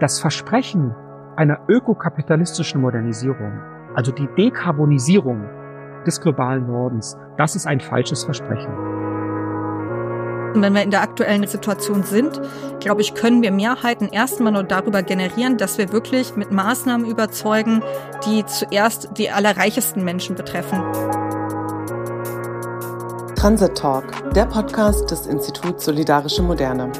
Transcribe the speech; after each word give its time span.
das 0.00 0.18
Versprechen 0.18 0.94
einer 1.36 1.60
ökokapitalistischen 1.68 2.80
Modernisierung, 2.80 3.60
also 3.94 4.12
die 4.12 4.28
Dekarbonisierung 4.36 5.48
des 6.06 6.20
globalen 6.20 6.66
Nordens, 6.66 7.16
das 7.36 7.54
ist 7.54 7.66
ein 7.66 7.80
falsches 7.80 8.24
Versprechen. 8.24 8.72
Wenn 10.54 10.74
wir 10.74 10.82
in 10.82 10.90
der 10.90 11.02
aktuellen 11.02 11.46
Situation 11.46 12.02
sind, 12.02 12.40
glaube 12.80 13.02
ich, 13.02 13.14
können 13.14 13.40
wir 13.40 13.52
Mehrheiten 13.52 14.08
erstmal 14.08 14.52
nur 14.52 14.64
darüber 14.64 15.02
generieren, 15.02 15.58
dass 15.58 15.78
wir 15.78 15.92
wirklich 15.92 16.34
mit 16.34 16.50
Maßnahmen 16.50 17.06
überzeugen, 17.06 17.82
die 18.26 18.44
zuerst 18.46 19.10
die 19.16 19.30
allerreichesten 19.30 20.02
Menschen 20.02 20.34
betreffen. 20.34 20.82
Transit 23.36 23.78
Talk, 23.78 24.04
der 24.34 24.46
Podcast 24.46 25.10
des 25.10 25.26
Instituts 25.26 25.84
Solidarische 25.84 26.42
Moderne. 26.42 26.90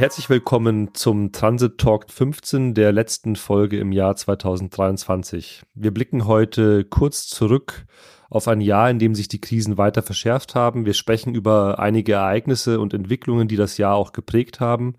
Herzlich 0.00 0.30
willkommen 0.30 0.94
zum 0.94 1.30
Transit 1.30 1.76
Talk 1.76 2.10
15 2.10 2.72
der 2.72 2.90
letzten 2.90 3.36
Folge 3.36 3.78
im 3.78 3.92
Jahr 3.92 4.16
2023. 4.16 5.60
Wir 5.74 5.92
blicken 5.92 6.26
heute 6.26 6.84
kurz 6.84 7.26
zurück 7.26 7.84
auf 8.30 8.48
ein 8.48 8.62
Jahr, 8.62 8.88
in 8.88 8.98
dem 8.98 9.14
sich 9.14 9.28
die 9.28 9.42
Krisen 9.42 9.76
weiter 9.76 10.00
verschärft 10.00 10.54
haben. 10.54 10.86
Wir 10.86 10.94
sprechen 10.94 11.34
über 11.34 11.80
einige 11.80 12.14
Ereignisse 12.14 12.80
und 12.80 12.94
Entwicklungen, 12.94 13.46
die 13.46 13.56
das 13.56 13.76
Jahr 13.76 13.94
auch 13.94 14.12
geprägt 14.12 14.58
haben. 14.58 14.94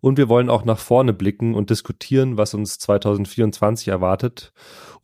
Und 0.00 0.18
wir 0.18 0.28
wollen 0.28 0.48
auch 0.48 0.64
nach 0.64 0.78
vorne 0.78 1.14
blicken 1.14 1.56
und 1.56 1.70
diskutieren, 1.70 2.36
was 2.36 2.54
uns 2.54 2.78
2024 2.78 3.88
erwartet 3.88 4.52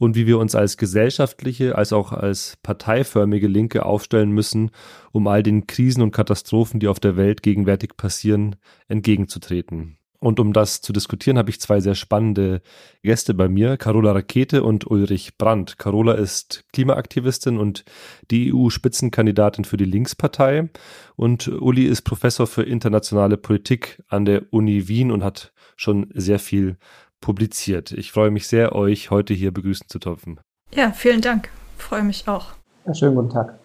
und 0.00 0.16
wie 0.16 0.26
wir 0.26 0.38
uns 0.38 0.54
als 0.54 0.78
gesellschaftliche, 0.78 1.76
als 1.76 1.92
auch 1.92 2.12
als 2.12 2.56
parteiförmige 2.62 3.46
Linke 3.46 3.84
aufstellen 3.84 4.30
müssen, 4.30 4.70
um 5.12 5.26
all 5.26 5.42
den 5.42 5.66
Krisen 5.66 6.02
und 6.02 6.10
Katastrophen, 6.10 6.80
die 6.80 6.88
auf 6.88 7.00
der 7.00 7.18
Welt 7.18 7.42
gegenwärtig 7.42 7.98
passieren, 7.98 8.56
entgegenzutreten. 8.88 9.98
Und 10.18 10.40
um 10.40 10.54
das 10.54 10.80
zu 10.80 10.94
diskutieren, 10.94 11.36
habe 11.36 11.50
ich 11.50 11.60
zwei 11.60 11.80
sehr 11.80 11.94
spannende 11.94 12.62
Gäste 13.02 13.34
bei 13.34 13.48
mir, 13.48 13.76
Carola 13.76 14.12
Rakete 14.12 14.62
und 14.62 14.90
Ulrich 14.90 15.36
Brandt. 15.36 15.76
Carola 15.76 16.14
ist 16.14 16.64
Klimaaktivistin 16.72 17.58
und 17.58 17.84
die 18.30 18.54
EU-Spitzenkandidatin 18.54 19.64
für 19.66 19.76
die 19.76 19.84
Linkspartei. 19.84 20.70
Und 21.14 21.48
Uli 21.48 21.84
ist 21.84 22.02
Professor 22.02 22.46
für 22.46 22.62
internationale 22.62 23.36
Politik 23.36 24.02
an 24.08 24.24
der 24.24 24.44
Uni 24.50 24.88
Wien 24.88 25.10
und 25.10 25.24
hat 25.24 25.52
schon 25.76 26.10
sehr 26.14 26.38
viel 26.38 26.76
publiziert. 27.20 27.92
Ich 27.92 28.12
freue 28.12 28.30
mich 28.30 28.46
sehr, 28.46 28.74
euch 28.74 29.10
heute 29.10 29.34
hier 29.34 29.52
begrüßen 29.52 29.88
zu 29.88 29.98
dürfen. 29.98 30.40
Ja, 30.74 30.92
vielen 30.92 31.20
Dank. 31.20 31.50
Freue 31.76 32.02
mich 32.02 32.28
auch. 32.28 32.52
Ja, 32.86 32.94
schönen 32.94 33.14
guten 33.14 33.30
Tag. 33.30 33.58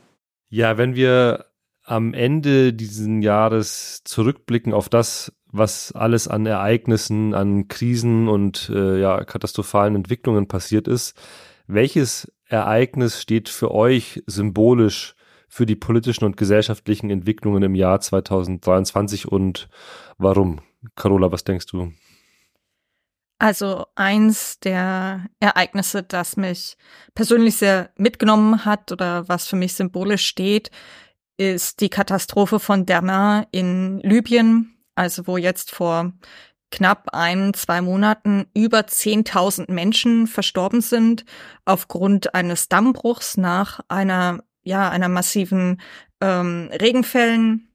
Ja, 0.49 0.77
wenn 0.77 0.95
wir 0.95 1.45
am 1.83 2.13
Ende 2.13 2.73
dieses 2.73 3.07
Jahres 3.23 4.03
zurückblicken 4.03 4.73
auf 4.73 4.89
das, 4.89 5.31
was 5.51 5.91
alles 5.93 6.27
an 6.27 6.45
Ereignissen, 6.45 7.33
an 7.33 7.67
Krisen 7.67 8.27
und 8.27 8.69
äh, 8.73 8.99
ja, 8.99 9.23
katastrophalen 9.23 9.95
Entwicklungen 9.95 10.47
passiert 10.47 10.87
ist, 10.87 11.15
welches 11.67 12.31
Ereignis 12.47 13.21
steht 13.21 13.49
für 13.49 13.71
euch 13.71 14.23
symbolisch 14.27 15.15
für 15.47 15.65
die 15.65 15.75
politischen 15.75 16.25
und 16.25 16.37
gesellschaftlichen 16.37 17.09
Entwicklungen 17.09 17.63
im 17.63 17.75
Jahr 17.75 18.01
2023 18.01 19.27
und 19.27 19.69
warum? 20.17 20.59
Carola, 20.95 21.31
was 21.31 21.43
denkst 21.43 21.67
du? 21.67 21.93
Also 23.37 23.85
eins 23.95 24.59
der 24.61 25.25
Ereignisse, 25.39 26.03
das 26.03 26.37
mich 26.37 26.77
persönlich 27.15 27.57
sehr 27.57 27.89
mitgenommen 27.97 28.63
hat 28.63 28.91
oder 28.91 29.27
was 29.27 29.47
für 29.47 29.57
mich 29.57 29.73
symbolisch 29.73 30.25
steht, 30.25 30.71
ist 31.37 31.81
die 31.81 31.89
Katastrophe 31.89 32.59
von 32.59 32.85
Derna 32.85 33.45
in 33.51 33.99
Libyen, 33.99 34.77
also 34.95 35.27
wo 35.27 35.35
jetzt 35.35 35.71
vor 35.71 36.13
knapp 36.71 37.09
ein, 37.11 37.53
zwei 37.53 37.81
Monaten 37.81 38.47
über 38.53 38.79
10.000 38.79 39.71
Menschen 39.71 40.27
verstorben 40.27 40.81
sind 40.81 41.25
aufgrund 41.65 42.33
eines 42.35 42.69
Dammbruchs 42.69 43.37
nach 43.37 43.81
einer, 43.89 44.43
ja, 44.63 44.89
einer 44.89 45.09
massiven 45.09 45.81
ähm, 46.21 46.69
Regenfällen. 46.71 47.69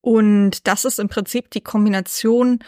Und 0.00 0.66
das 0.66 0.84
ist 0.84 0.98
im 0.98 1.08
Prinzip 1.08 1.50
die 1.50 1.60
Kombination 1.60 2.58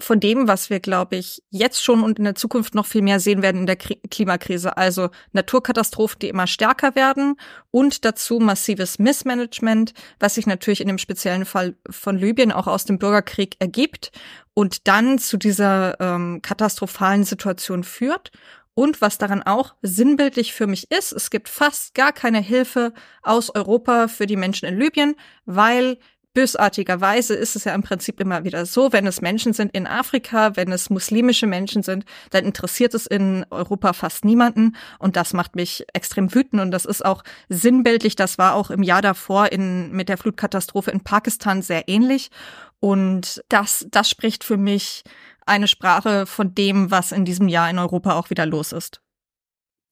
von 0.00 0.20
dem, 0.20 0.48
was 0.48 0.70
wir, 0.70 0.80
glaube 0.80 1.16
ich, 1.16 1.42
jetzt 1.50 1.82
schon 1.82 2.02
und 2.02 2.18
in 2.18 2.24
der 2.24 2.34
Zukunft 2.34 2.74
noch 2.74 2.86
viel 2.86 3.02
mehr 3.02 3.20
sehen 3.20 3.42
werden 3.42 3.62
in 3.62 3.66
der 3.66 3.76
Klimakrise. 3.76 4.76
Also 4.76 5.10
Naturkatastrophen, 5.32 6.18
die 6.20 6.28
immer 6.28 6.46
stärker 6.46 6.94
werden 6.94 7.36
und 7.70 8.04
dazu 8.04 8.38
massives 8.38 8.98
Missmanagement, 8.98 9.92
was 10.18 10.34
sich 10.34 10.46
natürlich 10.46 10.80
in 10.80 10.88
dem 10.88 10.98
speziellen 10.98 11.44
Fall 11.44 11.74
von 11.88 12.18
Libyen 12.18 12.52
auch 12.52 12.66
aus 12.66 12.84
dem 12.84 12.98
Bürgerkrieg 12.98 13.56
ergibt 13.58 14.12
und 14.54 14.88
dann 14.88 15.18
zu 15.18 15.36
dieser 15.36 16.00
ähm, 16.00 16.40
katastrophalen 16.42 17.24
Situation 17.24 17.84
führt. 17.84 18.30
Und 18.74 19.00
was 19.00 19.18
daran 19.18 19.42
auch 19.42 19.74
sinnbildlich 19.82 20.52
für 20.52 20.66
mich 20.66 20.90
ist, 20.90 21.12
es 21.12 21.30
gibt 21.30 21.48
fast 21.48 21.94
gar 21.94 22.12
keine 22.12 22.40
Hilfe 22.40 22.94
aus 23.22 23.54
Europa 23.54 24.08
für 24.08 24.26
die 24.26 24.36
Menschen 24.36 24.66
in 24.66 24.78
Libyen, 24.78 25.16
weil 25.44 25.98
bösartigerweise 26.34 27.34
ist 27.34 27.56
es 27.56 27.64
ja 27.64 27.74
im 27.74 27.82
Prinzip 27.82 28.20
immer 28.20 28.44
wieder 28.44 28.66
so, 28.66 28.92
wenn 28.92 29.06
es 29.06 29.20
Menschen 29.20 29.52
sind 29.52 29.74
in 29.74 29.86
Afrika, 29.86 30.56
wenn 30.56 30.70
es 30.70 30.90
muslimische 30.90 31.46
Menschen 31.46 31.82
sind, 31.82 32.04
dann 32.30 32.44
interessiert 32.44 32.94
es 32.94 33.06
in 33.06 33.44
Europa 33.50 33.92
fast 33.92 34.24
niemanden. 34.24 34.76
Und 34.98 35.16
das 35.16 35.32
macht 35.32 35.56
mich 35.56 35.84
extrem 35.92 36.34
wütend. 36.34 36.62
Und 36.62 36.70
das 36.70 36.84
ist 36.84 37.04
auch 37.04 37.22
sinnbildlich, 37.48 38.16
das 38.16 38.38
war 38.38 38.54
auch 38.54 38.70
im 38.70 38.82
Jahr 38.82 39.02
davor 39.02 39.50
in, 39.52 39.92
mit 39.92 40.08
der 40.08 40.18
Flutkatastrophe 40.18 40.90
in 40.90 41.00
Pakistan 41.00 41.62
sehr 41.62 41.88
ähnlich. 41.88 42.30
Und 42.78 43.42
das, 43.48 43.86
das 43.90 44.08
spricht 44.08 44.44
für 44.44 44.56
mich 44.56 45.02
eine 45.46 45.68
Sprache 45.68 46.26
von 46.26 46.54
dem, 46.54 46.90
was 46.90 47.12
in 47.12 47.24
diesem 47.24 47.48
Jahr 47.48 47.68
in 47.68 47.78
Europa 47.78 48.14
auch 48.14 48.30
wieder 48.30 48.46
los 48.46 48.72
ist. 48.72 49.00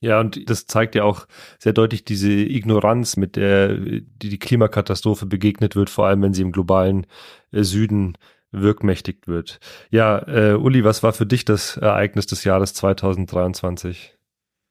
Ja, 0.01 0.21
und 0.21 0.49
das 0.49 0.67
zeigt 0.67 0.95
ja 0.95 1.03
auch 1.03 1.27
sehr 1.59 1.73
deutlich 1.73 2.05
diese 2.05 2.31
Ignoranz, 2.31 3.17
mit 3.17 3.37
der 3.37 3.75
die, 3.75 4.29
die 4.29 4.39
Klimakatastrophe 4.39 5.27
begegnet 5.27 5.75
wird, 5.75 5.91
vor 5.91 6.07
allem 6.07 6.23
wenn 6.23 6.35
sie 6.35 6.43
im 6.43 6.53
globalen 6.53 7.07
äh, 7.51 7.65
Süden 7.65 8.17
wirkmächtigt 8.53 9.27
wird. 9.29 9.59
Ja, 9.91 10.27
äh, 10.27 10.55
Uli, 10.55 10.85
was 10.85 11.03
war 11.03 11.13
für 11.13 11.27
dich 11.27 11.45
das 11.45 11.77
Ereignis 11.77 12.27
des 12.27 12.45
Jahres 12.45 12.75
2023? 12.75 14.17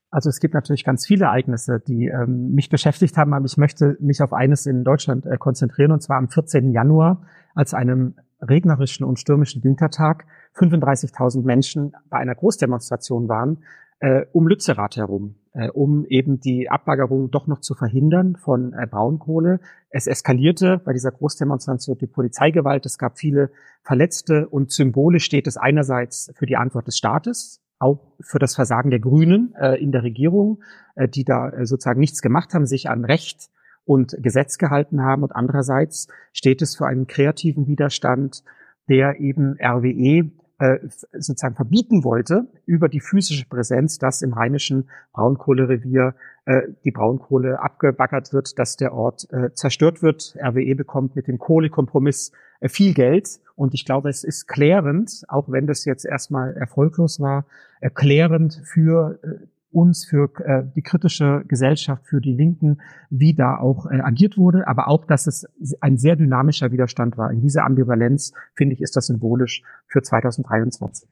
Also 0.10 0.30
es 0.30 0.40
gibt 0.40 0.54
natürlich 0.54 0.86
ganz 0.86 1.06
viele 1.06 1.26
Ereignisse, 1.26 1.82
die 1.86 2.08
ähm, 2.08 2.54
mich 2.54 2.70
beschäftigt 2.70 3.18
haben, 3.18 3.34
aber 3.34 3.46
ich 3.46 3.58
möchte 3.58 3.98
mich 4.00 4.22
auf 4.22 4.32
eines 4.34 4.66
in 4.66 4.84
Deutschland 4.84 5.26
äh, 5.26 5.38
konzentrieren, 5.38 5.92
und 5.92 6.02
zwar 6.02 6.18
am 6.18 6.30
14. 6.30 6.72
Januar, 6.72 7.24
als 7.54 7.74
einem 7.74 8.16
regnerischen 8.42 9.04
und 9.04 9.20
stürmischen 9.20 9.64
Wintertag 9.64 10.26
35.000 10.56 11.44
Menschen 11.44 11.94
bei 12.10 12.18
einer 12.18 12.36
Großdemonstration 12.36 13.28
waren, 13.28 13.64
äh, 14.00 14.26
um 14.32 14.48
Lützerath 14.48 14.96
herum, 14.98 15.36
äh, 15.54 15.70
um 15.70 16.06
eben 16.06 16.40
die 16.40 16.70
Abbaggerung 16.70 17.32
doch 17.32 17.48
noch 17.48 17.62
zu 17.62 17.74
verhindern 17.74 18.36
von 18.36 18.74
äh, 18.74 18.86
Braunkohle. 18.86 19.60
Es 19.90 20.08
eskalierte 20.08 20.80
bei 20.84 20.94
dieser 20.94 21.12
Großdemonstration 21.12 21.98
die 21.98 22.08
Polizeigewalt. 22.08 22.86
Es 22.86 22.98
gab 22.98 23.18
viele 23.18 23.52
Verletzte 23.82 24.48
und 24.48 24.72
symbolisch 24.72 25.26
steht 25.26 25.48
es 25.48 25.58
einerseits 25.58 26.32
für 26.36 26.46
die 26.46 26.58
Antwort 26.58 26.88
des 26.88 26.98
Staates, 26.98 27.62
auch 27.80 28.14
für 28.20 28.40
das 28.40 28.56
Versagen 28.56 28.92
der 28.92 29.00
Grünen 29.00 29.54
äh, 29.60 29.82
in 29.82 29.92
der 29.92 30.04
Regierung, 30.04 30.62
äh, 30.96 31.08
die 31.08 31.24
da 31.24 31.50
äh, 31.50 31.66
sozusagen 31.66 32.00
nichts 32.00 32.22
gemacht 32.22 32.54
haben, 32.54 32.66
sich 32.66 32.90
an 32.90 33.06
Recht 33.06 33.50
und 33.86 34.16
Gesetz 34.22 34.58
gehalten 34.58 35.02
haben. 35.02 35.24
Und 35.24 35.36
andererseits 35.36 36.08
steht 36.34 36.62
es 36.62 36.76
für 36.76 36.86
einen 36.86 37.08
kreativen 37.08 37.68
Widerstand, 37.68 38.44
der 38.90 39.20
eben 39.20 39.58
RWE 39.60 40.32
äh, 40.60 40.78
sozusagen 41.14 41.56
verbieten 41.56 42.04
wollte 42.04 42.48
über 42.66 42.90
die 42.90 43.00
physische 43.00 43.48
Präsenz, 43.48 44.00
dass 44.00 44.22
im 44.22 44.34
rheinischen 44.34 44.90
Braunkohlerevier 45.14 46.16
äh, 46.46 46.62
die 46.84 46.92
Braunkohle 46.92 47.60
abgebaggert 47.60 48.34
wird, 48.34 48.58
dass 48.58 48.76
der 48.76 48.94
Ort 48.94 49.28
äh, 49.32 49.54
zerstört 49.54 50.02
wird. 50.02 50.36
RWE 50.42 50.76
bekommt 50.76 51.16
mit 51.16 51.28
dem 51.28 51.38
Kohlekompromiss 51.38 52.32
äh, 52.60 52.70
viel 52.70 52.94
Geld 52.94 53.40
und 53.56 53.74
ich 53.74 53.86
glaube, 53.86 54.10
es 54.10 54.24
ist 54.24 54.48
klärend, 54.48 55.24
auch 55.28 55.50
wenn 55.52 55.68
das 55.68 55.86
jetzt 55.86 56.06
erstmal 56.06 56.56
erfolglos 56.56 57.20
war, 57.20 57.46
erklärend 57.80 58.62
für 58.66 59.20
äh, 59.24 59.46
uns, 59.72 60.06
für 60.06 60.30
äh, 60.44 60.64
die 60.76 60.82
kritische 60.82 61.44
Gesellschaft, 61.48 62.06
für 62.06 62.22
die 62.22 62.34
Linken, 62.34 62.82
wie 63.10 63.34
da 63.34 63.58
auch 63.58 63.86
äh, 63.86 64.00
agiert 64.00 64.38
wurde, 64.38 64.68
aber 64.68 64.88
auch, 64.88 65.06
dass 65.06 65.28
es 65.28 65.46
ein 65.82 65.98
sehr 65.98 66.16
dynamischer 66.16 66.72
Widerstand 66.72 67.18
war. 67.18 67.32
In 67.32 67.42
dieser 67.42 67.66
Ambivalenz, 67.66 68.34
finde 68.56 68.76
ich, 68.76 68.82
ist 68.82 68.96
das 68.96 69.08
symbolisch 69.08 69.64
für 69.88 70.02
2023. 70.02 71.10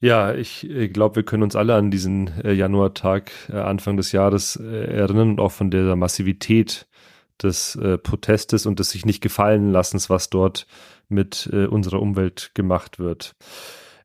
Ja, 0.00 0.34
ich 0.34 0.68
glaube, 0.92 1.16
wir 1.16 1.22
können 1.22 1.42
uns 1.42 1.56
alle 1.56 1.74
an 1.74 1.90
diesen 1.90 2.28
äh, 2.44 2.52
Januartag 2.52 3.30
äh, 3.48 3.56
Anfang 3.56 3.96
des 3.96 4.12
Jahres 4.12 4.56
äh, 4.56 4.96
erinnern 4.96 5.30
und 5.30 5.40
auch 5.40 5.52
von 5.52 5.70
der 5.70 5.96
Massivität 5.96 6.86
des 7.42 7.76
äh, 7.76 7.96
Protestes 7.96 8.66
und 8.66 8.78
des 8.78 8.90
sich 8.90 9.06
nicht 9.06 9.22
gefallen 9.22 9.70
lassens, 9.70 10.10
was 10.10 10.30
dort 10.30 10.66
mit 11.08 11.48
äh, 11.52 11.66
unserer 11.66 12.02
Umwelt 12.02 12.50
gemacht 12.54 12.98
wird. 12.98 13.34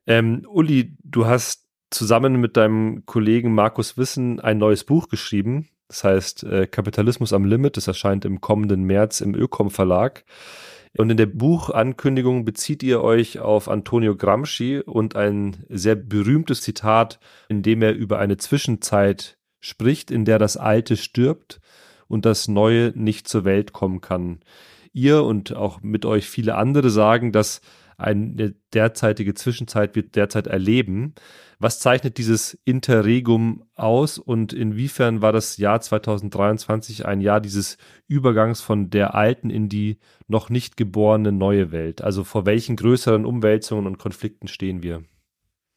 Ähm, 0.06 0.46
Uli, 0.48 0.96
du 1.04 1.26
hast 1.26 1.59
zusammen 1.90 2.40
mit 2.40 2.56
deinem 2.56 3.04
Kollegen 3.06 3.54
Markus 3.54 3.96
Wissen 3.96 4.40
ein 4.40 4.58
neues 4.58 4.84
Buch 4.84 5.08
geschrieben. 5.08 5.68
Das 5.88 6.04
heißt 6.04 6.44
äh, 6.44 6.66
Kapitalismus 6.66 7.32
am 7.32 7.44
Limit. 7.44 7.76
Das 7.76 7.88
erscheint 7.88 8.24
im 8.24 8.40
kommenden 8.40 8.84
März 8.84 9.20
im 9.20 9.34
Ökom 9.34 9.70
Verlag. 9.70 10.24
Und 10.96 11.10
in 11.10 11.16
der 11.16 11.26
Buchankündigung 11.26 12.44
bezieht 12.44 12.82
ihr 12.82 13.02
euch 13.02 13.38
auf 13.38 13.68
Antonio 13.68 14.16
Gramsci 14.16 14.80
und 14.80 15.14
ein 15.14 15.64
sehr 15.68 15.94
berühmtes 15.94 16.62
Zitat, 16.62 17.20
in 17.48 17.62
dem 17.62 17.82
er 17.82 17.94
über 17.94 18.18
eine 18.18 18.38
Zwischenzeit 18.38 19.38
spricht, 19.60 20.10
in 20.10 20.24
der 20.24 20.38
das 20.38 20.56
Alte 20.56 20.96
stirbt 20.96 21.60
und 22.08 22.24
das 22.24 22.48
Neue 22.48 22.92
nicht 22.96 23.28
zur 23.28 23.44
Welt 23.44 23.72
kommen 23.72 24.00
kann. 24.00 24.40
Ihr 24.92 25.22
und 25.22 25.54
auch 25.54 25.80
mit 25.82 26.04
euch 26.04 26.28
viele 26.28 26.56
andere 26.56 26.90
sagen, 26.90 27.30
dass 27.30 27.60
eine 28.00 28.54
derzeitige 28.74 29.34
Zwischenzeit 29.34 29.94
wir 29.94 30.02
derzeit 30.02 30.46
erleben. 30.46 31.14
Was 31.58 31.78
zeichnet 31.78 32.16
dieses 32.16 32.54
Interregum 32.64 33.64
aus 33.74 34.16
und 34.16 34.54
inwiefern 34.54 35.20
war 35.20 35.32
das 35.32 35.58
Jahr 35.58 35.80
2023 35.80 37.04
ein 37.04 37.20
Jahr 37.20 37.40
dieses 37.40 37.76
Übergangs 38.06 38.62
von 38.62 38.88
der 38.88 39.14
alten 39.14 39.50
in 39.50 39.68
die 39.68 39.98
noch 40.26 40.48
nicht 40.48 40.78
geborene 40.78 41.32
neue 41.32 41.70
Welt? 41.70 42.02
Also 42.02 42.24
vor 42.24 42.46
welchen 42.46 42.76
größeren 42.76 43.26
Umwälzungen 43.26 43.86
und 43.86 43.98
Konflikten 43.98 44.48
stehen 44.48 44.82
wir? 44.82 45.02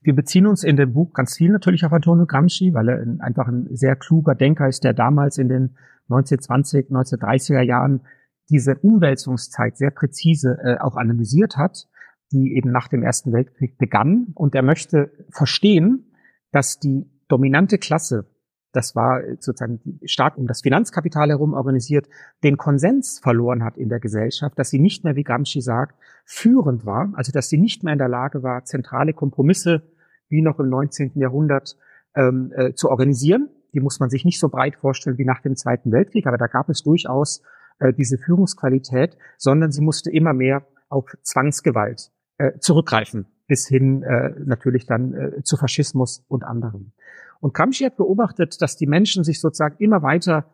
Wir 0.01 0.15
beziehen 0.15 0.47
uns 0.47 0.63
in 0.63 0.77
dem 0.77 0.93
Buch 0.93 1.13
ganz 1.13 1.35
viel 1.37 1.51
natürlich 1.51 1.85
auf 1.85 1.93
Antonio 1.93 2.25
Gramsci, 2.25 2.73
weil 2.73 2.89
er 2.89 3.05
einfach 3.19 3.47
ein 3.47 3.67
sehr 3.71 3.95
kluger 3.95 4.35
Denker 4.35 4.67
ist, 4.67 4.83
der 4.83 4.93
damals 4.93 5.37
in 5.37 5.49
den 5.49 5.75
1920, 6.09 6.91
1930er 6.91 7.61
Jahren 7.61 8.01
diese 8.49 8.75
Umwälzungszeit 8.75 9.77
sehr 9.77 9.91
präzise 9.91 10.57
äh, 10.63 10.77
auch 10.79 10.95
analysiert 10.95 11.57
hat 11.57 11.87
die 12.33 12.55
eben 12.55 12.71
nach 12.71 12.87
dem 12.87 13.03
Ersten 13.03 13.31
Weltkrieg 13.31 13.77
begann. 13.77 14.27
Und 14.33 14.55
er 14.55 14.63
möchte 14.63 15.11
verstehen, 15.29 16.11
dass 16.51 16.79
die 16.79 17.05
dominante 17.27 17.77
Klasse, 17.77 18.25
das 18.73 18.95
war 18.95 19.21
sozusagen 19.39 19.99
stark 20.03 20.37
um 20.37 20.47
das 20.47 20.61
Finanzkapital 20.61 21.29
herum 21.29 21.53
organisiert, 21.53 22.09
den 22.43 22.57
Konsens 22.57 23.19
verloren 23.19 23.63
hat 23.63 23.77
in 23.77 23.89
der 23.89 23.99
Gesellschaft, 23.99 24.57
dass 24.57 24.71
sie 24.71 24.79
nicht 24.79 25.03
mehr, 25.03 25.15
wie 25.15 25.23
Gramsci 25.23 25.61
sagt, 25.61 25.95
führend 26.25 26.85
war, 26.85 27.13
also 27.15 27.31
dass 27.31 27.49
sie 27.49 27.59
nicht 27.59 27.83
mehr 27.83 27.93
in 27.93 27.99
der 27.99 28.09
Lage 28.09 28.41
war, 28.41 28.65
zentrale 28.65 29.13
Kompromisse 29.13 29.83
wie 30.27 30.41
noch 30.41 30.59
im 30.59 30.69
19. 30.69 31.11
Jahrhundert 31.15 31.77
ähm, 32.15 32.51
äh, 32.55 32.73
zu 32.73 32.89
organisieren. 32.89 33.49
Die 33.73 33.79
muss 33.79 33.99
man 33.99 34.09
sich 34.09 34.25
nicht 34.25 34.39
so 34.39 34.49
breit 34.49 34.75
vorstellen 34.75 35.17
wie 35.17 35.25
nach 35.25 35.41
dem 35.41 35.55
Zweiten 35.55 35.91
Weltkrieg, 35.91 36.25
aber 36.25 36.37
da 36.37 36.47
gab 36.47 36.69
es 36.69 36.81
durchaus 36.81 37.43
äh, 37.79 37.93
diese 37.93 38.17
Führungsqualität, 38.17 39.17
sondern 39.37 39.71
sie 39.71 39.81
musste 39.81 40.11
immer 40.11 40.33
mehr 40.33 40.65
auf 40.89 41.05
Zwangsgewalt 41.21 42.11
äh, 42.37 42.57
zurückgreifen, 42.59 43.27
bis 43.47 43.67
hin 43.67 44.03
äh, 44.03 44.33
natürlich 44.45 44.85
dann 44.85 45.13
äh, 45.13 45.43
zu 45.43 45.57
Faschismus 45.57 46.23
und 46.27 46.43
anderem. 46.43 46.91
Und 47.39 47.53
Gramsci 47.53 47.83
hat 47.83 47.97
beobachtet, 47.97 48.61
dass 48.61 48.77
die 48.77 48.87
Menschen 48.87 49.23
sich 49.23 49.41
sozusagen 49.41 49.75
immer 49.79 50.01
weiter 50.01 50.45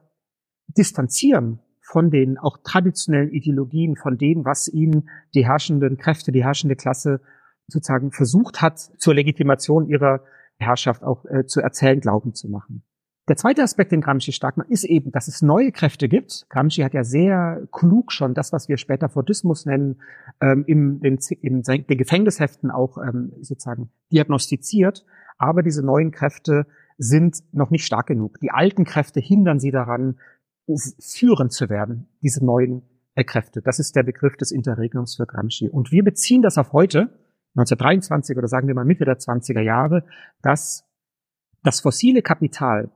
distanzieren 0.68 1.60
von 1.82 2.12
den 2.12 2.38
auch 2.38 2.58
traditionellen 2.64 3.32
Ideologien, 3.32 3.96
von 3.96 4.18
dem, 4.18 4.46
was 4.46 4.68
ihnen 4.68 5.10
die 5.34 5.46
herrschenden 5.46 5.98
Kräfte, 5.98 6.32
die 6.32 6.44
herrschende 6.44 6.76
Klasse 6.76 7.22
sozusagen 7.68 8.12
versucht 8.12 8.62
hat, 8.62 8.80
zur 8.80 9.16
Legitimation 9.16 9.88
ihrer 9.88 10.24
Herrschaft 10.58 11.04
auch 11.04 11.26
äh, 11.26 11.46
zu 11.46 11.62
erzählen, 11.62 12.00
glauben 12.00 12.34
zu 12.34 12.50
machen. 12.50 12.84
Der 13.30 13.36
zweite 13.36 13.62
Aspekt, 13.62 13.92
den 13.92 14.02
Gramsci 14.02 14.32
stark 14.32 14.58
macht, 14.58 14.72
ist 14.72 14.84
eben, 14.84 15.12
dass 15.12 15.28
es 15.28 15.44
neue 15.44 15.72
Kräfte 15.72 16.10
gibt. 16.10 16.48
Gramsci 16.50 16.82
hat 16.82 16.96
ja 16.96 17.04
sehr 17.04 17.62
klug 17.72 18.12
schon 18.12 18.34
das, 18.34 18.52
was 18.52 18.68
wir 18.68 18.78
später 18.78 19.08
Fordismus 19.08 19.68
nennen, 19.68 20.02
ähm, 20.42 20.64
in, 20.66 21.00
den, 21.00 21.20
in 21.42 21.62
den 21.62 21.86
Gefängnisheften 21.86 22.72
auch 22.72 22.98
ähm, 22.98 23.32
sozusagen 23.40 23.92
diagnostiziert. 24.12 25.06
Aber 25.38 25.62
diese 25.62 25.86
neuen 25.86 26.10
Kräfte 26.10 26.66
sind 26.98 27.44
noch 27.54 27.70
nicht 27.70 27.86
stark 27.86 28.08
genug. 28.08 28.40
Die 28.40 28.50
alten 28.50 28.84
Kräfte 28.84 29.20
hindern 29.20 29.60
sie 29.60 29.72
daran, 29.72 30.18
führend 31.00 31.54
zu 31.54 31.70
werden, 31.70 32.08
diese 32.24 32.44
neuen 32.44 32.82
äh, 33.14 33.24
Kräfte. 33.24 33.62
Das 33.62 33.78
ist 33.78 33.96
der 33.96 34.04
Begriff 34.04 34.38
des 34.38 34.52
Interregnums 34.52 35.18
für 35.18 35.28
Gramsci. 35.28 35.70
Und 35.70 35.92
wir 35.92 36.04
beziehen 36.04 36.42
das 36.42 36.58
auf 36.58 36.74
heute, 36.74 37.12
1923 37.56 38.36
oder 38.38 38.48
sagen 38.48 38.68
wir 38.68 38.74
mal 38.74 38.86
Mitte 38.86 39.06
der 39.06 39.20
20er 39.20 39.62
Jahre, 39.62 40.04
dass 40.42 40.84
das 41.64 41.80
fossile 41.80 42.24
Kapital 42.24 42.90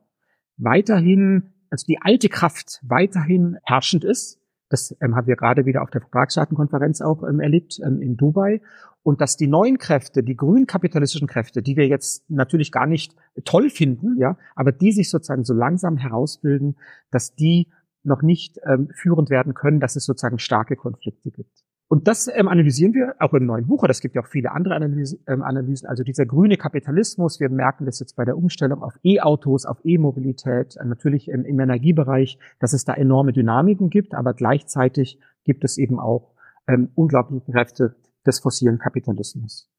weiterhin, 0.64 1.54
also 1.70 1.86
die 1.86 2.00
alte 2.02 2.30
Kraft 2.30 2.80
weiterhin 2.84 3.58
herrschend 3.64 4.04
ist. 4.04 4.40
Das 4.70 4.96
ähm, 5.02 5.16
haben 5.16 5.28
wir 5.28 5.36
gerade 5.36 5.66
wieder 5.66 5.82
auf 5.84 5.92
der 5.92 6.02
Vertragsstaatenkonferenz 6.02 7.02
auch 7.02 7.24
ähm, 7.24 7.40
erlebt 7.40 7.80
ähm, 7.86 8.02
in 8.02 8.18
Dubai. 8.18 8.62
Und 9.04 9.20
dass 9.20 9.36
die 9.36 9.48
neuen 9.48 9.78
Kräfte, 9.78 10.24
die 10.24 10.36
grünen 10.36 10.66
kapitalistischen 10.66 11.28
Kräfte, 11.28 11.62
die 11.62 11.76
wir 11.76 11.88
jetzt 11.88 12.30
natürlich 12.30 12.72
gar 12.72 12.88
nicht 12.88 13.16
toll 13.44 13.70
finden, 13.70 14.18
ja, 14.18 14.38
aber 14.56 14.72
die 14.72 14.94
sich 14.94 15.10
sozusagen 15.10 15.44
so 15.44 15.54
langsam 15.54 15.98
herausbilden, 15.98 16.78
dass 17.12 17.36
die 17.36 17.68
noch 18.04 18.22
nicht 18.22 18.60
ähm, 18.66 18.90
führend 18.94 19.30
werden 19.30 19.54
können, 19.54 19.80
dass 19.80 19.96
es 19.96 20.06
sozusagen 20.06 20.40
starke 20.40 20.76
Konflikte 20.76 21.32
gibt. 21.32 21.64
Und 21.94 22.08
das 22.08 22.28
ähm, 22.28 22.48
analysieren 22.48 22.96
wir 22.96 23.14
auch 23.20 23.34
im 23.36 23.46
neuen 23.46 23.68
Buch, 23.68 23.84
es 23.88 24.02
gibt 24.02 24.16
ja 24.16 24.24
auch 24.24 24.28
viele 24.28 24.52
andere 24.52 24.74
Analyse, 24.74 25.20
ähm, 25.28 25.44
Analysen. 25.44 25.88
Also 25.88 26.04
dieser 26.04 26.26
grüne 26.26 26.58
Kapitalismus, 26.58 27.40
wir 27.40 27.50
merken 27.50 27.86
das 27.86 28.00
jetzt 28.00 28.16
bei 28.16 28.26
der 28.26 28.36
Umstellung 28.36 28.82
auf 28.82 28.96
E-Autos, 29.04 29.68
auf 29.68 29.78
E-Mobilität, 29.84 30.76
äh, 30.78 30.86
natürlich 30.86 31.28
im, 31.28 31.46
im, 31.46 31.60
Energiebereich, 31.60 32.40
dass 32.58 32.74
es 32.74 32.84
da 32.84 32.96
enorme 32.96 33.32
Dynamiken 33.32 33.92
gibt, 33.92 34.16
aber 34.16 34.34
gleichzeitig 34.34 35.20
gibt 35.44 35.64
es 35.64 35.78
eben 35.78 36.00
auch 36.00 36.34
ähm, 36.66 36.90
unglaubliche 36.96 37.52
Kräfte 37.52 37.96
des 38.26 38.40
fossilen 38.40 38.80
Kapitalismus. 38.80 39.70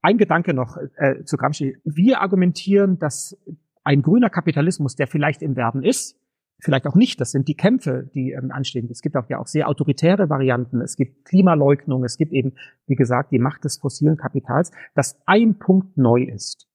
Ein 0.00 0.16
Gedanke 0.16 0.54
noch 0.54 0.78
äh, 0.96 1.24
zu 1.24 1.36
Gramsci. 1.36 1.76
Wir 1.84 2.22
argumentieren, 2.22 2.98
dass 2.98 3.36
ein 3.84 4.00
grüner 4.00 4.30
Kapitalismus, 4.30 4.96
der 4.96 5.08
vielleicht 5.08 5.42
im 5.42 5.56
Werden 5.56 5.82
ist, 5.82 6.18
vielleicht 6.60 6.86
auch 6.86 6.94
nicht. 6.94 7.20
Das 7.20 7.30
sind 7.30 7.48
die 7.48 7.54
Kämpfe, 7.54 8.10
die 8.14 8.32
ähm, 8.32 8.50
anstehen. 8.50 8.88
Es 8.90 9.02
gibt 9.02 9.16
auch 9.16 9.28
ja 9.28 9.38
auch 9.38 9.46
sehr 9.46 9.68
autoritäre 9.68 10.28
Varianten. 10.28 10.80
Es 10.80 10.96
gibt 10.96 11.24
Klimaleugnung. 11.24 12.04
Es 12.04 12.16
gibt 12.16 12.32
eben, 12.32 12.54
wie 12.86 12.96
gesagt, 12.96 13.32
die 13.32 13.38
Macht 13.38 13.64
des 13.64 13.78
fossilen 13.78 14.16
Kapitals, 14.16 14.72
dass 14.94 15.20
ein 15.26 15.58
Punkt 15.58 15.96
neu 15.96 16.22
ist. 16.22 16.68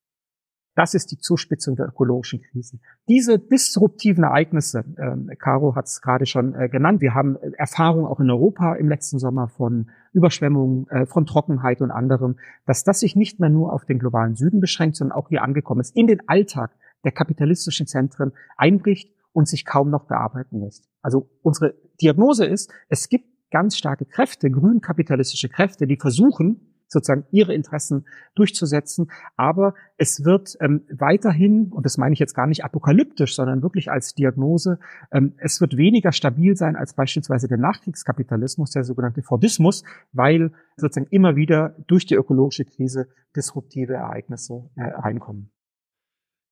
Das 0.76 0.96
ist 0.96 1.12
die 1.12 1.20
Zuspitzung 1.20 1.76
der 1.76 1.88
ökologischen 1.88 2.42
Krisen. 2.42 2.82
Diese 3.08 3.38
disruptiven 3.38 4.24
Ereignisse, 4.24 4.84
ähm, 4.98 5.30
Caro 5.38 5.76
hat 5.76 5.86
es 5.86 6.02
gerade 6.02 6.26
schon 6.26 6.56
äh, 6.56 6.68
genannt, 6.68 7.00
wir 7.00 7.14
haben 7.14 7.36
äh, 7.36 7.52
Erfahrungen 7.58 8.08
auch 8.08 8.20
in 8.20 8.32
Europa 8.32 8.74
im 8.74 8.90
letzten 8.90 9.20
Sommer 9.20 9.50
von 9.50 9.92
Überschwemmungen, 10.14 10.88
äh, 10.90 11.06
von 11.06 11.28
Trockenheit 11.28 11.82
und 11.82 11.92
anderem, 11.92 12.38
dass 12.66 12.84
das 12.84 13.02
sich 13.02 13.16
nicht 13.16 13.40
mehr 13.40 13.50
nur 13.50 13.72
auf 13.72 13.86
den 13.86 14.00
globalen 14.00 14.36
Süden 14.36 14.62
beschränkt, 14.62 14.96
sondern 14.96 15.16
auch 15.16 15.30
hier 15.30 15.44
angekommen 15.44 15.82
ist, 15.82 15.96
in 15.96 16.08
den 16.08 16.28
Alltag 16.28 16.72
der 17.04 17.12
kapitalistischen 17.12 17.86
Zentren 17.86 18.32
einbricht 18.58 19.14
und 19.34 19.48
sich 19.48 19.66
kaum 19.66 19.90
noch 19.90 20.06
bearbeiten 20.06 20.62
lässt. 20.62 20.88
Also 21.02 21.30
unsere 21.42 21.76
Diagnose 22.02 22.46
ist, 22.46 22.72
es 22.90 23.10
gibt 23.10 23.26
ganz 23.52 23.78
starke 23.78 24.06
Kräfte, 24.06 24.50
grünkapitalistische 24.50 25.50
Kräfte, 25.50 25.86
die 25.86 25.98
versuchen, 25.98 26.74
sozusagen 26.94 27.26
ihre 27.32 27.54
Interessen 27.54 28.06
durchzusetzen. 28.36 29.12
Aber 29.36 29.74
es 29.98 30.24
wird 30.24 30.56
ähm, 30.62 30.86
weiterhin, 30.92 31.72
und 31.72 31.86
das 31.86 31.98
meine 31.98 32.14
ich 32.14 32.20
jetzt 32.20 32.36
gar 32.36 32.48
nicht 32.48 32.64
apokalyptisch, 32.64 33.36
sondern 33.36 33.62
wirklich 33.62 33.92
als 33.92 34.14
Diagnose, 34.14 34.80
ähm, 35.12 35.34
es 35.38 35.60
wird 35.60 35.76
weniger 35.76 36.12
stabil 36.12 36.56
sein 36.56 36.76
als 36.76 36.94
beispielsweise 36.94 37.48
der 37.48 37.58
Nachkriegskapitalismus, 37.58 38.72
der 38.72 38.84
sogenannte 38.84 39.24
Fordismus, 39.24 39.84
weil 40.14 40.52
sozusagen 40.78 41.08
immer 41.10 41.36
wieder 41.36 41.76
durch 41.88 42.06
die 42.06 42.16
ökologische 42.16 42.66
Krise 42.66 43.08
disruptive 43.36 43.94
Ereignisse 43.94 44.70
äh, 44.76 44.84
reinkommen. 44.84 45.52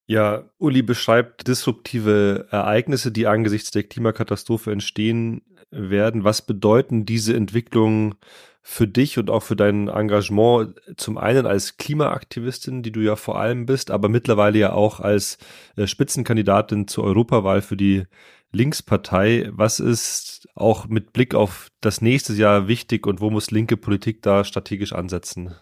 Ja, 0.07 0.49
Uli 0.57 0.81
beschreibt 0.81 1.47
disruptive 1.47 2.47
Ereignisse, 2.51 3.11
die 3.11 3.27
angesichts 3.27 3.71
der 3.71 3.83
Klimakatastrophe 3.83 4.71
entstehen 4.71 5.41
werden. 5.69 6.23
Was 6.23 6.41
bedeuten 6.41 7.05
diese 7.05 7.35
Entwicklungen 7.35 8.15
für 8.61 8.87
dich 8.87 9.17
und 9.17 9.29
auch 9.29 9.41
für 9.41 9.55
dein 9.55 9.87
Engagement 9.87 10.79
zum 10.97 11.17
einen 11.17 11.45
als 11.45 11.77
Klimaaktivistin, 11.77 12.83
die 12.83 12.91
du 12.91 12.99
ja 12.99 13.15
vor 13.15 13.39
allem 13.39 13.65
bist, 13.65 13.89
aber 13.89 14.07
mittlerweile 14.07 14.59
ja 14.59 14.73
auch 14.73 14.99
als 14.99 15.37
äh, 15.77 15.87
Spitzenkandidatin 15.87 16.87
zur 16.87 17.05
Europawahl 17.05 17.61
für 17.61 17.77
die 17.77 18.03
Linkspartei. 18.51 19.49
Was 19.51 19.79
ist 19.79 20.47
auch 20.55 20.87
mit 20.87 21.13
Blick 21.13 21.33
auf 21.33 21.69
das 21.81 22.01
nächste 22.01 22.33
Jahr 22.33 22.67
wichtig 22.67 23.07
und 23.07 23.19
wo 23.19 23.29
muss 23.29 23.49
linke 23.49 23.77
Politik 23.77 24.21
da 24.21 24.43
strategisch 24.43 24.93
ansetzen? 24.93 25.55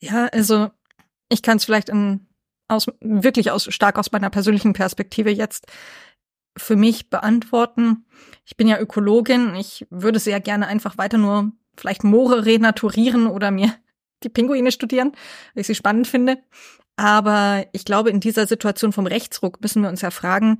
Ja, 0.00 0.26
also 0.26 0.70
ich 1.28 1.42
kann 1.42 1.56
es 1.56 1.64
vielleicht 1.64 1.88
in 1.88 2.26
aus, 2.68 2.86
wirklich 3.00 3.50
aus, 3.50 3.72
stark 3.72 3.98
aus 3.98 4.12
meiner 4.12 4.30
persönlichen 4.30 4.72
Perspektive 4.72 5.30
jetzt 5.30 5.66
für 6.56 6.76
mich 6.76 7.10
beantworten. 7.10 8.06
Ich 8.44 8.56
bin 8.56 8.68
ja 8.68 8.78
Ökologin. 8.78 9.54
Ich 9.56 9.86
würde 9.90 10.18
sehr 10.18 10.40
gerne 10.40 10.66
einfach 10.66 10.98
weiter 10.98 11.18
nur 11.18 11.52
vielleicht 11.76 12.04
Moore 12.04 12.46
renaturieren 12.46 13.26
oder 13.26 13.50
mir 13.50 13.74
die 14.22 14.28
Pinguine 14.28 14.72
studieren, 14.72 15.12
weil 15.54 15.62
ich 15.62 15.66
sie 15.66 15.74
spannend 15.74 16.06
finde. 16.06 16.38
Aber 16.96 17.66
ich 17.72 17.84
glaube, 17.84 18.10
in 18.10 18.20
dieser 18.20 18.46
Situation 18.46 18.92
vom 18.92 19.06
Rechtsruck 19.06 19.60
müssen 19.60 19.82
wir 19.82 19.88
uns 19.88 20.00
ja 20.00 20.10
fragen, 20.10 20.58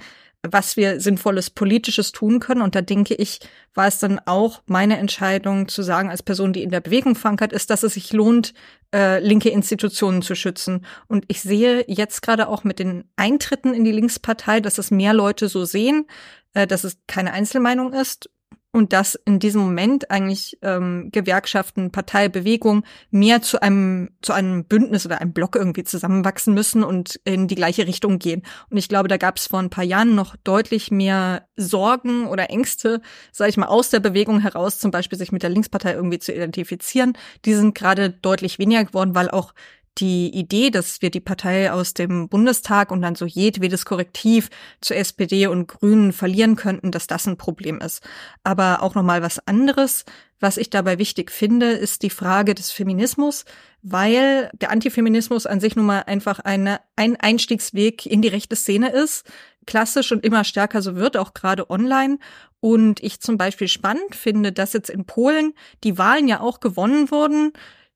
was 0.51 0.77
wir 0.77 1.01
sinnvolles 1.01 1.51
politisches 1.51 2.13
tun 2.13 2.41
können. 2.41 2.63
Und 2.63 2.75
da 2.75 2.83
denke 2.83 3.15
ich, 3.15 3.41
war 3.75 3.87
es 3.87 3.99
dann 3.99 4.21
auch 4.27 4.63
meine 4.67 4.99
Entscheidung 4.99 5.69
zu 5.69 5.83
sagen, 5.83 6.11
als 6.11 6.23
Person, 6.23 6.53
die 6.53 6.63
in 6.63 6.71
der 6.71 6.81
Bewegung 6.81 7.15
verankert 7.15 7.53
ist, 7.53 7.71
dass 7.71 7.83
es 7.83 7.95
sich 7.95 8.13
lohnt, 8.13 8.55
äh, 8.95 9.21
linke 9.21 9.49
Institutionen 9.49 10.23
zu 10.23 10.35
schützen. 10.35 10.85
Und 11.09 11.25
ich 11.29 11.41
sehe 11.41 11.85
jetzt 11.89 12.23
gerade 12.23 12.49
auch 12.49 12.65
mit 12.65 12.79
den 12.79 13.05
Eintritten 13.17 13.75
in 13.75 13.85
die 13.85 13.93
Linkspartei, 13.93 14.61
dass 14.61 14.79
es 14.79 14.91
mehr 14.91 15.15
Leute 15.15 15.49
so 15.49 15.65
sehen, 15.65 16.07
äh, 16.55 16.67
dass 16.67 16.85
es 16.85 16.99
keine 17.07 17.33
Einzelmeinung 17.33 17.93
ist 17.93 18.31
und 18.75 18.93
dass 18.93 19.15
in 19.15 19.39
diesem 19.39 19.61
Moment 19.61 20.11
eigentlich 20.11 20.59
ähm, 20.61 21.11
Gewerkschaften, 21.13 21.93
Partei, 21.93 22.29
Bewegung 22.29 22.83
mehr 23.13 23.41
zu 23.41 23.63
einem 23.63 24.11
zu 24.21 24.33
einem 24.33 24.65
Bündnis 24.65 25.07
oder 25.07 25.21
einem 25.21 25.33
Block 25.33 25.55
irgendwie 25.55 25.85
zusammenwachsen 25.85 26.55
müssen 26.55 26.83
und 26.83 27.21
in 27.25 27.47
die 27.47 27.55
gleiche 27.55 27.87
Richtung 27.87 28.19
gehen. 28.19 28.43
Und 28.71 28.77
ich 28.77 28.89
glaube, 28.89 29.07
da 29.07 29.17
gab 29.17 29.37
es 29.37 29.47
vor 29.47 29.61
ein 29.61 29.71
paar 29.71 29.85
Jahren 29.85 30.17
noch 30.17 30.35
deutlich 30.43 30.91
mehr 30.91 31.47
Sorgen 31.57 32.27
oder 32.27 32.51
Ängste, 32.51 33.01
sage 33.31 33.51
ich 33.51 33.57
mal, 33.57 33.67
aus 33.67 33.91
der 33.91 34.01
Bewegung 34.01 34.41
heraus, 34.41 34.81
zum 34.81 34.91
Beispiel 34.91 35.19
sich 35.19 35.31
mit 35.31 35.45
der 35.45 35.51
Linkspartei 35.51 35.93
irgendwie 35.93 36.19
zu 36.19 36.35
identifizieren. 36.35 37.17
Die 37.45 37.55
sind 37.55 37.77
gerade 37.77 38.11
deutlich 38.11 38.59
weniger 38.59 38.85
geworden, 38.85 39.15
weil 39.15 39.31
auch 39.31 39.55
die 39.99 40.35
Idee, 40.35 40.71
dass 40.71 41.03
wir 41.03 41.11
die 41.11 41.21
Partei 41.21 41.71
aus 41.73 41.95
dem 41.95 42.29
Bundestag 42.29 42.91
und 42.91 43.03
dann 43.03 43.15
so 43.15 43.27
jedwedes 43.27 43.85
Korrektiv 43.85 44.51
zur 44.81 44.97
SPD 44.97 45.47
und 45.47 45.69
Grünen 45.69 46.13
verlieren 46.13 46.57
könnten, 46.57 46.91
dass 46.91 47.07
das 47.07 47.27
ein 47.27 47.37
Problem 47.37 47.79
ist. 47.81 48.03
Aber 48.43 48.83
auch 48.83 48.95
nochmal 48.95 49.23
was 49.23 49.47
anderes, 49.47 50.05
was 50.41 50.57
ich 50.57 50.69
dabei 50.69 50.99
wichtig 50.99 51.31
finde, 51.31 51.71
ist 51.71 52.03
die 52.03 52.11
Frage 52.11 52.55
des 52.55 52.71
Feminismus, 52.71 53.45
weil 53.83 54.51
der 54.55 54.71
Antifeminismus 54.71 55.47
an 55.47 55.61
sich 55.61 55.77
nun 55.77 55.87
mal 55.87 56.01
einfach 56.01 56.41
eine, 56.41 56.81
ein 56.97 57.17
Einstiegsweg 57.17 58.05
in 58.05 58.21
die 58.21 58.29
rechte 58.29 58.57
Szene 58.57 58.91
ist, 58.91 59.25
klassisch 59.67 60.13
und 60.13 60.25
immer 60.25 60.45
stärker 60.45 60.83
so 60.83 60.97
wird, 60.97 61.17
auch 61.17 61.35
gerade 61.35 61.71
online. 61.71 62.19
Und 62.61 63.03
ich 63.03 63.21
zum 63.21 63.39
Beispiel 63.39 63.69
spannend 63.69 64.15
finde, 64.15 64.53
dass 64.53 64.73
jetzt 64.73 64.91
in 64.91 65.05
Polen 65.05 65.55
die 65.85 65.99
Wahlen 65.99 66.29
ja 66.29 66.41
auch 66.41 66.61
gewonnen 66.61 67.11
wurden 67.11 67.53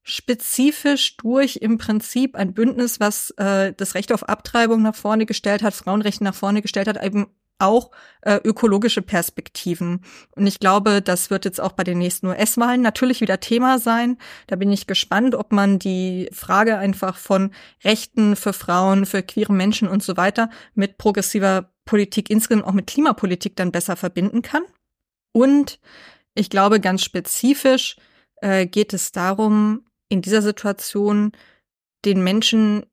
spezifisch 0.08 1.16
durch 1.18 1.56
im 1.56 1.76
Prinzip 1.78 2.34
ein 2.34 2.54
Bündnis, 2.54 2.98
was 2.98 3.30
äh, 3.36 3.74
das 3.76 3.94
Recht 3.94 4.12
auf 4.12 4.28
Abtreibung 4.28 4.82
nach 4.82 4.94
vorne 4.94 5.26
gestellt 5.26 5.62
hat, 5.62 5.74
Frauenrechte 5.74 6.24
nach 6.24 6.34
vorne 6.34 6.62
gestellt 6.62 6.88
hat, 6.88 7.02
eben 7.02 7.26
auch 7.58 7.90
äh, 8.22 8.36
ökologische 8.44 9.02
Perspektiven. 9.02 10.00
Und 10.36 10.46
ich 10.46 10.60
glaube, 10.60 11.02
das 11.02 11.28
wird 11.30 11.44
jetzt 11.44 11.60
auch 11.60 11.72
bei 11.72 11.84
den 11.84 11.98
nächsten 11.98 12.28
US-Wahlen 12.28 12.80
natürlich 12.80 13.20
wieder 13.20 13.40
Thema 13.40 13.78
sein. 13.78 14.16
Da 14.46 14.56
bin 14.56 14.72
ich 14.72 14.86
gespannt, 14.86 15.34
ob 15.34 15.52
man 15.52 15.78
die 15.78 16.28
Frage 16.32 16.78
einfach 16.78 17.16
von 17.16 17.50
Rechten 17.84 18.36
für 18.36 18.52
Frauen, 18.52 19.06
für 19.06 19.22
queere 19.22 19.52
Menschen 19.52 19.88
und 19.88 20.02
so 20.02 20.16
weiter 20.16 20.50
mit 20.74 20.98
progressiver 20.98 21.70
Politik 21.84 22.30
insgesamt 22.30 22.64
auch 22.64 22.72
mit 22.72 22.86
Klimapolitik 22.86 23.56
dann 23.56 23.72
besser 23.72 23.96
verbinden 23.96 24.42
kann. 24.42 24.62
Und 25.32 25.80
ich 26.34 26.50
glaube, 26.50 26.80
ganz 26.80 27.02
spezifisch 27.02 27.96
äh, 28.36 28.66
geht 28.66 28.94
es 28.94 29.10
darum, 29.10 29.87
in 30.08 30.22
dieser 30.22 30.42
Situation 30.42 31.32
den 32.04 32.22
Menschen 32.22 32.86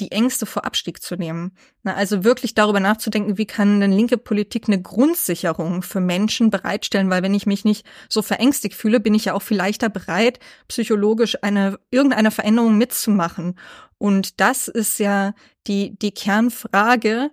die 0.00 0.12
Ängste 0.12 0.46
vor 0.46 0.64
Abstieg 0.64 1.02
zu 1.02 1.16
nehmen. 1.16 1.52
Na, 1.82 1.94
also 1.94 2.24
wirklich 2.24 2.54
darüber 2.54 2.80
nachzudenken, 2.80 3.38
wie 3.38 3.46
kann 3.46 3.80
denn 3.80 3.92
linke 3.92 4.16
Politik 4.16 4.64
eine 4.66 4.80
Grundsicherung 4.80 5.82
für 5.82 6.00
Menschen 6.00 6.50
bereitstellen, 6.50 7.10
weil 7.10 7.22
wenn 7.22 7.34
ich 7.34 7.46
mich 7.46 7.64
nicht 7.64 7.86
so 8.08 8.22
verängstigt 8.22 8.74
fühle, 8.74 9.00
bin 9.00 9.14
ich 9.14 9.26
ja 9.26 9.34
auch 9.34 9.42
viel 9.42 9.58
leichter 9.58 9.88
bereit, 9.88 10.38
psychologisch 10.68 11.36
eine, 11.42 11.78
irgendeine 11.90 12.30
Veränderung 12.30 12.78
mitzumachen. 12.78 13.58
Und 13.98 14.40
das 14.40 14.68
ist 14.68 14.98
ja 14.98 15.34
die, 15.66 15.98
die 15.98 16.12
Kernfrage, 16.12 17.30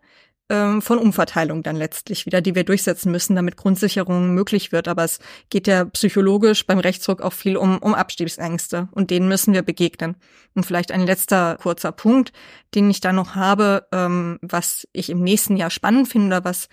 ähm, 0.49 0.81
von 0.81 0.97
Umverteilung 0.97 1.63
dann 1.63 1.75
letztlich 1.75 2.25
wieder, 2.25 2.41
die 2.41 2.55
wir 2.55 2.63
durchsetzen 2.63 3.11
müssen, 3.11 3.35
damit 3.35 3.57
Grundsicherung 3.57 4.33
möglich 4.33 4.71
wird. 4.71 4.87
Aber 4.87 5.03
es 5.03 5.19
geht 5.49 5.67
ja 5.67 5.85
psychologisch 5.85 6.65
beim 6.65 6.79
Rechtsruck 6.79 7.21
auch 7.21 7.33
viel 7.33 7.57
um, 7.57 7.77
um 7.79 7.93
Abstiegsängste 7.93 8.87
und 8.91 9.11
denen 9.11 9.27
müssen 9.27 9.53
wir 9.53 9.61
begegnen. 9.61 10.15
Und 10.55 10.65
vielleicht 10.65 10.91
ein 10.91 11.05
letzter 11.05 11.57
kurzer 11.61 11.91
Punkt, 11.91 12.31
den 12.75 12.89
ich 12.89 13.01
da 13.01 13.11
noch 13.11 13.35
habe, 13.35 13.87
ähm, 13.91 14.39
was 14.41 14.87
ich 14.93 15.09
im 15.09 15.21
nächsten 15.21 15.57
Jahr 15.57 15.69
spannend 15.69 16.07
finde 16.07 16.27
oder 16.27 16.45
was 16.45 16.69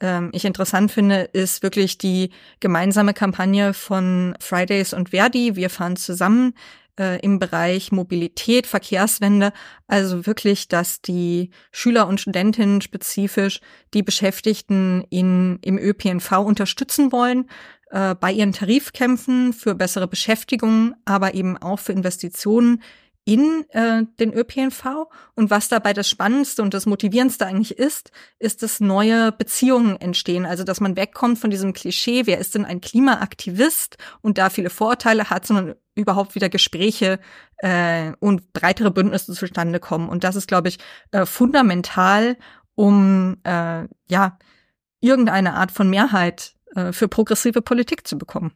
ähm, 0.00 0.30
ich 0.32 0.44
interessant 0.44 0.92
finde, 0.92 1.22
ist 1.32 1.62
wirklich 1.62 1.98
die 1.98 2.30
gemeinsame 2.60 3.14
Kampagne 3.14 3.74
von 3.74 4.34
Fridays 4.40 4.92
und 4.92 5.10
Verdi. 5.10 5.56
Wir 5.56 5.70
fahren 5.70 5.96
zusammen 5.96 6.54
äh, 6.98 7.20
im 7.20 7.38
Bereich 7.38 7.92
Mobilität, 7.92 8.66
Verkehrswende. 8.66 9.52
Also 9.86 10.26
wirklich, 10.26 10.68
dass 10.68 11.00
die 11.00 11.50
Schüler 11.72 12.06
und 12.08 12.20
Studentinnen 12.20 12.80
spezifisch 12.80 13.60
die 13.94 14.02
Beschäftigten 14.02 15.04
in, 15.10 15.58
im 15.62 15.78
ÖPNV 15.78 16.32
unterstützen 16.38 17.12
wollen 17.12 17.48
äh, 17.90 18.14
bei 18.14 18.32
ihren 18.32 18.52
Tarifkämpfen 18.52 19.52
für 19.52 19.74
bessere 19.74 20.08
Beschäftigung, 20.08 20.94
aber 21.04 21.34
eben 21.34 21.56
auch 21.56 21.78
für 21.78 21.92
Investitionen 21.92 22.82
in 23.24 23.64
äh, 23.70 24.04
den 24.20 24.32
ÖPNV. 24.32 25.06
Und 25.34 25.50
was 25.50 25.68
dabei 25.68 25.92
das 25.92 26.08
Spannendste 26.08 26.62
und 26.62 26.74
das 26.74 26.86
Motivierendste 26.86 27.46
eigentlich 27.46 27.78
ist, 27.78 28.10
ist, 28.38 28.62
dass 28.62 28.80
neue 28.80 29.32
Beziehungen 29.32 30.00
entstehen. 30.00 30.44
Also, 30.44 30.64
dass 30.64 30.80
man 30.80 30.96
wegkommt 30.96 31.38
von 31.38 31.50
diesem 31.50 31.72
Klischee, 31.72 32.26
wer 32.26 32.38
ist 32.38 32.54
denn 32.54 32.64
ein 32.64 32.80
Klimaaktivist 32.80 33.96
und 34.20 34.38
da 34.38 34.50
viele 34.50 34.70
Vorteile 34.70 35.30
hat, 35.30 35.46
sondern 35.46 35.74
überhaupt 35.94 36.34
wieder 36.34 36.48
Gespräche 36.48 37.18
äh, 37.58 38.12
und 38.20 38.52
breitere 38.52 38.90
Bündnisse 38.90 39.32
zustande 39.32 39.80
kommen. 39.80 40.08
Und 40.08 40.24
das 40.24 40.36
ist, 40.36 40.48
glaube 40.48 40.68
ich, 40.68 40.78
äh, 41.12 41.24
fundamental, 41.24 42.36
um 42.74 43.38
äh, 43.44 43.86
ja 44.08 44.38
irgendeine 45.00 45.54
Art 45.54 45.70
von 45.70 45.88
Mehrheit 45.88 46.56
äh, 46.74 46.92
für 46.92 47.08
progressive 47.08 47.62
Politik 47.62 48.06
zu 48.06 48.18
bekommen. 48.18 48.52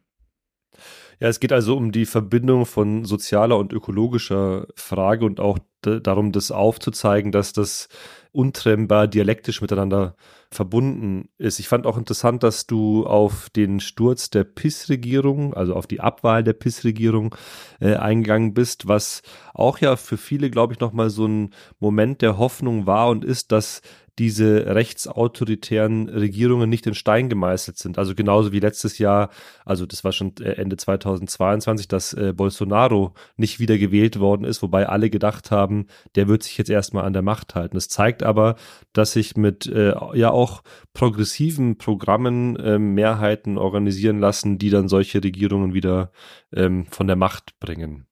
Ja, 1.21 1.29
es 1.29 1.41
geht 1.41 1.53
also 1.53 1.77
um 1.77 1.91
die 1.91 2.07
Verbindung 2.07 2.65
von 2.65 3.05
sozialer 3.05 3.59
und 3.59 3.73
ökologischer 3.73 4.69
Frage 4.77 5.25
und 5.25 5.41
auch 5.41 5.59
darum, 5.81 6.33
das 6.33 6.51
aufzuzeigen, 6.51 7.33
dass 7.33 7.53
das 7.53 7.89
untrennbar 8.31 9.09
dialektisch 9.09 9.61
miteinander 9.61 10.15
verbunden 10.51 11.29
ist. 11.39 11.59
Ich 11.59 11.69
fand 11.69 11.87
auch 11.87 11.99
interessant, 11.99 12.43
dass 12.43 12.67
du 12.67 13.07
auf 13.07 13.51
den 13.51 13.81
Sturz 13.81 14.31
der 14.31 14.45
PIS-Regierung, 14.45 15.55
also 15.55 15.75
auf 15.75 15.87
die 15.87 16.01
Abwahl 16.01 16.45
der 16.45 16.53
PIS-Regierung 16.53 17.35
äh, 17.81 17.95
eingegangen 17.95 18.55
bist, 18.55 18.87
was 18.87 19.23
auch 19.55 19.79
ja 19.79 19.97
für 19.97 20.17
viele, 20.17 20.51
glaube 20.51 20.73
ich, 20.73 20.81
nochmal 20.81 21.11
so 21.11 21.27
ein 21.27 21.51
Moment 21.81 22.23
der 22.23 22.39
Hoffnung 22.39 22.87
war 22.87 23.09
und 23.09 23.25
ist, 23.25 23.51
dass 23.53 23.83
diese 24.19 24.75
rechtsautoritären 24.75 26.09
Regierungen 26.09 26.69
nicht 26.69 26.87
in 26.87 26.95
Stein 26.95 27.29
gemeißelt 27.29 27.79
sind. 27.79 27.99
Also 27.99 28.15
genauso 28.15 28.53
wie 28.53 28.61
letztes 28.61 28.99
Jahr, 28.99 29.31
also 29.65 29.87
das 29.87 30.03
war 30.05 30.13
schon 30.13 30.35
äh, 30.41 30.53
Ende 30.53 30.77
2022, 30.77 31.89
dass 31.89 32.13
äh, 32.15 32.33
Bolsonaro 32.35 33.15
nicht 33.37 33.61
wieder 33.61 33.79
gewählt 33.79 34.19
worden 34.19 34.45
ist, 34.45 34.63
wobei 34.63 34.89
alle 34.89 35.11
gedacht 35.11 35.51
haben, 35.51 35.87
der 36.17 36.29
wird 36.29 36.43
sich 36.43 36.59
jetzt 36.59 36.71
erstmal 36.71 37.05
an 37.05 37.13
der 37.13 37.23
Macht 37.23 37.55
halten. 37.55 37.77
Das 37.77 37.89
zeigt 37.89 38.23
aber, 38.23 38.57
dass 38.93 39.13
sich 39.13 39.37
mit 39.37 39.67
äh, 39.67 39.95
ja 40.15 40.31
auch 40.31 40.63
progressiven 40.93 41.79
Programmen 41.79 42.57
äh, 42.57 42.79
Mehrheiten 42.79 43.59
organisieren 43.59 44.19
lassen, 44.19 44.59
die 44.59 44.71
dann 44.71 44.89
solche 44.89 45.23
Regierungen 45.23 45.75
wieder 45.75 46.11
ähm, 46.53 46.87
von 46.87 47.07
der 47.07 47.17
Macht 47.17 47.59
bringen. 47.61 48.07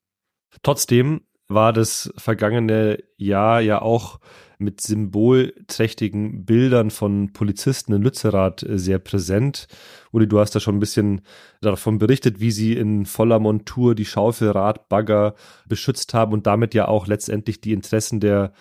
Trotzdem 0.63 1.23
war 1.49 1.73
das 1.73 2.13
vergangene 2.17 2.99
Jahr 3.17 3.61
ja 3.61 3.81
auch 3.83 4.19
mit 4.59 4.81
symbolträchtigen 4.81 6.45
Bildern 6.45 6.91
von 6.91 7.33
Polizisten 7.33 7.93
in 7.93 8.03
Lützerath 8.03 8.63
äh, 8.63 8.79
sehr 8.79 8.99
präsent. 8.99 9.69
Uli, 10.13 10.27
du 10.27 10.39
hast 10.39 10.55
da 10.55 10.61
schon 10.61 10.77
ein 10.77 10.81
bisschen 10.81 11.23
davon 11.61 11.99
berichtet, 11.99 12.41
wie 12.41 12.51
sie 12.51 12.73
in 12.73 13.07
voller 13.07 13.39
Montur 13.39 13.95
die 13.95 14.07
Schaufelradbagger 14.07 15.35
beschützt 15.69 16.15
haben 16.15 16.33
und 16.33 16.47
damit 16.47 16.75
ja 16.75 16.89
auch 16.89 17.07
letztendlich 17.07 17.61
die 17.61 17.73
Interessen 17.73 18.21
der 18.21 18.53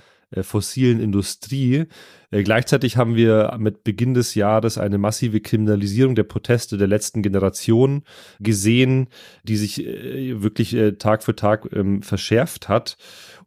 fossilen 0.44 1.00
Industrie. 1.00 1.86
Äh, 2.32 2.44
gleichzeitig 2.44 2.98
haben 2.98 3.16
wir 3.16 3.56
mit 3.60 3.84
Beginn 3.84 4.14
des 4.14 4.36
Jahres 4.36 4.78
eine 4.78 4.98
massive 4.98 5.42
Kriminalisierung 5.42 6.16
der 6.16 6.24
Proteste 6.24 6.78
der 6.78 6.88
letzten 6.88 7.22
Generation 7.22 8.04
gesehen, 8.40 9.08
die 9.44 9.58
sich 9.58 9.86
äh, 9.86 10.42
wirklich 10.42 10.76
Tag 11.00 11.24
für 11.24 11.36
Tag 11.36 11.68
ähm, 11.74 12.02
verschärft 12.02 12.70
hat. 12.70 12.98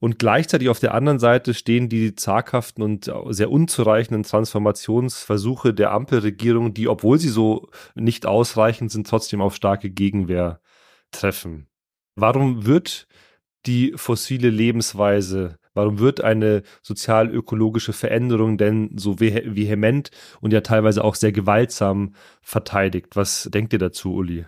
Und 0.00 0.18
gleichzeitig 0.18 0.68
auf 0.68 0.80
der 0.80 0.94
anderen 0.94 1.18
Seite 1.18 1.54
stehen 1.54 1.88
die 1.88 2.14
zaghaften 2.14 2.82
und 2.82 3.12
sehr 3.30 3.50
unzureichenden 3.50 4.22
Transformationsversuche 4.22 5.74
der 5.74 5.92
Ampelregierung, 5.92 6.72
die, 6.72 6.88
obwohl 6.88 7.18
sie 7.18 7.28
so 7.28 7.68
nicht 7.96 8.24
ausreichend 8.24 8.92
sind, 8.92 9.08
trotzdem 9.08 9.40
auf 9.40 9.56
starke 9.56 9.90
Gegenwehr 9.90 10.60
treffen. 11.10 11.66
Warum 12.14 12.66
wird 12.66 13.08
die 13.66 13.92
fossile 13.96 14.50
Lebensweise 14.50 15.57
Warum 15.78 16.00
wird 16.00 16.24
eine 16.24 16.64
sozial-ökologische 16.82 17.92
Veränderung 17.92 18.58
denn 18.58 18.90
so 18.96 19.20
vehement 19.20 20.10
und 20.40 20.52
ja 20.52 20.60
teilweise 20.60 21.04
auch 21.04 21.14
sehr 21.14 21.30
gewaltsam 21.30 22.14
verteidigt? 22.42 23.14
Was 23.14 23.48
denkt 23.54 23.72
ihr 23.72 23.78
dazu, 23.78 24.12
Uli? 24.12 24.44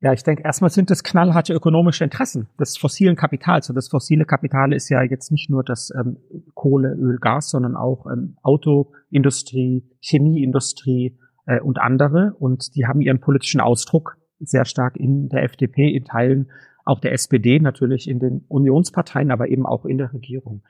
Ja, 0.00 0.14
ich 0.14 0.22
denke, 0.22 0.44
erstmal 0.44 0.70
sind 0.70 0.90
es 0.90 1.02
knallharte 1.02 1.52
ökonomische 1.52 2.04
Interessen 2.04 2.48
des 2.58 2.78
fossilen 2.78 3.16
Kapitals. 3.16 3.68
Und 3.68 3.76
das 3.76 3.88
fossile 3.88 4.24
Kapital 4.24 4.72
ist 4.72 4.88
ja 4.88 5.02
jetzt 5.02 5.30
nicht 5.30 5.50
nur 5.50 5.62
das 5.62 5.92
ähm, 5.94 6.16
Kohle, 6.54 6.94
Öl, 6.94 7.18
Gas, 7.20 7.50
sondern 7.50 7.76
auch 7.76 8.06
ähm, 8.06 8.38
Autoindustrie, 8.42 9.84
Chemieindustrie 10.00 11.18
äh, 11.44 11.60
und 11.60 11.78
andere. 11.78 12.32
Und 12.38 12.74
die 12.76 12.86
haben 12.86 13.02
ihren 13.02 13.20
politischen 13.20 13.60
Ausdruck 13.60 14.16
sehr 14.40 14.64
stark 14.64 14.96
in 14.96 15.28
der 15.28 15.42
FDP, 15.42 15.90
in 15.90 16.06
Teilen 16.06 16.50
auch 16.86 17.00
der 17.00 17.12
SPD, 17.12 17.58
natürlich 17.60 18.08
in 18.08 18.18
den 18.18 18.44
Unionsparteien, 18.48 19.30
aber 19.30 19.48
eben 19.48 19.66
auch 19.66 19.84
in 19.84 19.98
der 19.98 20.12
Regierung. 20.12 20.62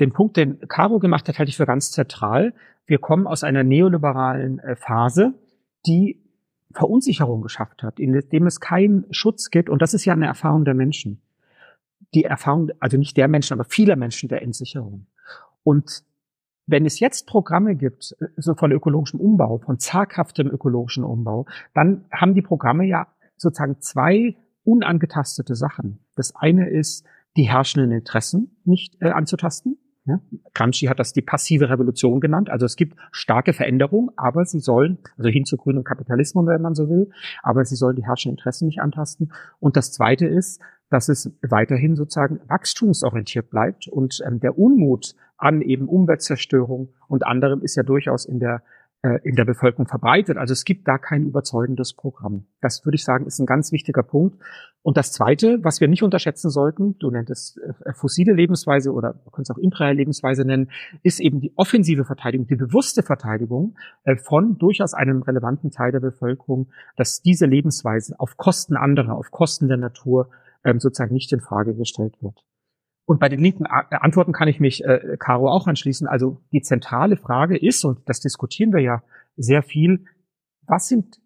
Den 0.00 0.12
Punkt, 0.12 0.36
den 0.36 0.60
Caro 0.68 0.98
gemacht 0.98 1.28
hat, 1.28 1.38
halte 1.38 1.50
ich 1.50 1.56
für 1.56 1.66
ganz 1.66 1.90
zentral. 1.90 2.54
Wir 2.86 2.98
kommen 2.98 3.26
aus 3.26 3.42
einer 3.42 3.64
neoliberalen 3.64 4.60
äh, 4.60 4.76
Phase, 4.76 5.34
die 5.86 6.22
Verunsicherung 6.72 7.42
geschafft 7.42 7.82
hat, 7.82 7.98
in 7.98 8.12
dem 8.12 8.46
es 8.46 8.60
keinen 8.60 9.06
Schutz 9.10 9.50
gibt. 9.50 9.68
Und 9.68 9.82
das 9.82 9.94
ist 9.94 10.04
ja 10.04 10.12
eine 10.12 10.26
Erfahrung 10.26 10.64
der 10.64 10.74
Menschen. 10.74 11.20
Die 12.14 12.24
Erfahrung, 12.24 12.70
also 12.78 12.96
nicht 12.96 13.16
der 13.16 13.28
Menschen, 13.28 13.54
aber 13.54 13.64
vieler 13.64 13.96
Menschen 13.96 14.28
der 14.28 14.42
Entsicherung. 14.42 15.06
Und 15.64 16.04
wenn 16.66 16.84
es 16.84 17.00
jetzt 17.00 17.26
Programme 17.26 17.74
gibt, 17.76 18.14
so 18.36 18.54
von 18.54 18.72
ökologischem 18.72 19.20
Umbau, 19.20 19.58
von 19.58 19.78
zaghaftem 19.78 20.48
ökologischen 20.48 21.04
Umbau, 21.04 21.46
dann 21.74 22.04
haben 22.12 22.34
die 22.34 22.42
Programme 22.42 22.84
ja 22.84 23.06
sozusagen 23.36 23.80
zwei 23.80 24.36
unangetastete 24.66 25.54
Sachen. 25.54 26.00
Das 26.14 26.34
eine 26.34 26.68
ist, 26.68 27.06
die 27.36 27.44
herrschenden 27.44 27.92
Interessen 27.92 28.56
nicht 28.64 28.96
äh, 29.00 29.10
anzutasten. 29.10 29.78
Ja, 30.06 30.20
Gramsci 30.54 30.86
hat 30.86 31.00
das 31.00 31.12
die 31.12 31.22
passive 31.22 31.68
Revolution 31.68 32.20
genannt. 32.20 32.48
Also 32.48 32.64
es 32.64 32.76
gibt 32.76 32.96
starke 33.10 33.52
Veränderungen, 33.52 34.10
aber 34.16 34.44
sie 34.44 34.60
sollen, 34.60 34.98
also 35.18 35.28
hin 35.28 35.44
zu 35.44 35.56
grünem 35.56 35.82
Kapitalismus, 35.82 36.46
wenn 36.46 36.62
man 36.62 36.76
so 36.76 36.88
will, 36.88 37.10
aber 37.42 37.64
sie 37.64 37.74
sollen 37.74 37.96
die 37.96 38.04
herrschenden 38.06 38.38
Interessen 38.38 38.66
nicht 38.66 38.80
antasten. 38.80 39.32
Und 39.58 39.76
das 39.76 39.92
Zweite 39.92 40.26
ist, 40.26 40.60
dass 40.90 41.08
es 41.08 41.36
weiterhin 41.42 41.96
sozusagen 41.96 42.38
wachstumsorientiert 42.46 43.50
bleibt 43.50 43.88
und 43.88 44.22
ähm, 44.24 44.38
der 44.38 44.56
Unmut 44.56 45.16
an 45.36 45.60
eben 45.60 45.88
Umweltzerstörung 45.88 46.90
und 47.08 47.26
anderem 47.26 47.60
ist 47.62 47.74
ja 47.74 47.82
durchaus 47.82 48.24
in 48.24 48.38
der 48.38 48.62
in 49.22 49.36
der 49.36 49.44
Bevölkerung 49.44 49.86
verbreitet. 49.86 50.36
Also 50.36 50.52
es 50.52 50.64
gibt 50.64 50.86
da 50.88 50.98
kein 50.98 51.24
überzeugendes 51.24 51.94
Programm. 51.94 52.46
Das 52.60 52.84
würde 52.84 52.96
ich 52.96 53.04
sagen, 53.04 53.26
ist 53.26 53.38
ein 53.38 53.46
ganz 53.46 53.72
wichtiger 53.72 54.02
Punkt. 54.02 54.42
Und 54.82 54.96
das 54.96 55.12
Zweite, 55.12 55.58
was 55.62 55.80
wir 55.80 55.88
nicht 55.88 56.02
unterschätzen 56.02 56.50
sollten, 56.50 56.96
du 56.98 57.10
nenntest 57.10 57.58
äh, 57.58 57.92
fossile 57.92 58.32
Lebensweise 58.32 58.92
oder 58.92 59.14
du 59.24 59.30
kannst 59.30 59.50
auch 59.50 59.58
imperiale 59.58 59.96
Lebensweise 59.96 60.44
nennen, 60.44 60.70
ist 61.02 61.20
eben 61.20 61.40
die 61.40 61.52
offensive 61.56 62.04
Verteidigung, 62.04 62.46
die 62.46 62.56
bewusste 62.56 63.02
Verteidigung 63.02 63.76
äh, 64.04 64.16
von 64.16 64.58
durchaus 64.58 64.94
einem 64.94 65.22
relevanten 65.22 65.70
Teil 65.70 65.92
der 65.92 66.00
Bevölkerung, 66.00 66.68
dass 66.96 67.20
diese 67.20 67.46
Lebensweise 67.46 68.14
auf 68.18 68.36
Kosten 68.36 68.76
anderer, 68.76 69.16
auf 69.16 69.30
Kosten 69.30 69.68
der 69.68 69.76
Natur 69.78 70.30
ähm, 70.64 70.80
sozusagen 70.80 71.14
nicht 71.14 71.32
in 71.32 71.40
Frage 71.40 71.74
gestellt 71.74 72.14
wird. 72.20 72.44
Und 73.06 73.20
bei 73.20 73.28
den 73.28 73.40
linken 73.40 73.64
äh, 73.64 73.96
Antworten 73.96 74.32
kann 74.32 74.48
ich 74.48 74.60
mich, 74.60 74.84
äh, 74.84 75.16
Caro, 75.18 75.48
auch 75.48 75.66
anschließen. 75.66 76.06
Also 76.06 76.42
die 76.52 76.60
zentrale 76.60 77.16
Frage 77.16 77.56
ist, 77.56 77.84
und 77.84 78.00
das 78.06 78.20
diskutieren 78.20 78.72
wir 78.72 78.80
ja 78.80 79.02
sehr 79.36 79.62
viel, 79.62 80.04
was 80.66 80.88
sind 80.88 81.20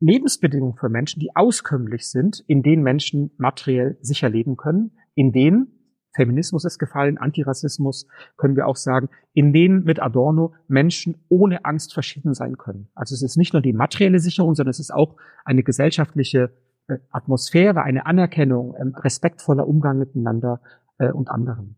Lebensbedingungen 0.00 0.76
für 0.76 0.88
Menschen, 0.88 1.20
die 1.20 1.36
auskömmlich 1.36 2.10
sind, 2.10 2.42
in 2.48 2.62
denen 2.62 2.82
Menschen 2.82 3.30
materiell 3.36 3.98
sicher 4.00 4.28
leben 4.28 4.56
können, 4.56 4.92
in 5.14 5.32
denen 5.32 5.78
Feminismus 6.14 6.64
ist 6.64 6.78
gefallen, 6.78 7.18
Antirassismus 7.18 8.06
können 8.36 8.56
wir 8.56 8.66
auch 8.66 8.76
sagen, 8.76 9.08
in 9.32 9.52
denen 9.52 9.84
mit 9.84 10.00
Adorno 10.00 10.54
Menschen 10.68 11.24
ohne 11.28 11.64
Angst 11.64 11.94
verschieden 11.94 12.34
sein 12.34 12.58
können. 12.58 12.88
Also 12.94 13.14
es 13.14 13.22
ist 13.22 13.36
nicht 13.36 13.52
nur 13.52 13.62
die 13.62 13.72
materielle 13.72 14.18
Sicherung, 14.18 14.54
sondern 14.54 14.70
es 14.70 14.80
ist 14.80 14.92
auch 14.92 15.16
eine 15.44 15.62
gesellschaftliche 15.62 16.52
äh, 16.88 16.98
Atmosphäre, 17.10 17.82
eine 17.82 18.06
Anerkennung, 18.06 18.74
ein 18.74 18.94
respektvoller 18.94 19.66
Umgang 19.66 19.98
miteinander, 19.98 20.60
äh, 20.98 21.10
und 21.10 21.30
anderen. 21.30 21.76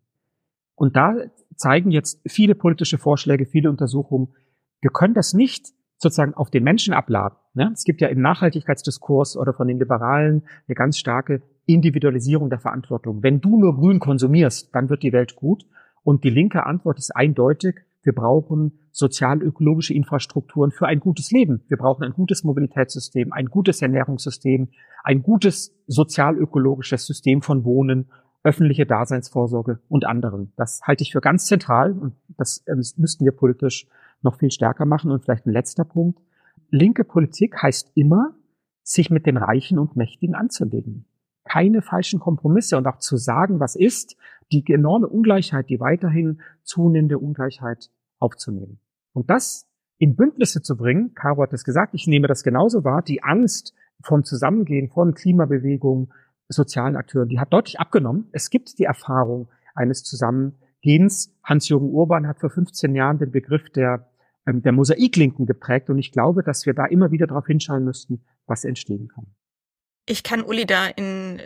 Und 0.75 0.97
da 0.97 1.14
zeigen 1.56 1.90
jetzt 1.90 2.21
viele 2.26 2.54
politische 2.54 2.99
Vorschläge, 2.99 3.47
viele 3.47 3.71
Untersuchungen, 3.71 4.35
wir 4.80 4.90
können 4.90 5.14
das 5.14 5.33
nicht 5.33 5.68
sozusagen 5.99 6.35
auf 6.35 6.50
den 6.50 6.64
Menschen 6.64 6.92
abladen. 6.92 7.38
Ne? 7.54 7.71
Es 7.73 7.85
gibt 7.85 8.00
ja 8.00 8.09
im 8.09 8.21
Nachhaltigkeitsdiskurs 8.21 9.37
oder 9.37 9.54
von 9.54 9.68
den 9.68 9.78
Liberalen 9.78 10.42
eine 10.66 10.75
ganz 10.75 10.99
starke 10.99 11.42
Individualisierung 11.66 12.50
der 12.50 12.59
Verantwortung. 12.59 13.23
Wenn 13.23 13.40
du 13.40 13.59
nur 13.59 13.76
grün 13.76 14.00
konsumierst, 14.00 14.75
dann 14.75 14.90
wird 14.90 15.02
die 15.02 15.12
Welt 15.12 15.37
gut. 15.37 15.64
Und 16.02 16.25
die 16.25 16.30
linke 16.30 16.66
Antwort 16.66 16.99
ist 16.99 17.16
eindeutig, 17.16 17.76
wir 18.02 18.14
brauchen 18.14 18.78
sozial-ökologische 18.92 19.94
Infrastrukturen 19.94 20.71
für 20.71 20.87
ein 20.87 21.00
gutes 21.00 21.30
Leben. 21.30 21.62
Wir 21.68 21.78
brauchen 21.78 22.04
ein 22.04 22.12
gutes 22.12 22.44
Mobilitätssystem, 22.44 23.33
ein 23.33 23.47
gutes 23.47 23.80
Ernährungssystem, 23.80 24.68
ein 25.02 25.23
gutes 25.23 25.75
sozial-ökologisches 25.87 27.07
System 27.07 27.40
von 27.40 27.64
Wohnen 27.64 28.11
öffentliche 28.44 28.87
Daseinsvorsorge 28.87 29.80
und 29.88 30.04
anderen. 30.04 30.52
Das 30.57 30.83
halte 30.83 31.02
ich 31.02 31.12
für 31.12 31.20
ganz 31.20 31.46
zentral 31.46 31.92
und 31.92 32.14
das, 32.37 32.59
äh, 32.66 32.76
das 32.76 32.96
müssten 32.98 33.24
wir 33.24 33.33
politisch 33.33 33.88
noch 34.22 34.38
viel 34.38 34.50
stärker 34.50 34.85
machen. 34.85 35.11
Und 35.11 35.24
vielleicht 35.24 35.46
ein 35.46 35.52
letzter 35.52 35.85
Punkt. 35.85 36.20
Linke 36.70 37.04
Politik 37.04 37.61
heißt 37.62 37.92
immer, 37.94 38.35
sich 38.83 39.11
mit 39.11 39.26
den 39.26 39.38
Reichen 39.38 39.78
und 39.78 39.96
Mächtigen 39.96 40.35
anzulegen. 40.35 41.07
Keine 41.44 41.83
falschen 41.83 42.20
Kompromisse 42.20 42.76
und 42.76 42.87
auch 42.87 42.98
zu 42.98 43.16
sagen, 43.16 43.61
was 43.61 43.76
ist, 43.76 44.16
die 44.52 44.64
enorme 44.72 45.09
Ungleichheit, 45.09 45.70
die 45.70 45.80
weiterhin 45.80 46.40
zunehmende 46.62 47.18
Ungleichheit 47.18 47.90
aufzunehmen. 48.18 48.78
Und 49.12 49.30
das 49.30 49.66
in 49.98 50.16
Bündnisse 50.16 50.61
zu 50.62 50.76
bringen, 50.76 51.14
Caro 51.14 51.42
hat 51.42 51.52
es 51.52 51.64
gesagt, 51.64 51.94
ich 51.94 52.07
nehme 52.07 52.28
das 52.28 52.42
genauso 52.42 52.85
wahr, 52.85 53.02
die 53.02 53.22
Angst 53.22 53.74
vom 54.02 54.24
Zusammengehen, 54.24 54.88
von 54.90 55.14
Klimabewegung, 55.14 56.12
sozialen 56.48 56.96
Akteuren, 56.96 57.28
die 57.28 57.40
hat 57.40 57.52
deutlich 57.52 57.80
abgenommen. 57.80 58.28
Es 58.33 58.50
gibt 58.50 58.78
die 58.78 58.85
Erfahrung 58.85 59.48
eines 59.74 60.04
Zusammengehens. 60.04 61.33
Hans-Jürgen 61.42 61.90
Urban 61.90 62.26
hat 62.26 62.40
vor 62.40 62.50
15 62.50 62.94
Jahren 62.94 63.18
den 63.18 63.30
Begriff 63.30 63.70
der, 63.70 64.09
ähm, 64.46 64.62
der 64.62 64.72
Mosaiklinken 64.72 65.46
geprägt 65.46 65.90
und 65.90 65.98
ich 65.98 66.12
glaube, 66.12 66.42
dass 66.42 66.66
wir 66.66 66.74
da 66.74 66.87
immer 66.87 67.11
wieder 67.11 67.26
darauf 67.26 67.46
hinschauen 67.46 67.85
müssten, 67.85 68.22
was 68.46 68.64
entstehen 68.64 69.09
kann. 69.09 69.26
Ich 70.07 70.22
kann 70.22 70.42
Uli 70.42 70.66
da 70.66 70.87
in 70.87 71.40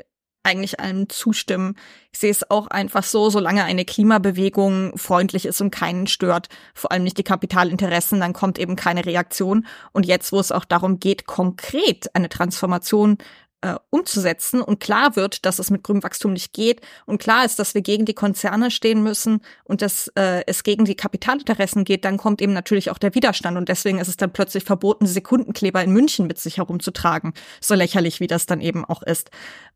eigentlich 0.48 0.80
allem 0.80 1.08
zustimmen. 1.08 1.76
Ich 2.11 2.20
sehe 2.20 2.30
es 2.30 2.50
auch 2.50 2.68
einfach 2.68 3.02
so, 3.02 3.28
solange 3.28 3.64
eine 3.64 3.84
Klimabewegung 3.84 4.96
freundlich 4.96 5.44
ist 5.44 5.61
und 5.61 5.70
keinen 5.70 6.06
stört, 6.06 6.48
vor 6.74 6.90
allem 6.90 7.04
nicht 7.04 7.18
die 7.18 7.24
Kapitalinteressen, 7.24 8.18
dann 8.20 8.32
kommt 8.32 8.58
eben 8.58 8.74
keine 8.74 9.04
Reaktion. 9.04 9.66
Und 9.92 10.06
jetzt, 10.06 10.32
wo 10.32 10.40
es 10.40 10.50
auch 10.50 10.64
darum 10.64 11.00
geht, 11.00 11.26
konkret 11.26 12.14
eine 12.14 12.28
Transformation 12.30 13.18
äh, 13.61 13.75
umzusetzen 13.90 14.61
und 14.61 14.81
klar 14.81 15.16
wird, 15.16 15.44
dass 15.44 15.59
es 15.59 15.71
mit 15.71 15.83
grünem 15.83 16.03
Wachstum 16.03 16.33
nicht 16.33 16.53
geht 16.53 16.81
und 17.07 17.21
klar 17.21 17.44
ist, 17.44 17.59
dass 17.59 17.75
wir 17.75 17.83
gegen 17.83 18.05
die 18.05 18.14
Konzerne 18.14 18.71
stehen 18.71 19.03
müssen 19.03 19.40
und 19.64 19.83
dass 19.83 20.09
äh, 20.14 20.44
es 20.47 20.62
gegen 20.62 20.85
die 20.85 20.94
Kapitalinteressen 20.94 21.85
geht, 21.85 22.05
dann 22.05 22.18
kommt 22.18 22.40
eben 22.40 22.53
natürlich 22.53 22.90
auch 22.90 22.99
der 22.99 23.14
Widerstand 23.14 23.57
und 23.57 23.68
deswegen 23.68 23.99
ist 23.99 24.09
es 24.09 24.16
dann 24.16 24.33
plötzlich 24.33 24.64
verboten, 24.64 25.07
Sekundenkleber 25.07 25.83
in 25.83 25.92
München 25.92 26.27
mit 26.27 26.38
sich 26.38 26.59
herumzutragen, 26.59 27.35
so 27.61 27.75
lächerlich 27.75 28.21
wie 28.21 28.27
das 28.27 28.47
dann 28.47 28.61
eben 28.61 28.85
auch 28.85 29.03
ist. 29.03 29.31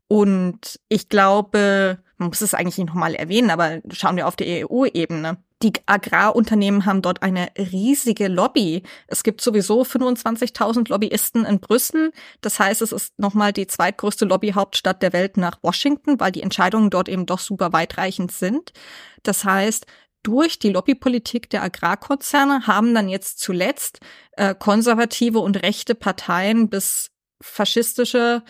Und 0.07 0.79
ich 0.89 1.09
glaube, 1.09 1.99
man 2.17 2.29
muss 2.29 2.41
es 2.41 2.53
eigentlich 2.53 2.77
nicht 2.77 2.87
nochmal 2.87 3.15
erwähnen, 3.15 3.49
aber 3.49 3.81
schauen 3.91 4.15
wir 4.15 4.27
auf 4.27 4.35
die 4.35 4.65
EU-Ebene. 4.65 5.37
Die 5.63 5.71
Agrarunternehmen 5.85 6.85
haben 6.85 7.01
dort 7.01 7.23
eine 7.23 7.47
riesige 7.57 8.27
Lobby. 8.27 8.83
Es 9.07 9.23
gibt 9.23 9.39
sowieso 9.39 9.83
25.000 9.83 10.89
Lobbyisten 10.89 11.45
in 11.45 11.61
Brüssel. 11.61 12.11
Das 12.41 12.59
heißt, 12.59 12.81
es 12.81 12.91
ist 12.91 13.17
nochmal 13.17 13.53
die 13.53 13.65
zweitgrößte 13.65 14.25
Lobbyhauptstadt 14.25 15.01
der 15.01 15.13
Welt 15.13 15.37
nach 15.37 15.59
Washington, 15.61 16.19
weil 16.19 16.33
die 16.33 16.41
Entscheidungen 16.41 16.89
dort 16.89 17.07
eben 17.07 17.25
doch 17.25 17.39
super 17.39 17.71
weitreichend 17.71 18.33
sind. 18.33 18.73
Das 19.23 19.45
heißt, 19.45 19.85
durch 20.21 20.59
die 20.59 20.69
Lobbypolitik 20.69 21.49
der 21.49 21.63
Agrarkonzerne 21.63 22.67
haben 22.67 22.93
dann 22.93 23.07
jetzt 23.07 23.39
zuletzt 23.39 24.01
äh, 24.33 24.53
konservative 24.53 25.39
und 25.39 25.63
rechte 25.63 25.95
Parteien 25.95 26.69
bis 26.69 27.11
faschistische 27.41 28.43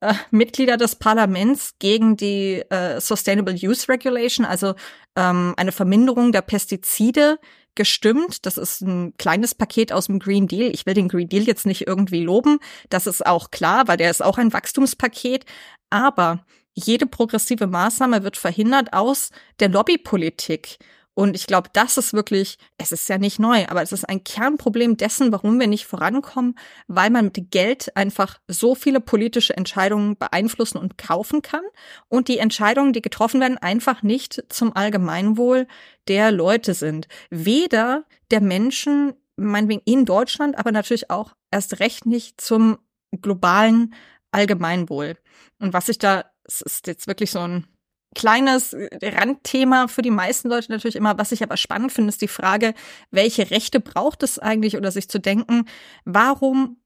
äh, 0.00 0.14
Mitglieder 0.30 0.76
des 0.76 0.96
Parlaments 0.96 1.74
gegen 1.78 2.16
die 2.16 2.62
äh, 2.70 3.00
Sustainable 3.00 3.54
Use 3.54 3.88
Regulation, 3.88 4.44
also 4.46 4.74
ähm, 5.16 5.54
eine 5.56 5.72
Verminderung 5.72 6.32
der 6.32 6.42
Pestizide, 6.42 7.38
gestimmt. 7.74 8.46
Das 8.46 8.58
ist 8.58 8.82
ein 8.82 9.14
kleines 9.16 9.54
Paket 9.54 9.92
aus 9.92 10.06
dem 10.06 10.18
Green 10.18 10.48
Deal. 10.48 10.70
Ich 10.74 10.86
will 10.86 10.94
den 10.94 11.08
Green 11.08 11.28
Deal 11.28 11.44
jetzt 11.44 11.66
nicht 11.66 11.86
irgendwie 11.86 12.22
loben. 12.22 12.58
Das 12.88 13.06
ist 13.06 13.24
auch 13.24 13.50
klar, 13.50 13.88
weil 13.88 13.96
der 13.96 14.10
ist 14.10 14.22
auch 14.22 14.38
ein 14.38 14.52
Wachstumspaket. 14.52 15.44
Aber 15.88 16.44
jede 16.74 17.06
progressive 17.06 17.66
Maßnahme 17.66 18.22
wird 18.22 18.36
verhindert 18.36 18.92
aus 18.92 19.30
der 19.60 19.68
Lobbypolitik. 19.68 20.78
Und 21.14 21.34
ich 21.34 21.46
glaube, 21.46 21.68
das 21.72 21.98
ist 21.98 22.12
wirklich, 22.12 22.56
es 22.78 22.92
ist 22.92 23.08
ja 23.08 23.18
nicht 23.18 23.38
neu, 23.38 23.66
aber 23.68 23.82
es 23.82 23.92
ist 23.92 24.08
ein 24.08 24.24
Kernproblem 24.24 24.96
dessen, 24.96 25.32
warum 25.32 25.58
wir 25.58 25.66
nicht 25.66 25.86
vorankommen, 25.86 26.54
weil 26.86 27.10
man 27.10 27.26
mit 27.26 27.50
Geld 27.50 27.94
einfach 27.96 28.38
so 28.46 28.74
viele 28.74 29.00
politische 29.00 29.56
Entscheidungen 29.56 30.16
beeinflussen 30.16 30.78
und 30.78 30.98
kaufen 30.98 31.42
kann 31.42 31.64
und 32.08 32.28
die 32.28 32.38
Entscheidungen, 32.38 32.92
die 32.92 33.02
getroffen 33.02 33.40
werden, 33.40 33.58
einfach 33.58 34.02
nicht 34.02 34.44
zum 34.48 34.74
Allgemeinwohl 34.74 35.66
der 36.08 36.30
Leute 36.30 36.74
sind. 36.74 37.08
Weder 37.28 38.04
der 38.30 38.40
Menschen, 38.40 39.14
meinetwegen 39.36 39.82
in 39.84 40.04
Deutschland, 40.04 40.58
aber 40.58 40.70
natürlich 40.70 41.10
auch 41.10 41.34
erst 41.50 41.80
recht 41.80 42.06
nicht 42.06 42.40
zum 42.40 42.78
globalen 43.20 43.94
Allgemeinwohl. 44.30 45.16
Und 45.58 45.72
was 45.72 45.88
ich 45.88 45.98
da, 45.98 46.30
es 46.44 46.60
ist 46.60 46.86
jetzt 46.86 47.06
wirklich 47.06 47.30
so 47.30 47.40
ein 47.40 47.66
kleines 48.14 48.74
Randthema 49.02 49.88
für 49.88 50.02
die 50.02 50.10
meisten 50.10 50.48
Leute 50.48 50.72
natürlich 50.72 50.96
immer. 50.96 51.18
Was 51.18 51.32
ich 51.32 51.42
aber 51.42 51.56
spannend 51.56 51.92
finde, 51.92 52.08
ist 52.08 52.22
die 52.22 52.28
Frage, 52.28 52.74
welche 53.10 53.50
Rechte 53.50 53.80
braucht 53.80 54.22
es 54.22 54.38
eigentlich 54.38 54.76
oder 54.76 54.90
sich 54.90 55.08
zu 55.08 55.20
denken, 55.20 55.66
warum 56.04 56.76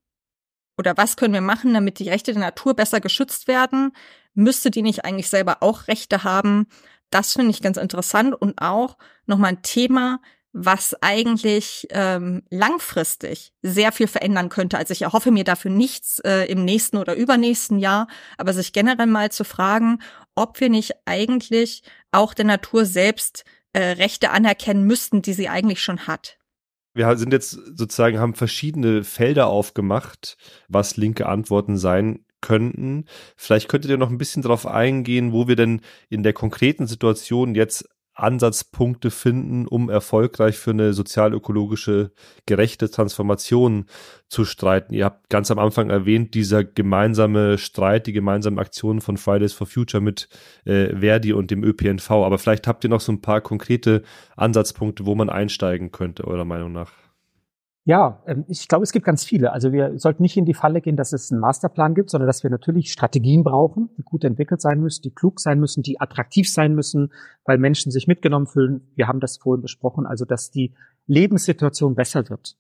oder 0.77 0.97
was 0.97 1.17
können 1.17 1.35
wir 1.35 1.41
machen, 1.41 1.73
damit 1.73 1.99
die 1.99 2.09
Rechte 2.09 2.33
der 2.33 2.41
Natur 2.41 2.75
besser 2.75 3.01
geschützt 3.01 3.49
werden? 3.49 3.93
Müsste 4.35 4.71
die 4.71 4.83
nicht 4.83 5.05
eigentlich 5.05 5.29
selber 5.29 5.59
auch 5.61 5.87
Rechte 5.89 6.25
haben? 6.25 6.67
Das 7.11 7.35
finde 7.35 7.51
ich 7.51 7.63
ganz 7.63 7.77
interessant 7.77 8.35
und 8.35 8.61
auch 8.61 8.99
nochmal 9.27 9.51
ein 9.51 9.63
Thema, 9.63 10.21
was 10.57 10.95
eigentlich 11.03 11.88
ähm, 11.90 12.43
langfristig 12.49 13.53
sehr 13.61 13.90
viel 13.90 14.07
verändern 14.07 14.49
könnte. 14.49 14.79
Also 14.79 14.93
ich 14.93 15.03
erhoffe 15.03 15.33
mir 15.33 15.43
dafür 15.43 15.73
nichts 15.73 16.21
äh, 16.21 16.45
im 16.45 16.64
nächsten 16.64 16.97
oder 16.97 17.17
übernächsten 17.17 17.81
Jahr, 17.81 18.07
aber 18.38 18.53
sich 18.53 18.73
generell 18.73 19.09
mal 19.09 19.33
zu 19.33 19.45
fragen, 19.45 19.99
ob 20.37 20.61
wir 20.61 20.71
nicht 20.71 20.93
eigentlich 21.07 21.83
auch 22.12 22.35
der 22.35 22.45
Natur 22.45 22.87
selbst 22.87 23.45
äh, 23.73 23.81
Rechte 23.81 24.31
anerkennen 24.31 24.85
müssten, 24.85 25.23
die 25.23 25.33
sie 25.33 25.49
eigentlich 25.49 25.83
schon 25.83 26.07
hat. 26.07 26.38
Wir 26.95 27.19
sind 27.19 27.33
jetzt 27.33 27.51
sozusagen, 27.51 28.21
haben 28.21 28.35
verschiedene 28.35 29.03
Felder 29.03 29.49
aufgemacht, 29.49 30.37
was 30.69 30.97
linke 30.97 31.27
Antworten 31.27 31.77
sein 31.77 32.25
könnten. 32.40 33.07
Vielleicht 33.37 33.69
könntet 33.69 33.90
ihr 33.90 33.97
noch 33.97 34.11
ein 34.11 34.19
bisschen 34.19 34.43
darauf 34.43 34.67
eingehen, 34.67 35.33
wo 35.33 35.49
wir 35.49 35.57
denn 35.57 35.81
in 36.11 36.23
der 36.23 36.35
konkreten 36.35 36.87
Situation 36.87 37.57
jetzt 37.57 37.88
Ansatzpunkte 38.14 39.11
finden, 39.11 39.66
um 39.66 39.90
erfolgreich 39.90 40.57
für 40.57 40.70
eine 40.70 40.92
sozial-ökologische 40.92 42.12
gerechte 42.46 42.90
Transformation 42.90 43.87
zu 44.29 44.44
streiten. 44.44 44.94
Ihr 44.94 45.05
habt 45.05 45.31
ganz 45.31 45.50
am 45.50 45.59
Anfang 45.59 45.90
erwähnt, 45.90 46.35
dieser 46.35 46.64
gemeinsame 46.64 47.59
Streit, 47.59 48.07
die 48.07 48.12
gemeinsamen 48.12 48.59
Aktionen 48.59 49.00
von 49.00 49.16
Fridays 49.16 49.53
for 49.53 49.66
Future 49.66 50.00
mit 50.00 50.29
äh, 50.64 50.96
Verdi 50.96 51.33
und 51.33 51.50
dem 51.50 51.64
ÖPNV. 51.64 52.11
Aber 52.11 52.38
vielleicht 52.38 52.66
habt 52.66 52.85
ihr 52.85 52.90
noch 52.90 53.00
so 53.00 53.12
ein 53.12 53.20
paar 53.20 53.40
konkrete 53.40 54.03
Ansatzpunkte, 54.37 55.07
wo 55.07 55.14
man 55.14 55.29
einsteigen 55.29 55.90
könnte, 55.92 56.27
eurer 56.27 56.44
Meinung 56.44 56.72
nach. 56.72 57.04
Ja, 57.87 58.23
ähm, 58.27 58.44
ich 58.49 58.66
glaube, 58.66 58.83
es 58.83 58.92
gibt 58.92 59.05
ganz 59.05 59.25
viele. 59.25 59.53
Also 59.53 59.70
wir 59.73 59.99
sollten 59.99 60.23
nicht 60.23 60.37
in 60.37 60.47
die 60.47 60.55
Falle 60.55 60.81
gehen, 60.81 60.97
dass 60.97 61.12
es 61.12 61.31
einen 61.31 61.40
Masterplan 61.40 61.94
gibt, 61.94 62.11
sondern 62.11 62.27
dass 62.27 62.42
wir 62.42 62.51
natürlich 62.51 62.90
Strategien 62.90 63.44
brauchen, 63.44 63.90
die 63.99 64.03
gut 64.03 64.25
entwickelt 64.25 64.62
sein 64.62 64.81
müssen, 64.81 65.03
die 65.03 65.11
klug 65.11 65.38
sein 65.38 65.61
müssen, 65.61 65.83
die 65.83 66.01
attraktiv 66.01 66.51
sein 66.51 66.75
müssen, 66.75 67.12
weil 67.44 67.59
Menschen 67.59 67.92
sich 67.92 68.07
mitgenommen 68.07 68.47
fühlen. 68.47 68.88
Wir 68.94 69.07
haben 69.07 69.20
das 69.20 69.37
vorhin 69.37 69.61
besprochen, 69.61 70.07
also 70.07 70.25
dass 70.25 70.51
die 70.51 70.75
Lebenssituation 71.07 71.94
besser 71.94 72.31
wird. 72.31 72.57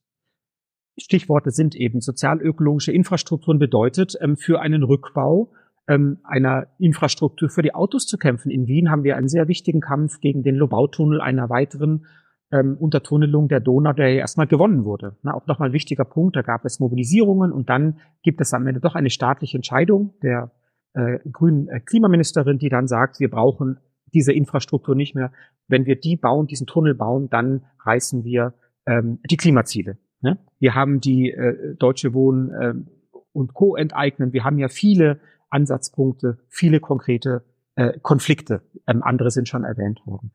Stichworte 0.98 1.50
sind 1.50 1.74
eben 1.74 2.00
sozial-ökologische 2.00 2.92
Infrastrukturen 2.92 3.58
bedeutet, 3.58 4.14
ähm, 4.20 4.36
für 4.36 4.60
einen 4.60 4.82
Rückbau 4.82 5.52
ähm, 5.88 6.18
einer 6.22 6.66
Infrastruktur 6.78 7.48
für 7.48 7.62
die 7.62 7.74
Autos 7.74 8.06
zu 8.06 8.18
kämpfen. 8.18 8.50
In 8.50 8.66
Wien 8.66 8.90
haben 8.90 9.04
wir 9.04 9.16
einen 9.16 9.28
sehr 9.28 9.48
wichtigen 9.48 9.80
Kampf 9.80 10.20
gegen 10.20 10.42
den 10.42 10.54
Lobautunnel 10.54 11.20
einer 11.20 11.48
weiteren 11.48 12.06
ähm, 12.52 12.76
Untertunnelung 12.78 13.48
der 13.48 13.60
Donau, 13.60 13.92
der 13.92 14.12
ja 14.12 14.20
erstmal 14.20 14.46
gewonnen 14.46 14.84
wurde. 14.84 15.16
Na, 15.22 15.34
auch 15.34 15.46
nochmal 15.46 15.70
ein 15.70 15.72
wichtiger 15.72 16.04
Punkt, 16.04 16.36
da 16.36 16.42
gab 16.42 16.64
es 16.64 16.80
Mobilisierungen 16.80 17.52
und 17.52 17.68
dann 17.68 18.00
gibt 18.22 18.40
es 18.40 18.52
am 18.54 18.66
Ende 18.66 18.80
doch 18.80 18.94
eine 18.94 19.10
staatliche 19.10 19.56
Entscheidung 19.56 20.14
der 20.22 20.50
äh, 20.94 21.18
grünen 21.30 21.68
äh, 21.68 21.80
Klimaministerin, 21.80 22.58
die 22.58 22.68
dann 22.68 22.86
sagt, 22.86 23.20
wir 23.20 23.30
brauchen 23.30 23.78
diese 24.12 24.32
Infrastruktur 24.32 24.94
nicht 24.94 25.14
mehr. 25.14 25.32
Wenn 25.66 25.86
wir 25.86 25.96
die 25.96 26.16
bauen, 26.16 26.46
diesen 26.46 26.66
Tunnel 26.66 26.94
bauen, 26.94 27.28
dann 27.30 27.64
reißen 27.84 28.24
wir 28.24 28.54
ähm, 28.86 29.18
die 29.28 29.36
Klimaziele. 29.36 29.98
Ne? 30.20 30.38
Wir 30.60 30.74
haben 30.74 31.00
die 31.00 31.32
äh, 31.32 31.74
Deutsche 31.76 32.14
Wohnen 32.14 32.50
äh, 32.50 32.74
und 33.32 33.54
Co. 33.54 33.74
enteignen. 33.74 34.32
Wir 34.32 34.44
haben 34.44 34.58
ja 34.58 34.68
viele 34.68 35.18
Ansatzpunkte, 35.50 36.38
viele 36.48 36.78
konkrete 36.78 37.42
äh, 37.74 37.98
Konflikte. 38.00 38.62
Ähm, 38.86 39.02
andere 39.02 39.30
sind 39.30 39.48
schon 39.48 39.64
erwähnt 39.64 40.02
worden 40.06 40.30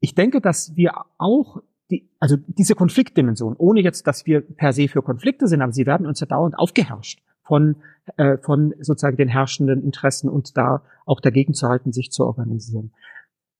ich 0.00 0.14
denke, 0.14 0.40
dass 0.40 0.76
wir 0.76 0.92
auch 1.18 1.62
die, 1.90 2.08
also 2.20 2.36
diese 2.46 2.74
Konfliktdimension, 2.74 3.56
ohne 3.56 3.80
jetzt, 3.80 4.06
dass 4.06 4.26
wir 4.26 4.40
per 4.42 4.72
se 4.72 4.88
für 4.88 5.02
Konflikte 5.02 5.46
sind, 5.46 5.62
aber 5.62 5.72
sie 5.72 5.86
werden 5.86 6.06
uns 6.06 6.20
ja 6.20 6.26
dauernd 6.26 6.58
aufgeherrscht 6.58 7.22
von, 7.42 7.76
äh, 8.16 8.36
von 8.38 8.74
sozusagen 8.80 9.16
den 9.16 9.28
herrschenden 9.28 9.82
Interessen 9.82 10.28
und 10.28 10.56
da 10.56 10.82
auch 11.06 11.20
dagegen 11.20 11.54
zu 11.54 11.68
halten, 11.68 11.92
sich 11.92 12.10
zu 12.10 12.24
organisieren. 12.24 12.92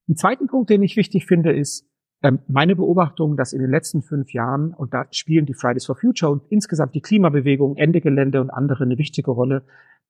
Ein 0.07 0.15
zweiten 0.15 0.47
Punkt, 0.47 0.69
den 0.69 0.83
ich 0.83 0.95
wichtig 0.95 1.25
finde, 1.25 1.53
ist 1.53 1.87
ähm, 2.21 2.39
meine 2.47 2.75
Beobachtung, 2.75 3.35
dass 3.35 3.53
in 3.53 3.61
den 3.61 3.71
letzten 3.71 4.01
fünf 4.01 4.33
Jahren, 4.33 4.73
und 4.73 4.93
da 4.93 5.05
spielen 5.11 5.45
die 5.45 5.53
Fridays 5.53 5.85
for 5.85 5.95
Future 5.95 6.31
und 6.31 6.43
insgesamt 6.49 6.93
die 6.93 7.01
Klimabewegung, 7.01 7.77
Ende 7.77 8.01
Gelände 8.01 8.41
und 8.41 8.49
andere 8.49 8.83
eine 8.83 8.97
wichtige 8.97 9.31
Rolle, 9.31 9.63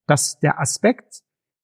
dass 0.07 0.39
der 0.39 0.59
Aspekt 0.59 1.21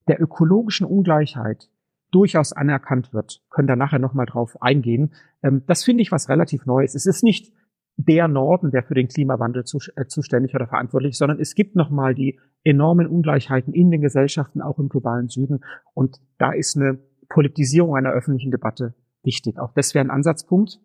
der 0.08 0.22
ökologischen 0.22 0.86
Ungleichheit 0.86 1.70
durchaus 2.12 2.54
anerkannt 2.54 3.14
wird. 3.14 3.42
Können 3.50 3.68
da 3.68 3.76
nachher 3.76 4.00
nochmal 4.00 4.26
drauf 4.26 4.62
eingehen. 4.62 5.14
Ähm, 5.44 5.64
das 5.68 5.84
finde 5.84 6.02
ich 6.02 6.12
was 6.12 6.30
relativ 6.30 6.66
Neues. 6.66 6.96
Es 6.96 7.06
ist 7.06 7.24
nicht 7.24 7.52
der 7.98 8.28
Norden, 8.28 8.72
der 8.72 8.84
für 8.84 8.94
den 8.94 9.08
Klimawandel 9.08 9.64
zu, 9.64 9.80
äh, 9.96 10.06
zuständig 10.06 10.54
oder 10.56 10.68
verantwortlich, 10.68 11.18
sondern 11.18 11.40
es 11.40 11.56
gibt 11.56 11.76
nochmal 11.76 12.14
die 12.14 12.40
enormen 12.64 13.08
Ungleichheiten 13.08 13.74
in 13.74 13.92
den 13.92 14.02
Gesellschaften, 14.02 14.62
auch 14.62 14.80
im 14.80 14.90
globalen 14.90 15.30
Süden. 15.30 15.64
Und 15.94 16.18
da 16.38 16.52
ist 16.52 16.76
eine 16.76 17.00
Politisierung 17.30 17.96
einer 17.96 18.12
öffentlichen 18.12 18.52
Debatte 18.52 18.96
wichtig. 19.24 19.60
Auch 19.60 19.74
das 19.74 19.94
wäre 19.94 20.06
ein 20.06 20.12
Ansatzpunkt. 20.12 20.80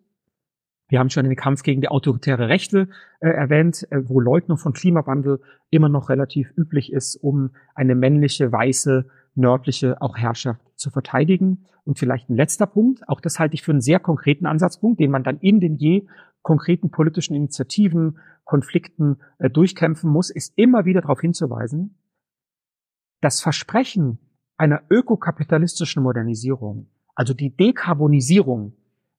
Wir 0.87 0.99
haben 0.99 1.09
schon 1.09 1.23
den 1.23 1.35
Kampf 1.35 1.63
gegen 1.63 1.79
die 1.79 1.87
autoritäre 1.87 2.49
Rechte 2.49 2.89
äh, 3.21 3.29
erwähnt, 3.29 3.87
äh, 3.91 4.09
wo 4.09 4.19
Leugnung 4.19 4.57
von 4.57 4.73
Klimawandel 4.73 5.39
immer 5.69 5.87
noch 5.87 6.09
relativ 6.09 6.51
üblich 6.57 6.91
ist, 6.91 7.15
um 7.15 7.51
eine 7.75 7.95
männliche, 7.95 8.51
weiße, 8.51 9.05
nördliche 9.35 10.01
auch 10.01 10.17
Herrschaft 10.17 10.61
zu 10.81 10.89
verteidigen. 10.89 11.65
Und 11.85 11.97
vielleicht 11.97 12.29
ein 12.29 12.35
letzter 12.35 12.65
Punkt, 12.65 13.07
auch 13.07 13.21
das 13.21 13.39
halte 13.39 13.53
ich 13.55 13.63
für 13.63 13.71
einen 13.71 13.81
sehr 13.81 13.99
konkreten 13.99 14.45
Ansatzpunkt, 14.45 14.99
den 14.99 15.11
man 15.11 15.23
dann 15.23 15.37
in 15.39 15.59
den 15.59 15.77
je 15.77 16.07
konkreten 16.41 16.89
politischen 16.89 17.35
Initiativen, 17.35 18.17
Konflikten 18.43 19.17
äh, 19.37 19.49
durchkämpfen 19.49 20.09
muss, 20.09 20.29
ist 20.29 20.53
immer 20.57 20.85
wieder 20.85 21.01
darauf 21.01 21.21
hinzuweisen, 21.21 21.95
das 23.21 23.39
Versprechen 23.39 24.19
einer 24.57 24.81
ökokapitalistischen 24.89 26.03
Modernisierung, 26.03 26.87
also 27.15 27.33
die 27.33 27.55
Dekarbonisierung 27.55 28.73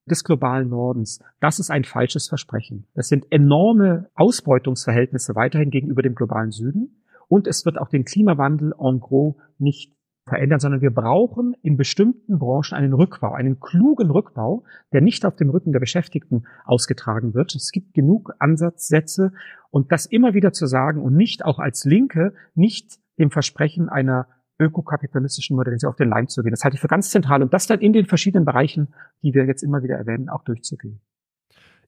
des 0.05 0.23
globalen 0.23 0.69
Nordens, 0.69 1.23
das 1.39 1.59
ist 1.59 1.71
ein 1.71 1.85
falsches 1.85 2.27
Versprechen. 2.27 2.87
Das 2.93 3.07
sind 3.07 3.25
enorme 3.31 4.09
Ausbeutungsverhältnisse 4.15 5.35
weiterhin 5.35 5.71
gegenüber 5.71 6.01
dem 6.01 6.15
globalen 6.15 6.51
Süden 6.51 7.03
und 7.27 7.47
es 7.47 7.65
wird 7.65 7.77
auch 7.77 7.89
den 7.89 8.05
Klimawandel 8.05 8.73
en 8.79 8.99
gros 8.99 9.35
nicht 9.57 9.93
verändern, 10.25 10.59
sondern 10.59 10.81
wir 10.81 10.91
brauchen 10.91 11.55
in 11.61 11.75
bestimmten 11.75 12.39
Branchen 12.39 12.75
einen 12.75 12.93
Rückbau, 12.93 13.33
einen 13.33 13.59
klugen 13.59 14.09
Rückbau, 14.09 14.63
der 14.93 15.01
nicht 15.01 15.25
auf 15.25 15.35
dem 15.35 15.49
Rücken 15.49 15.73
der 15.73 15.79
Beschäftigten 15.79 16.45
ausgetragen 16.65 17.33
wird. 17.33 17.55
Es 17.55 17.71
gibt 17.71 17.93
genug 17.93 18.33
Ansatzsätze 18.39 19.33
und 19.69 19.91
das 19.91 20.05
immer 20.05 20.33
wieder 20.33 20.53
zu 20.53 20.65
sagen 20.65 21.01
und 21.01 21.15
nicht 21.15 21.43
auch 21.43 21.59
als 21.59 21.83
Linke 21.83 22.33
nicht 22.55 22.99
dem 23.19 23.31
Versprechen 23.31 23.89
einer 23.89 24.27
ökokapitalistischen 24.59 25.57
Modernisierung 25.57 25.93
auf 25.93 25.97
den 25.97 26.09
Leim 26.09 26.27
zu 26.27 26.41
gehen. 26.41 26.51
Das 26.51 26.63
halte 26.63 26.75
ich 26.75 26.81
für 26.81 26.87
ganz 26.87 27.09
zentral 27.09 27.41
und 27.41 27.53
das 27.53 27.67
dann 27.67 27.81
in 27.81 27.91
den 27.91 28.05
verschiedenen 28.05 28.45
Bereichen, 28.45 28.93
die 29.23 29.33
wir 29.33 29.45
jetzt 29.45 29.63
immer 29.63 29.83
wieder 29.83 29.95
erwähnen, 29.95 30.29
auch 30.29 30.43
durchzugehen. 30.43 31.01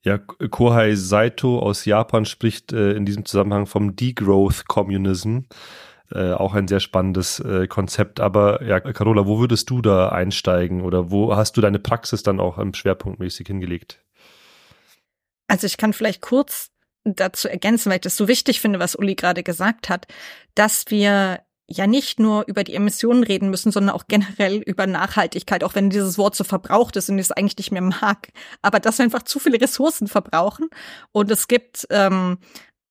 Ja, 0.03 0.17
Kohei 0.17 0.93
Saito 0.93 1.59
aus 1.59 1.85
Japan 1.85 2.25
spricht 2.25 2.73
äh, 2.73 2.91
in 2.93 3.05
diesem 3.05 3.25
Zusammenhang 3.25 3.65
vom 3.65 3.95
Degrowth 3.95 4.67
Communism. 4.67 5.39
Äh, 6.11 6.33
auch 6.33 6.53
ein 6.53 6.67
sehr 6.67 6.79
spannendes 6.79 7.39
äh, 7.39 7.67
Konzept. 7.67 8.19
Aber 8.19 8.63
ja, 8.63 8.79
Carola, 8.79 9.25
wo 9.25 9.39
würdest 9.39 9.69
du 9.69 9.81
da 9.81 10.09
einsteigen 10.09 10.81
oder 10.81 11.09
wo 11.09 11.35
hast 11.35 11.57
du 11.57 11.61
deine 11.61 11.79
Praxis 11.79 12.21
dann 12.21 12.39
auch 12.39 12.59
im 12.59 12.73
schwerpunktmäßig 12.73 13.47
hingelegt? 13.47 14.03
Also 15.47 15.65
ich 15.65 15.77
kann 15.77 15.93
vielleicht 15.93 16.21
kurz 16.21 16.71
dazu 17.05 17.47
ergänzen, 17.47 17.89
weil 17.89 17.97
ich 17.97 18.01
das 18.01 18.17
so 18.17 18.27
wichtig 18.27 18.61
finde, 18.61 18.79
was 18.79 18.95
Uli 18.95 19.15
gerade 19.15 19.43
gesagt 19.43 19.89
hat, 19.89 20.07
dass 20.53 20.85
wir 20.89 21.41
ja 21.67 21.87
nicht 21.87 22.19
nur 22.19 22.45
über 22.47 22.63
die 22.63 22.75
Emissionen 22.75 23.23
reden 23.23 23.49
müssen, 23.49 23.71
sondern 23.71 23.95
auch 23.95 24.05
generell 24.07 24.57
über 24.57 24.85
Nachhaltigkeit, 24.85 25.63
auch 25.63 25.73
wenn 25.73 25.89
dieses 25.89 26.17
Wort 26.17 26.35
so 26.35 26.43
verbraucht 26.43 26.95
ist 26.95 27.09
und 27.09 27.17
ich 27.17 27.25
es 27.25 27.31
eigentlich 27.31 27.57
nicht 27.57 27.71
mehr 27.71 27.81
mag. 27.81 28.29
Aber 28.61 28.79
dass 28.79 28.99
wir 28.99 29.05
einfach 29.05 29.23
zu 29.23 29.39
viele 29.39 29.59
Ressourcen 29.59 30.07
verbrauchen. 30.07 30.69
Und 31.11 31.31
es 31.31 31.47
gibt 31.47 31.87
ähm, 31.89 32.37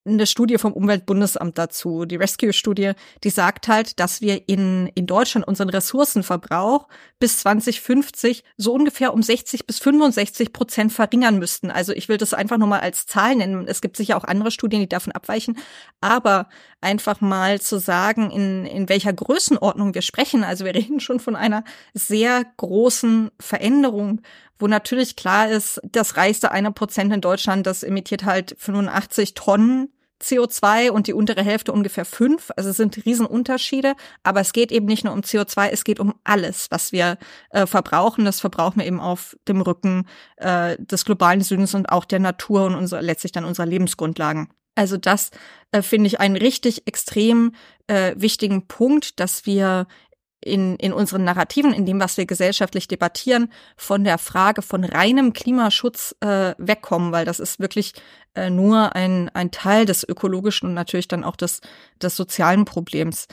eine 0.06 0.26
Studie 0.26 0.58
vom 0.58 0.72
Umweltbundesamt 0.72 1.56
dazu, 1.56 2.04
die 2.04 2.16
Rescue-Studie, 2.16 2.92
die 3.22 3.30
sagt 3.30 3.68
halt, 3.68 3.98
dass 4.00 4.20
wir 4.20 4.48
in, 4.48 4.88
in 4.94 5.06
Deutschland 5.06 5.48
unseren 5.48 5.70
Ressourcenverbrauch 5.70 6.88
bis 7.18 7.38
2050 7.38 8.44
so 8.56 8.74
ungefähr 8.74 9.14
um 9.14 9.22
60 9.22 9.66
bis 9.66 9.78
65 9.78 10.52
Prozent 10.52 10.92
verringern 10.92 11.38
müssten. 11.38 11.70
Also 11.70 11.92
ich 11.92 12.08
will 12.08 12.18
das 12.18 12.34
einfach 12.34 12.58
nur 12.58 12.68
mal 12.68 12.80
als 12.80 13.06
Zahl 13.06 13.36
nennen. 13.36 13.66
Es 13.66 13.80
gibt 13.80 13.96
sicher 13.96 14.16
auch 14.16 14.24
andere 14.24 14.50
Studien, 14.50 14.80
die 14.80 14.88
davon 14.88 15.12
abweichen. 15.12 15.58
Aber 16.00 16.48
einfach 16.82 17.22
mal 17.22 17.60
zu 17.60 17.78
sagen, 17.78 18.30
in, 18.30 18.66
in 18.66 18.88
welcher 18.90 19.12
Größenordnung 19.12 19.94
wir 19.94 20.02
sprechen. 20.02 20.44
Also 20.44 20.66
wir 20.66 20.74
reden 20.74 21.00
schon 21.00 21.18
von 21.18 21.34
einer 21.34 21.64
sehr 21.94 22.44
großen 22.58 23.30
Veränderung 23.40 24.20
wo 24.64 24.66
natürlich 24.66 25.14
klar 25.14 25.50
ist, 25.50 25.78
das 25.84 26.16
reichste 26.16 26.50
eine 26.50 26.72
Prozent 26.72 27.12
in 27.12 27.20
Deutschland, 27.20 27.66
das 27.66 27.82
emittiert 27.82 28.24
halt 28.24 28.56
85 28.58 29.34
Tonnen 29.34 29.92
CO2 30.22 30.88
und 30.88 31.06
die 31.06 31.12
untere 31.12 31.42
Hälfte 31.42 31.70
ungefähr 31.70 32.06
fünf. 32.06 32.50
Also 32.56 32.70
es 32.70 32.78
sind 32.78 33.04
Riesenunterschiede. 33.04 33.92
Aber 34.22 34.40
es 34.40 34.54
geht 34.54 34.72
eben 34.72 34.86
nicht 34.86 35.04
nur 35.04 35.12
um 35.12 35.20
CO2, 35.20 35.68
es 35.68 35.84
geht 35.84 36.00
um 36.00 36.14
alles, 36.24 36.68
was 36.70 36.92
wir 36.92 37.18
äh, 37.50 37.66
verbrauchen. 37.66 38.24
Das 38.24 38.40
verbrauchen 38.40 38.78
wir 38.78 38.86
eben 38.86 39.00
auf 39.00 39.36
dem 39.48 39.60
Rücken 39.60 40.06
äh, 40.38 40.78
des 40.78 41.04
globalen 41.04 41.42
Südens 41.42 41.74
und 41.74 41.90
auch 41.90 42.06
der 42.06 42.20
Natur 42.20 42.64
und 42.64 42.74
unser, 42.74 43.02
letztlich 43.02 43.32
dann 43.32 43.44
unserer 43.44 43.66
Lebensgrundlagen. 43.66 44.48
Also 44.76 44.96
das 44.96 45.30
äh, 45.72 45.82
finde 45.82 46.06
ich 46.06 46.20
einen 46.20 46.36
richtig 46.36 46.86
extrem 46.86 47.52
äh, 47.86 48.14
wichtigen 48.16 48.66
Punkt, 48.66 49.20
dass 49.20 49.44
wir 49.44 49.88
in, 50.44 50.76
in 50.76 50.92
unseren 50.92 51.24
Narrativen, 51.24 51.72
in 51.72 51.86
dem, 51.86 52.00
was 52.00 52.16
wir 52.16 52.26
gesellschaftlich 52.26 52.86
debattieren, 52.86 53.50
von 53.76 54.04
der 54.04 54.18
Frage 54.18 54.62
von 54.62 54.84
reinem 54.84 55.32
Klimaschutz 55.32 56.14
äh, 56.20 56.54
wegkommen, 56.58 57.12
weil 57.12 57.24
das 57.24 57.40
ist 57.40 57.60
wirklich 57.60 57.94
äh, 58.34 58.50
nur 58.50 58.94
ein, 58.94 59.30
ein 59.30 59.50
Teil 59.50 59.86
des 59.86 60.06
ökologischen 60.06 60.68
und 60.68 60.74
natürlich 60.74 61.08
dann 61.08 61.24
auch 61.24 61.36
des, 61.36 61.60
des 62.02 62.16
sozialen 62.16 62.64
Problems. 62.64 63.26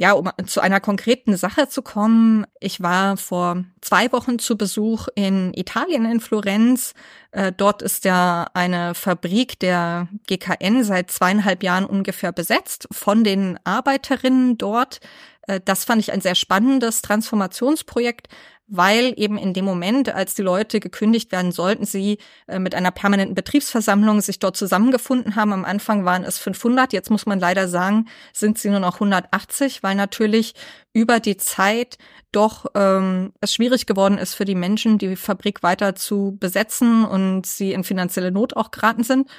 Ja, 0.00 0.12
um 0.12 0.30
zu 0.46 0.60
einer 0.60 0.78
konkreten 0.78 1.36
Sache 1.36 1.68
zu 1.68 1.82
kommen, 1.82 2.46
ich 2.60 2.80
war 2.80 3.16
vor 3.16 3.64
zwei 3.80 4.12
Wochen 4.12 4.38
zu 4.38 4.56
Besuch 4.56 5.08
in 5.16 5.52
Italien, 5.54 6.04
in 6.04 6.20
Florenz. 6.20 6.94
Äh, 7.32 7.50
dort 7.50 7.82
ist 7.82 8.04
ja 8.04 8.46
eine 8.54 8.94
Fabrik 8.94 9.58
der 9.58 10.06
GKN 10.28 10.84
seit 10.84 11.10
zweieinhalb 11.10 11.64
Jahren 11.64 11.84
ungefähr 11.84 12.30
besetzt 12.30 12.86
von 12.92 13.24
den 13.24 13.58
Arbeiterinnen 13.64 14.56
dort. 14.56 15.00
Äh, 15.48 15.60
das 15.64 15.84
fand 15.84 16.00
ich 16.00 16.12
ein 16.12 16.20
sehr 16.20 16.36
spannendes 16.36 17.02
Transformationsprojekt, 17.02 18.28
weil 18.68 19.14
eben 19.16 19.38
in 19.38 19.54
dem 19.54 19.64
Moment, 19.64 20.14
als 20.14 20.34
die 20.34 20.42
Leute 20.42 20.78
gekündigt 20.78 21.32
werden 21.32 21.52
sollten, 21.52 21.86
sie 21.86 22.18
äh, 22.46 22.58
mit 22.58 22.74
einer 22.74 22.90
permanenten 22.90 23.34
Betriebsversammlung 23.34 24.20
sich 24.20 24.38
dort 24.38 24.56
zusammengefunden 24.56 25.36
haben. 25.36 25.52
Am 25.52 25.64
Anfang 25.64 26.04
waren 26.04 26.22
es 26.22 26.38
500, 26.38 26.92
jetzt 26.92 27.10
muss 27.10 27.26
man 27.26 27.40
leider 27.40 27.66
sagen, 27.66 28.06
sind 28.32 28.58
sie 28.58 28.68
nur 28.68 28.80
noch 28.80 28.94
180, 28.94 29.82
weil 29.82 29.94
natürlich 29.94 30.54
über 30.92 31.18
die 31.18 31.38
Zeit 31.38 31.96
doch 32.30 32.66
ähm, 32.74 33.32
es 33.40 33.54
schwierig 33.54 33.86
geworden 33.86 34.18
ist 34.18 34.34
für 34.34 34.44
die 34.44 34.54
Menschen, 34.54 34.98
die 34.98 35.16
Fabrik 35.16 35.62
weiter 35.62 35.94
zu 35.94 36.36
besetzen 36.38 37.06
und 37.06 37.46
sie 37.46 37.72
in 37.72 37.84
finanzielle 37.84 38.30
Not 38.30 38.54
auch 38.54 38.70
geraten 38.70 39.02
sind. 39.02 39.30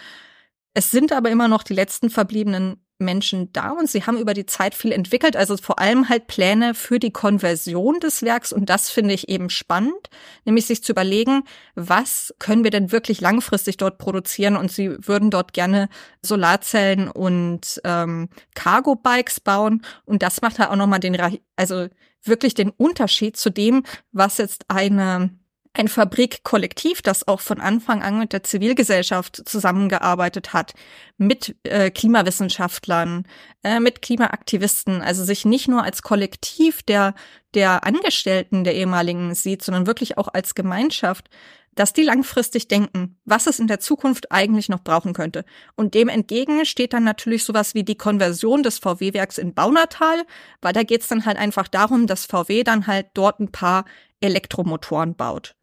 Es 0.73 0.89
sind 0.89 1.11
aber 1.11 1.29
immer 1.29 1.47
noch 1.47 1.63
die 1.63 1.73
letzten 1.73 2.09
verbliebenen 2.09 2.83
Menschen 2.99 3.51
da 3.53 3.71
und 3.71 3.89
sie 3.89 4.03
haben 4.03 4.17
über 4.17 4.33
die 4.33 4.45
Zeit 4.45 4.75
viel 4.75 4.91
entwickelt, 4.91 5.35
also 5.35 5.57
vor 5.57 5.79
allem 5.79 6.09
halt 6.09 6.27
Pläne 6.27 6.73
für 6.73 6.99
die 6.99 7.11
Konversion 7.11 7.99
des 7.99 8.21
Werks. 8.21 8.53
Und 8.53 8.69
das 8.69 8.89
finde 8.89 9.13
ich 9.13 9.29
eben 9.29 9.49
spannend, 9.49 10.09
nämlich 10.45 10.65
sich 10.65 10.83
zu 10.83 10.91
überlegen, 10.91 11.43
was 11.75 12.33
können 12.39 12.63
wir 12.63 12.71
denn 12.71 12.91
wirklich 12.91 13.21
langfristig 13.21 13.77
dort 13.77 13.97
produzieren? 13.97 14.55
Und 14.57 14.71
sie 14.71 14.95
würden 15.07 15.31
dort 15.31 15.53
gerne 15.53 15.89
Solarzellen 16.21 17.09
und 17.09 17.81
ähm, 17.85 18.29
Cargo-Bikes 18.55 19.39
bauen. 19.39 19.83
Und 20.05 20.21
das 20.21 20.41
macht 20.41 20.59
halt 20.59 20.69
auch 20.69 20.75
nochmal 20.75 20.99
den, 20.99 21.17
also 21.55 21.87
wirklich 22.23 22.53
den 22.53 22.69
Unterschied 22.69 23.37
zu 23.37 23.49
dem, 23.49 23.83
was 24.11 24.37
jetzt 24.37 24.65
eine 24.67 25.31
ein 25.79 25.87
Fabrikkollektiv, 25.87 27.01
das 27.01 27.27
auch 27.27 27.39
von 27.39 27.61
Anfang 27.61 28.03
an 28.03 28.19
mit 28.19 28.33
der 28.33 28.43
Zivilgesellschaft 28.43 29.41
zusammengearbeitet 29.47 30.51
hat, 30.51 30.73
mit 31.17 31.55
äh, 31.63 31.89
Klimawissenschaftlern, 31.89 33.25
äh, 33.63 33.79
mit 33.79 34.01
Klimaaktivisten, 34.01 35.01
also 35.01 35.23
sich 35.23 35.45
nicht 35.45 35.69
nur 35.69 35.83
als 35.83 36.01
Kollektiv 36.01 36.83
der, 36.83 37.15
der 37.53 37.85
Angestellten 37.85 38.65
der 38.65 38.75
ehemaligen 38.75 39.33
sieht, 39.33 39.63
sondern 39.63 39.87
wirklich 39.87 40.17
auch 40.17 40.27
als 40.27 40.53
Gemeinschaft, 40.53 41.29
dass 41.75 41.93
die 41.93 42.03
langfristig 42.03 42.67
denken, 42.67 43.17
was 43.23 43.47
es 43.47 43.57
in 43.57 43.67
der 43.67 43.79
Zukunft 43.79 44.33
eigentlich 44.33 44.67
noch 44.67 44.83
brauchen 44.83 45.13
könnte. 45.13 45.45
Und 45.77 45.93
dem 45.93 46.09
entgegen 46.09 46.65
steht 46.65 46.91
dann 46.91 47.05
natürlich 47.05 47.45
sowas 47.45 47.73
wie 47.73 47.85
die 47.85 47.95
Konversion 47.95 48.63
des 48.63 48.79
VW-Werks 48.79 49.37
in 49.37 49.53
Baunatal, 49.53 50.25
weil 50.61 50.73
da 50.73 50.83
geht 50.83 51.01
es 51.01 51.07
dann 51.07 51.25
halt 51.25 51.37
einfach 51.37 51.69
darum, 51.69 52.05
dass 52.05 52.25
VW 52.25 52.65
dann 52.65 52.85
halt 52.85 53.07
dort 53.13 53.39
ein 53.39 53.53
paar 53.53 53.85
Elektromotoren 54.19 55.15
baut. 55.15 55.55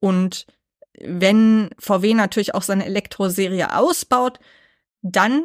Und 0.00 0.46
wenn 1.00 1.70
VW 1.78 2.14
natürlich 2.14 2.54
auch 2.54 2.62
seine 2.62 2.86
Elektroserie 2.86 3.76
ausbaut, 3.76 4.38
dann 5.02 5.44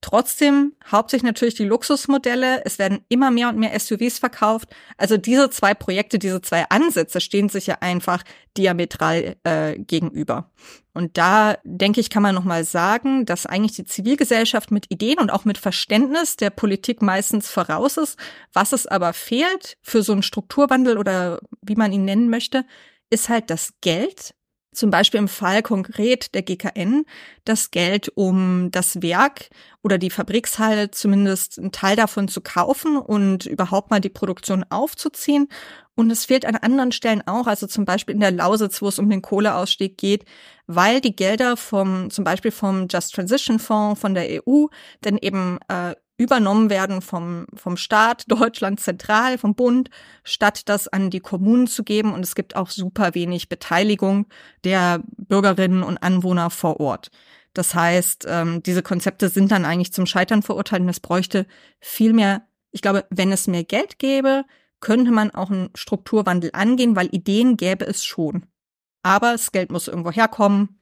trotzdem 0.00 0.74
hauptsächlich 0.90 1.26
natürlich 1.26 1.54
die 1.54 1.64
Luxusmodelle. 1.64 2.64
Es 2.64 2.78
werden 2.78 3.04
immer 3.08 3.30
mehr 3.30 3.48
und 3.48 3.58
mehr 3.58 3.78
SUVs 3.78 4.18
verkauft. 4.18 4.68
Also 4.96 5.16
diese 5.16 5.50
zwei 5.50 5.74
Projekte, 5.74 6.18
diese 6.18 6.40
zwei 6.42 6.68
Ansätze 6.68 7.20
stehen 7.20 7.48
sich 7.48 7.66
ja 7.66 7.78
einfach 7.80 8.22
diametral 8.56 9.36
äh, 9.42 9.78
gegenüber. 9.78 10.50
Und 10.94 11.18
da 11.18 11.58
denke 11.64 12.00
ich, 12.00 12.08
kann 12.08 12.22
man 12.22 12.34
nochmal 12.34 12.64
sagen, 12.64 13.26
dass 13.26 13.46
eigentlich 13.46 13.76
die 13.76 13.84
Zivilgesellschaft 13.84 14.70
mit 14.70 14.90
Ideen 14.90 15.18
und 15.18 15.30
auch 15.30 15.44
mit 15.44 15.58
Verständnis 15.58 16.36
der 16.36 16.50
Politik 16.50 17.02
meistens 17.02 17.50
voraus 17.50 17.96
ist. 17.96 18.18
Was 18.52 18.72
es 18.72 18.86
aber 18.86 19.12
fehlt 19.12 19.76
für 19.82 20.02
so 20.02 20.12
einen 20.12 20.22
Strukturwandel 20.22 20.98
oder 20.98 21.40
wie 21.62 21.76
man 21.76 21.92
ihn 21.92 22.04
nennen 22.04 22.30
möchte, 22.30 22.64
ist 23.10 23.28
halt 23.28 23.50
das 23.50 23.74
Geld, 23.80 24.34
zum 24.76 24.90
Beispiel 24.90 25.18
im 25.18 25.28
Fall 25.28 25.62
konkret 25.62 26.34
der 26.34 26.42
GKN, 26.42 27.06
das 27.44 27.70
Geld, 27.70 28.12
um 28.14 28.70
das 28.70 29.00
Werk 29.00 29.48
oder 29.82 29.96
die 29.96 30.10
Fabrikshalle 30.10 30.90
zumindest 30.90 31.58
einen 31.58 31.72
Teil 31.72 31.96
davon 31.96 32.28
zu 32.28 32.42
kaufen 32.42 32.98
und 32.98 33.46
überhaupt 33.46 33.90
mal 33.90 34.00
die 34.00 34.10
Produktion 34.10 34.64
aufzuziehen. 34.68 35.48
Und 35.94 36.10
es 36.10 36.26
fehlt 36.26 36.44
an 36.44 36.56
anderen 36.56 36.92
Stellen 36.92 37.26
auch, 37.26 37.46
also 37.46 37.66
zum 37.66 37.86
Beispiel 37.86 38.14
in 38.14 38.20
der 38.20 38.32
Lausitz, 38.32 38.82
wo 38.82 38.88
es 38.88 38.98
um 38.98 39.08
den 39.08 39.22
Kohleausstieg 39.22 39.96
geht, 39.96 40.26
weil 40.66 41.00
die 41.00 41.16
Gelder 41.16 41.56
vom, 41.56 42.10
zum 42.10 42.24
Beispiel 42.24 42.50
vom 42.50 42.86
Just 42.88 43.14
Transition 43.14 43.58
Fonds 43.58 43.98
von 43.98 44.14
der 44.14 44.42
EU, 44.46 44.66
denn 45.04 45.16
eben 45.16 45.58
äh, 45.68 45.94
übernommen 46.18 46.70
werden 46.70 47.02
vom, 47.02 47.46
vom 47.54 47.76
Staat, 47.76 48.24
Deutschland 48.28 48.80
zentral, 48.80 49.38
vom 49.38 49.54
Bund, 49.54 49.90
statt 50.24 50.68
das 50.68 50.88
an 50.88 51.10
die 51.10 51.20
Kommunen 51.20 51.66
zu 51.66 51.84
geben. 51.84 52.12
Und 52.12 52.24
es 52.24 52.34
gibt 52.34 52.56
auch 52.56 52.70
super 52.70 53.14
wenig 53.14 53.48
Beteiligung 53.48 54.26
der 54.64 55.02
Bürgerinnen 55.16 55.82
und 55.82 55.98
Anwohner 55.98 56.50
vor 56.50 56.80
Ort. 56.80 57.10
Das 57.52 57.74
heißt, 57.74 58.26
ähm, 58.28 58.62
diese 58.62 58.82
Konzepte 58.82 59.28
sind 59.28 59.50
dann 59.50 59.64
eigentlich 59.64 59.92
zum 59.92 60.06
Scheitern 60.06 60.42
verurteilt 60.42 60.82
und 60.82 60.90
es 60.90 61.00
bräuchte 61.00 61.46
viel 61.80 62.12
mehr, 62.12 62.46
ich 62.70 62.82
glaube, 62.82 63.06
wenn 63.10 63.32
es 63.32 63.46
mehr 63.46 63.64
Geld 63.64 63.98
gäbe, 63.98 64.44
könnte 64.80 65.10
man 65.10 65.30
auch 65.30 65.50
einen 65.50 65.70
Strukturwandel 65.74 66.50
angehen, 66.52 66.96
weil 66.96 67.08
Ideen 67.12 67.56
gäbe 67.56 67.86
es 67.86 68.04
schon. 68.04 68.46
Aber 69.02 69.32
das 69.32 69.52
Geld 69.52 69.72
muss 69.72 69.88
irgendwo 69.88 70.10
herkommen. 70.10 70.75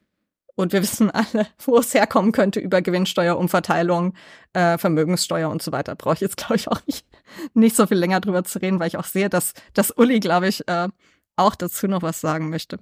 Und 0.55 0.71
wir 0.71 0.81
wissen 0.81 1.11
alle, 1.11 1.47
wo 1.65 1.77
es 1.77 1.93
herkommen 1.93 2.31
könnte 2.31 2.59
über 2.59 2.81
Gewinnsteuer, 2.81 3.37
Umverteilung, 3.37 4.13
äh, 4.53 4.77
Vermögenssteuer 4.77 5.49
und 5.49 5.61
so 5.61 5.71
weiter. 5.71 5.95
Brauche 5.95 6.15
ich 6.15 6.21
jetzt, 6.21 6.37
glaube 6.37 6.55
ich, 6.55 6.67
auch 6.67 6.79
nicht, 6.87 7.05
nicht 7.53 7.75
so 7.75 7.85
viel 7.87 7.97
länger 7.97 8.21
drüber 8.21 8.43
zu 8.43 8.61
reden, 8.61 8.79
weil 8.79 8.87
ich 8.87 8.97
auch 8.97 9.05
sehe, 9.05 9.29
dass, 9.29 9.53
dass 9.73 9.91
Uli, 9.91 10.19
glaube 10.19 10.47
ich, 10.47 10.67
äh, 10.67 10.87
auch 11.35 11.55
dazu 11.55 11.87
noch 11.87 12.01
was 12.01 12.21
sagen 12.21 12.49
möchte. 12.49 12.79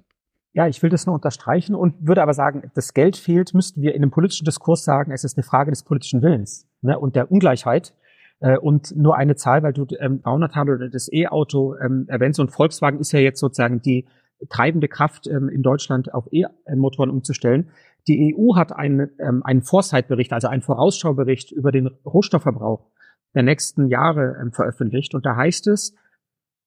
Ja, 0.52 0.68
ich 0.68 0.80
will 0.84 0.90
das 0.90 1.04
nur 1.04 1.16
unterstreichen 1.16 1.74
und 1.74 2.06
würde 2.06 2.22
aber 2.22 2.32
sagen, 2.32 2.70
das 2.74 2.94
Geld 2.94 3.16
fehlt, 3.16 3.54
müssten 3.54 3.82
wir 3.82 3.92
in 3.92 4.02
einem 4.02 4.12
politischen 4.12 4.44
Diskurs 4.44 4.84
sagen, 4.84 5.10
es 5.10 5.24
ist 5.24 5.36
eine 5.36 5.42
Frage 5.42 5.72
des 5.72 5.82
politischen 5.82 6.22
Willens 6.22 6.68
ne, 6.80 6.96
und 6.96 7.16
der 7.16 7.32
Ungleichheit. 7.32 7.92
Äh, 8.38 8.58
und 8.58 8.94
nur 8.96 9.16
eine 9.16 9.34
Zahl, 9.34 9.64
weil 9.64 9.72
du 9.72 9.84
ähm, 9.98 10.20
Baunatal 10.20 10.70
oder 10.70 10.88
das 10.88 11.12
E-Auto 11.12 11.74
ähm, 11.76 12.04
erwähnst 12.08 12.38
und 12.38 12.52
Volkswagen 12.52 13.00
ist 13.00 13.10
ja 13.12 13.18
jetzt 13.18 13.40
sozusagen 13.40 13.82
die 13.82 14.06
treibende 14.48 14.88
Kraft 14.88 15.26
ähm, 15.26 15.48
in 15.48 15.62
Deutschland 15.62 16.12
auf 16.12 16.28
E-Motoren 16.30 17.10
umzustellen. 17.10 17.70
Die 18.06 18.34
EU 18.36 18.56
hat 18.56 18.72
einen, 18.72 19.10
ähm, 19.18 19.42
einen 19.44 19.62
Foresight-Bericht, 19.62 20.32
also 20.32 20.48
einen 20.48 20.62
Vorausschaubericht 20.62 21.52
über 21.52 21.72
den 21.72 21.88
Rohstoffverbrauch 22.04 22.90
der 23.34 23.42
nächsten 23.42 23.88
Jahre 23.88 24.36
ähm, 24.40 24.52
veröffentlicht. 24.52 25.14
Und 25.14 25.26
da 25.26 25.36
heißt 25.36 25.66
es, 25.68 25.94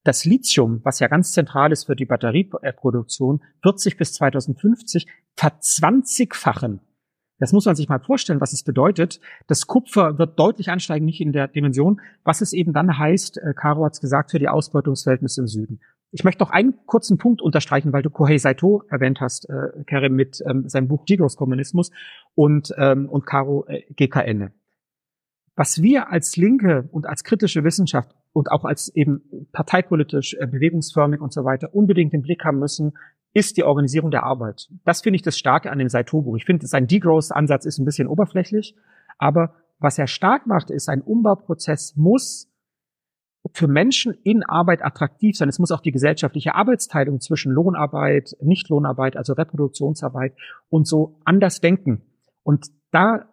das 0.03 0.25
Lithium, 0.25 0.79
was 0.83 0.99
ja 0.99 1.07
ganz 1.07 1.33
zentral 1.33 1.71
ist 1.71 1.85
für 1.85 1.95
die 1.95 2.05
Batterieproduktion, 2.05 3.43
wird 3.61 3.79
sich 3.79 3.97
bis 3.97 4.13
2050 4.13 5.07
verzwanzigfachen. 5.35 6.79
Das 7.39 7.53
muss 7.53 7.65
man 7.65 7.75
sich 7.75 7.87
mal 7.87 7.99
vorstellen, 7.99 8.41
was 8.41 8.53
es 8.53 8.63
bedeutet. 8.63 9.19
Das 9.47 9.67
Kupfer 9.67 10.17
wird 10.17 10.39
deutlich 10.39 10.69
ansteigen, 10.69 11.05
nicht 11.05 11.21
in 11.21 11.33
der 11.33 11.47
Dimension, 11.47 12.01
was 12.23 12.41
es 12.41 12.53
eben 12.53 12.73
dann 12.73 12.97
heißt, 12.97 13.37
äh, 13.37 13.53
Caro 13.53 13.85
hat 13.85 13.93
es 13.93 14.01
gesagt, 14.01 14.31
für 14.31 14.39
die 14.39 14.49
Ausbeutungsverhältnisse 14.49 15.41
im 15.41 15.47
Süden. 15.47 15.79
Ich 16.11 16.23
möchte 16.23 16.41
noch 16.43 16.51
einen 16.51 16.73
kurzen 16.85 17.17
Punkt 17.17 17.41
unterstreichen, 17.41 17.91
weil 17.91 18.01
du 18.01 18.09
Kohei 18.09 18.37
Saito 18.37 18.83
erwähnt 18.89 19.19
hast, 19.19 19.49
äh, 19.49 19.83
Karim, 19.85 20.13
mit 20.15 20.41
ähm, 20.47 20.67
seinem 20.69 20.87
Buch 20.87 21.05
Digros 21.05 21.35
Kommunismus 21.35 21.91
und, 22.33 22.73
ähm, 22.77 23.09
und 23.09 23.25
Caro 23.25 23.65
äh, 23.67 23.81
GKN. 23.93 24.51
Was 25.55 25.81
wir 25.81 26.09
als 26.09 26.37
Linke 26.37 26.87
und 26.91 27.07
als 27.07 27.23
kritische 27.23 27.63
Wissenschaft 27.63 28.15
und 28.31 28.51
auch 28.51 28.63
als 28.63 28.93
eben 28.95 29.47
parteipolitisch, 29.51 30.35
äh, 30.35 30.47
bewegungsförmig 30.47 31.19
und 31.19 31.33
so 31.33 31.43
weiter 31.43 31.73
unbedingt 31.73 32.13
im 32.13 32.21
Blick 32.21 32.45
haben 32.45 32.59
müssen, 32.59 32.93
ist 33.33 33.57
die 33.57 33.63
Organisierung 33.63 34.09
der 34.09 34.23
Arbeit. 34.23 34.69
Das 34.85 35.01
finde 35.01 35.17
ich 35.17 35.23
das 35.23 35.37
Starke 35.37 35.71
an 35.71 35.79
dem 35.79 35.89
Saito-Buch. 35.89 36.37
Ich 36.37 36.45
finde, 36.45 36.65
sein 36.67 36.87
Degrowth-Ansatz 36.87 37.65
ist 37.65 37.79
ein 37.79 37.85
bisschen 37.85 38.07
oberflächlich, 38.07 38.75
aber 39.17 39.55
was 39.79 39.99
er 39.99 40.07
stark 40.07 40.47
macht, 40.47 40.69
ist, 40.69 40.89
ein 40.89 41.01
Umbauprozess 41.01 41.95
muss 41.95 42.49
für 43.53 43.67
Menschen 43.67 44.13
in 44.23 44.43
Arbeit 44.43 44.83
attraktiv 44.83 45.35
sein. 45.37 45.49
Es 45.49 45.59
muss 45.59 45.71
auch 45.71 45.81
die 45.81 45.91
gesellschaftliche 45.91 46.55
Arbeitsteilung 46.55 47.19
zwischen 47.19 47.51
Lohnarbeit, 47.51 48.35
Nichtlohnarbeit, 48.41 49.17
also 49.17 49.33
Reproduktionsarbeit 49.33 50.33
und 50.69 50.87
so 50.87 51.19
anders 51.25 51.61
denken. 51.61 52.01
Und 52.43 52.67
da 52.91 53.25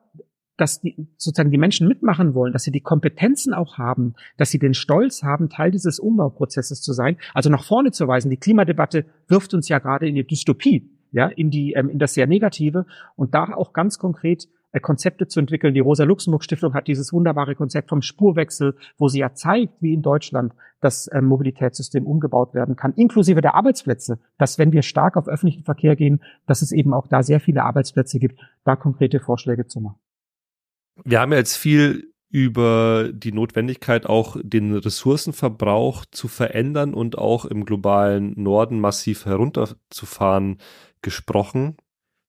dass 0.57 0.81
die 0.81 1.09
sozusagen 1.17 1.51
die 1.51 1.59
Menschen 1.59 1.89
mitmachen 1.89 2.35
wollen, 2.35 2.53
dass 2.53 2.63
sie 2.63 2.71
die 2.71 2.81
Kompetenzen 2.81 3.55
auch 3.55 3.79
haben, 3.79 4.15
dass 4.37 4.51
sie 4.51 4.59
den 4.59 4.75
Stolz 4.75 5.23
haben, 5.23 5.49
Teil 5.49 5.71
dieses 5.71 5.99
Umbauprozesses 5.99 6.81
zu 6.81 6.93
sein, 6.93 7.17
also 7.33 7.51
nach 7.51 7.65
vorne 7.65 7.91
zu 7.91 8.07
weisen. 8.07 8.31
Die 8.31 8.37
Klimadebatte 8.37 9.05
wirft 9.27 9.55
uns 9.55 9.69
ja 9.69 9.79
gerade 9.79 10.09
in 10.09 10.15
die 10.15 10.27
Dystopie, 10.27 10.91
ja, 11.11 11.27
in 11.27 11.51
die 11.51 11.73
ähm, 11.73 11.89
in 11.89 11.99
das 11.99 12.15
sehr 12.15 12.27
Negative 12.27 12.87
und 13.17 13.35
da 13.35 13.53
auch 13.55 13.73
ganz 13.73 13.99
konkret 13.99 14.49
Konzepte 14.81 15.29
zu 15.29 15.41
entwickeln. 15.41 15.75
Die 15.75 15.81
Rosa-Luxemburg-Stiftung 15.81 16.75
hat 16.75 16.89
dieses 16.89 17.13
wunderbare 17.13 17.55
Konzept 17.55 17.91
vom 17.91 18.03
Spurwechsel, 18.03 18.77
wo 18.99 19.09
sie 19.09 19.21
ja 19.21 19.35
zeigt, 19.35 19.81
wie 19.81 19.95
in 19.95 20.03
Deutschland 20.03 20.53
das 20.81 21.09
ähm, 21.13 21.27
Mobilitätssystem 21.27 22.07
umgebaut 22.07 22.55
werden 22.55 22.77
kann, 22.77 22.93
inklusive 22.95 23.41
der 23.41 23.55
Arbeitsplätze, 23.55 24.19
dass 24.39 24.59
wenn 24.59 24.73
wir 24.73 24.83
stark 24.83 25.17
auf 25.17 25.29
öffentlichen 25.29 25.65
Verkehr 25.65 25.97
gehen, 25.97 26.21
dass 26.47 26.63
es 26.63 26.73
eben 26.73 26.93
auch 26.93 27.07
da 27.07 27.23
sehr 27.23 27.41
viele 27.41 27.65
Arbeitsplätze 27.65 28.19
gibt, 28.19 28.41
da 28.65 28.77
konkrete 28.77 29.21
Vorschläge 29.21 29.67
zu 29.67 29.81
machen. 29.81 29.99
Wir 31.05 31.21
haben 31.21 31.33
ja 31.33 31.39
jetzt 31.39 31.57
viel 31.57 32.13
über 32.35 33.11
die 33.13 33.31
Notwendigkeit, 33.31 34.07
auch 34.07 34.37
den 34.43 34.75
Ressourcenverbrauch 34.77 36.05
zu 36.11 36.27
verändern 36.27 36.93
und 36.93 37.17
auch 37.17 37.45
im 37.45 37.65
globalen 37.65 38.35
Norden 38.37 38.81
massiv 38.81 39.25
herunterzufahren 39.25 40.59
gesprochen. 41.01 41.77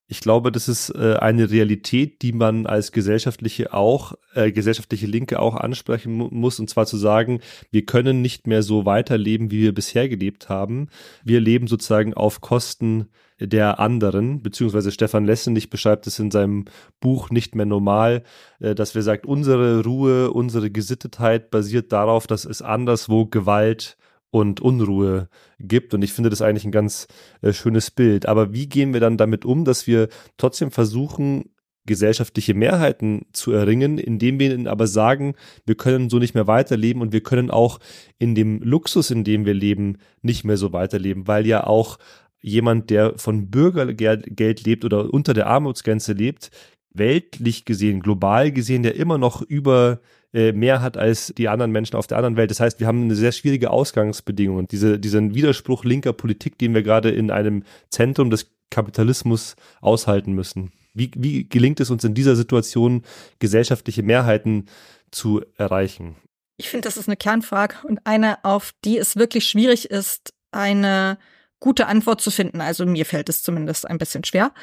Ich 0.07 0.19
glaube, 0.19 0.51
das 0.51 0.67
ist 0.67 0.91
äh, 0.91 1.15
eine 1.19 1.49
Realität, 1.49 2.21
die 2.21 2.31
man 2.31 2.67
als 2.67 2.91
gesellschaftliche 2.91 3.73
auch, 3.73 4.13
äh, 4.35 4.51
gesellschaftliche 4.51 5.07
Linke 5.07 5.39
auch 5.39 5.55
ansprechen 5.55 6.13
mu 6.13 6.29
muss, 6.31 6.59
und 6.59 6.69
zwar 6.69 6.85
zu 6.85 6.97
sagen, 6.97 7.39
wir 7.71 7.85
können 7.85 8.21
nicht 8.21 8.45
mehr 8.45 8.61
so 8.61 8.85
weiterleben, 8.85 9.49
wie 9.49 9.61
wir 9.61 9.73
bisher 9.73 10.07
gelebt 10.07 10.47
haben. 10.47 10.89
Wir 11.23 11.39
leben 11.39 11.67
sozusagen 11.67 12.13
auf 12.13 12.39
Kosten 12.39 13.07
der 13.39 13.79
anderen, 13.79 14.41
beziehungsweise 14.41 14.91
Stefan 14.91 15.25
Lessenich 15.25 15.69
beschreibt 15.69 16.07
es 16.07 16.19
in 16.19 16.31
seinem 16.31 16.65
Buch 16.99 17.31
nicht 17.31 17.55
mehr 17.55 17.65
normal, 17.65 18.23
äh, 18.59 18.75
dass 18.75 18.93
wir 18.93 19.01
sagt, 19.01 19.25
unsere 19.25 19.83
Ruhe, 19.83 20.31
unsere 20.31 20.69
Gesittetheit 20.69 21.49
basiert 21.49 21.91
darauf, 21.91 22.27
dass 22.27 22.45
es 22.45 22.61
anderswo 22.61 23.25
Gewalt 23.25 23.97
und 24.35 24.59
Unruhe 24.59 25.29
gibt. 25.59 25.93
Und 25.93 26.03
ich 26.03 26.11
finde 26.11 26.29
das 26.29 26.41
eigentlich 26.41 26.65
ein 26.65 26.71
ganz 26.71 27.07
äh, 27.41 27.53
schönes 27.53 27.89
Bild. 27.89 28.25
Aber 28.25 28.53
wie 28.53 28.67
gehen 28.67 28.91
wir 28.91 28.99
dann 28.99 29.15
damit 29.15 29.45
um, 29.45 29.63
dass 29.63 29.87
wir 29.87 30.09
trotzdem 30.37 30.71
versuchen, 30.71 31.51
gesellschaftliche 31.85 32.53
Mehrheiten 32.53 33.27
zu 33.31 33.51
erringen, 33.51 33.97
indem 33.97 34.39
wir 34.39 34.53
ihnen 34.53 34.67
aber 34.67 34.87
sagen, 34.87 35.35
wir 35.65 35.75
können 35.75 36.09
so 36.09 36.19
nicht 36.19 36.35
mehr 36.35 36.47
weiterleben 36.47 37.01
und 37.01 37.13
wir 37.13 37.21
können 37.21 37.49
auch 37.49 37.79
in 38.17 38.35
dem 38.35 38.61
Luxus, 38.61 39.09
in 39.09 39.23
dem 39.23 39.45
wir 39.45 39.53
leben, 39.53 39.99
nicht 40.21 40.43
mehr 40.43 40.57
so 40.57 40.73
weiterleben, 40.73 41.27
weil 41.27 41.45
ja 41.45 41.65
auch 41.65 41.97
jemand, 42.41 42.89
der 42.89 43.17
von 43.17 43.49
Bürgergeld 43.49 44.65
lebt 44.65 44.83
oder 44.83 45.13
unter 45.13 45.33
der 45.33 45.47
Armutsgrenze 45.47 46.13
lebt, 46.13 46.49
weltlich 46.93 47.65
gesehen, 47.65 48.01
global 48.01 48.51
gesehen, 48.51 48.83
der 48.83 48.95
immer 48.95 49.17
noch 49.17 49.41
über 49.41 50.01
äh, 50.35 50.51
mehr 50.51 50.81
hat 50.81 50.97
als 50.97 51.33
die 51.37 51.47
anderen 51.47 51.71
Menschen 51.71 51.95
auf 51.95 52.07
der 52.07 52.17
anderen 52.17 52.35
Welt. 52.35 52.51
Das 52.51 52.59
heißt, 52.59 52.81
wir 52.81 52.87
haben 52.87 53.03
eine 53.03 53.15
sehr 53.15 53.31
schwierige 53.31 53.71
Ausgangsbedingung 53.71 54.57
und 54.57 54.73
diese, 54.73 54.99
diesen 54.99 55.33
Widerspruch 55.33 55.85
linker 55.85 56.11
Politik, 56.11 56.57
den 56.57 56.73
wir 56.73 56.83
gerade 56.83 57.09
in 57.09 57.31
einem 57.31 57.63
Zentrum 57.89 58.29
des 58.29 58.51
Kapitalismus 58.69 59.55
aushalten 59.79 60.33
müssen. 60.33 60.73
Wie, 60.93 61.09
wie 61.15 61.47
gelingt 61.47 61.79
es 61.79 61.89
uns 61.89 62.03
in 62.03 62.13
dieser 62.13 62.35
Situation, 62.35 63.03
gesellschaftliche 63.39 64.03
Mehrheiten 64.03 64.65
zu 65.09 65.41
erreichen? 65.55 66.17
Ich 66.57 66.67
finde, 66.67 66.89
das 66.89 66.97
ist 66.97 67.07
eine 67.07 67.15
Kernfrage 67.15 67.75
und 67.87 68.05
eine, 68.05 68.43
auf 68.43 68.73
die 68.83 68.97
es 68.97 69.15
wirklich 69.15 69.47
schwierig 69.47 69.89
ist, 69.89 70.33
eine 70.51 71.17
gute 71.61 71.87
Antwort 71.87 72.19
zu 72.19 72.29
finden. 72.29 72.59
Also 72.59 72.85
mir 72.85 73.05
fällt 73.05 73.29
es 73.29 73.41
zumindest 73.41 73.87
ein 73.87 73.99
bisschen 73.99 74.25
schwer. 74.25 74.53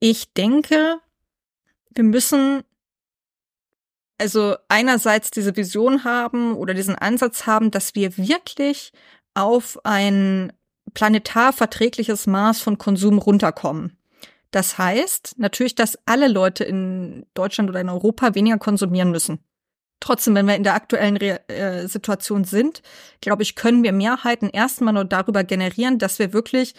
Ich 0.00 0.32
denke, 0.32 0.96
wir 1.94 2.04
müssen 2.04 2.62
also 4.18 4.56
einerseits 4.68 5.30
diese 5.30 5.56
Vision 5.56 6.04
haben 6.04 6.54
oder 6.54 6.74
diesen 6.74 6.96
Ansatz 6.96 7.46
haben, 7.46 7.70
dass 7.70 7.94
wir 7.94 8.16
wirklich 8.18 8.92
auf 9.34 9.78
ein 9.84 10.52
planetar 10.94 11.52
verträgliches 11.52 12.26
Maß 12.26 12.60
von 12.60 12.78
Konsum 12.78 13.18
runterkommen. 13.18 13.96
Das 14.50 14.78
heißt 14.78 15.34
natürlich, 15.38 15.74
dass 15.74 15.98
alle 16.06 16.28
Leute 16.28 16.64
in 16.64 17.26
Deutschland 17.34 17.68
oder 17.70 17.80
in 17.80 17.90
Europa 17.90 18.34
weniger 18.34 18.58
konsumieren 18.58 19.10
müssen. 19.10 19.40
Trotzdem, 20.00 20.34
wenn 20.34 20.46
wir 20.46 20.54
in 20.54 20.62
der 20.62 20.74
aktuellen 20.74 21.16
Re 21.16 21.48
äh, 21.48 21.86
Situation 21.88 22.44
sind, 22.44 22.82
glaube 23.20 23.42
ich, 23.42 23.56
können 23.56 23.82
wir 23.82 23.92
Mehrheiten 23.92 24.48
erstmal 24.48 24.94
nur 24.94 25.04
darüber 25.04 25.44
generieren, 25.44 25.98
dass 25.98 26.18
wir 26.18 26.32
wirklich 26.32 26.74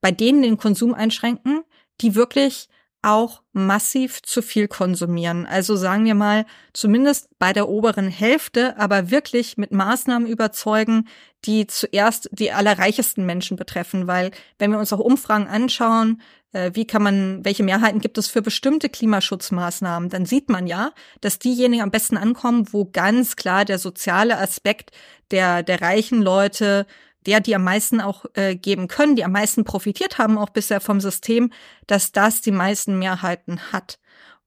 bei 0.00 0.10
denen 0.10 0.42
den 0.42 0.58
Konsum 0.58 0.92
einschränken, 0.92 1.62
die 2.00 2.14
wirklich 2.14 2.68
auch 3.04 3.42
massiv 3.52 4.22
zu 4.22 4.42
viel 4.42 4.68
konsumieren. 4.68 5.46
Also 5.46 5.76
sagen 5.76 6.04
wir 6.04 6.14
mal, 6.14 6.46
zumindest 6.72 7.28
bei 7.38 7.52
der 7.52 7.68
oberen 7.68 8.08
Hälfte, 8.08 8.78
aber 8.78 9.10
wirklich 9.10 9.56
mit 9.56 9.72
Maßnahmen 9.72 10.28
überzeugen, 10.28 11.08
die 11.44 11.66
zuerst 11.66 12.28
die 12.32 12.52
allerreichesten 12.52 13.26
Menschen 13.26 13.56
betreffen. 13.56 14.06
Weil 14.06 14.30
wenn 14.58 14.70
wir 14.70 14.78
uns 14.78 14.92
auch 14.92 14.98
Umfragen 15.00 15.46
anschauen, 15.46 16.22
äh, 16.52 16.70
wie 16.74 16.86
kann 16.86 17.02
man, 17.02 17.44
welche 17.44 17.62
Mehrheiten 17.62 18.00
gibt 18.00 18.16
es 18.16 18.28
für 18.28 18.40
bestimmte 18.40 18.88
Klimaschutzmaßnahmen, 18.88 20.08
dann 20.08 20.24
sieht 20.24 20.48
man 20.48 20.66
ja, 20.66 20.92
dass 21.20 21.38
diejenigen 21.38 21.82
am 21.82 21.90
besten 21.90 22.16
ankommen, 22.16 22.72
wo 22.72 22.86
ganz 22.86 23.36
klar 23.36 23.64
der 23.64 23.78
soziale 23.78 24.38
Aspekt 24.38 24.92
der, 25.30 25.62
der 25.62 25.82
reichen 25.82 26.22
Leute 26.22 26.86
der, 27.26 27.40
die 27.40 27.54
am 27.54 27.64
meisten 27.64 28.00
auch 28.00 28.24
äh, 28.34 28.56
geben 28.56 28.88
können, 28.88 29.16
die 29.16 29.24
am 29.24 29.32
meisten 29.32 29.64
profitiert 29.64 30.18
haben, 30.18 30.38
auch 30.38 30.50
bisher 30.50 30.80
vom 30.80 31.00
System, 31.00 31.50
dass 31.86 32.12
das 32.12 32.40
die 32.40 32.52
meisten 32.52 32.98
Mehrheiten 32.98 33.72
hat. 33.72 33.98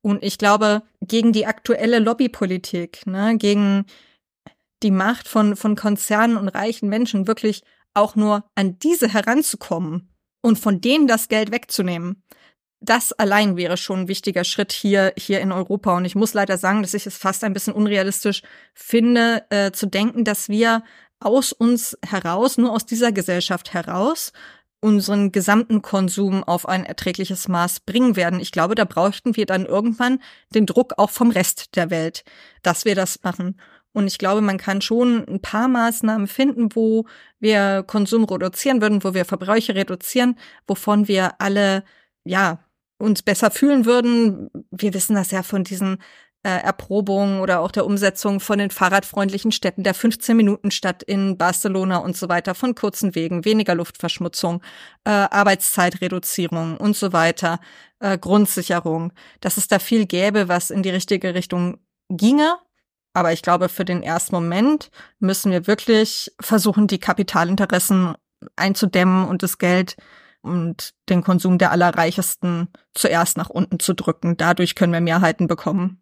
Und 0.01 0.23
ich 0.23 0.37
glaube, 0.37 0.83
gegen 1.01 1.33
die 1.33 1.45
aktuelle 1.45 1.99
Lobbypolitik, 1.99 3.05
ne, 3.07 3.37
gegen 3.37 3.85
die 4.83 4.91
Macht 4.91 5.27
von, 5.27 5.55
von 5.55 5.75
Konzernen 5.75 6.37
und 6.37 6.49
reichen 6.49 6.87
Menschen 6.87 7.27
wirklich 7.27 7.63
auch 7.93 8.15
nur 8.15 8.45
an 8.55 8.77
diese 8.79 9.11
heranzukommen 9.11 10.13
und 10.41 10.59
von 10.59 10.81
denen 10.81 11.07
das 11.07 11.29
Geld 11.29 11.51
wegzunehmen, 11.51 12.23
das 12.79 13.11
allein 13.11 13.57
wäre 13.57 13.75
schon 13.75 14.01
ein 14.01 14.07
wichtiger 14.07 14.43
Schritt 14.43 14.71
hier, 14.71 15.13
hier 15.17 15.39
in 15.41 15.51
Europa. 15.51 15.97
Und 15.97 16.05
ich 16.05 16.15
muss 16.15 16.35
leider 16.35 16.57
sagen, 16.57 16.83
dass 16.83 16.93
ich 16.93 17.07
es 17.07 17.17
fast 17.17 17.43
ein 17.43 17.53
bisschen 17.53 17.73
unrealistisch 17.73 18.43
finde, 18.75 19.45
äh, 19.49 19.71
zu 19.71 19.87
denken, 19.87 20.23
dass 20.23 20.47
wir 20.47 20.83
aus 21.19 21.53
uns 21.53 21.97
heraus, 22.06 22.58
nur 22.58 22.71
aus 22.73 22.86
dieser 22.86 23.12
Gesellschaft 23.12 23.73
heraus, 23.73 24.32
unseren 24.80 25.32
gesamten 25.32 25.82
Konsum 25.82 26.43
auf 26.43 26.67
ein 26.67 26.86
erträgliches 26.86 27.47
Maß 27.47 27.82
bringen 27.82 28.15
werden. 28.15 28.39
Ich 28.39 28.51
glaube, 28.51 28.75
da 28.75 28.86
bräuchten 28.86 29.36
wir 29.36 29.45
dann 29.45 29.65
irgendwann 29.65 30.19
den 30.53 30.65
Druck 30.65 30.93
auch 30.97 31.10
vom 31.10 31.32
Rest 31.32 31.75
der 31.75 31.89
Welt, 31.89 32.23
dass 32.62 32.86
wir 32.86 32.95
das 32.95 33.23
machen. 33.23 33.60
Und 33.93 34.06
ich 34.06 34.19
glaube, 34.19 34.41
man 34.41 34.60
kann 34.60 34.82
schon 34.82 35.27
ein 35.27 35.41
paar 35.41 35.67
Maßnahmen 35.67 36.27
finden, 36.27 36.75
wo 36.75 37.06
wir 37.39 37.84
Konsum 37.88 38.25
reduzieren 38.25 38.82
würden, 38.82 39.03
wo 39.03 39.15
wir 39.15 39.25
Verbräuche 39.25 39.73
reduzieren, 39.73 40.38
wovon 40.67 41.08
wir 41.08 41.41
alle, 41.41 41.84
ja, 42.23 42.60
uns 42.99 43.23
besser 43.23 43.49
fühlen 43.49 43.86
würden. 43.86 44.49
Wir 44.71 44.93
wissen 44.93 45.15
das 45.15 45.32
ja 45.32 45.41
von 45.41 45.63
diesen 45.63 45.97
Erprobung 46.49 47.41
oder 47.41 47.60
auch 47.62 47.71
der 47.71 47.86
Umsetzung 47.86 48.39
von 48.39 48.60
den 48.60 48.71
fahrradfreundlichen 48.71 49.51
Städten, 49.51 49.83
der 49.83 49.95
15-Minuten-Stadt 49.95 51.03
in 51.03 51.38
Barcelona 51.38 51.97
und 51.97 52.15
so 52.15 52.29
weiter, 52.29 52.55
von 52.55 52.75
kurzen 52.75 53.15
Wegen, 53.15 53.45
weniger 53.45 53.75
Luftverschmutzung, 53.75 54.62
äh, 55.03 55.10
Arbeitszeitreduzierung 55.10 56.77
und 56.77 56.95
so 56.95 57.13
weiter, 57.13 57.60
äh, 57.99 58.17
Grundsicherung, 58.17 59.13
dass 59.41 59.57
es 59.57 59.67
da 59.67 59.79
viel 59.79 60.05
gäbe, 60.05 60.47
was 60.47 60.71
in 60.71 60.83
die 60.83 60.89
richtige 60.89 61.33
Richtung 61.33 61.77
ginge. 62.10 62.57
Aber 63.13 63.33
ich 63.33 63.41
glaube, 63.41 63.67
für 63.69 63.86
den 63.86 64.03
ersten 64.03 64.36
Moment 64.36 64.91
müssen 65.19 65.51
wir 65.51 65.67
wirklich 65.67 66.31
versuchen, 66.39 66.88
die 66.88 66.99
Kapitalinteressen 66.99 68.15
einzudämmen 68.55 69.27
und 69.27 69.43
das 69.43 69.57
Geld 69.57 69.95
und 70.41 70.93
den 71.10 71.23
Konsum 71.23 71.57
der 71.57 71.71
Allerreichesten 71.71 72.69
zuerst 72.93 73.38
nach 73.38 73.49
unten 73.49 73.79
zu 73.79 73.93
drücken. 73.93 74.38
Dadurch 74.38 74.75
können 74.75 74.93
wir 74.93 75.01
Mehrheiten 75.01 75.47
bekommen. 75.47 76.01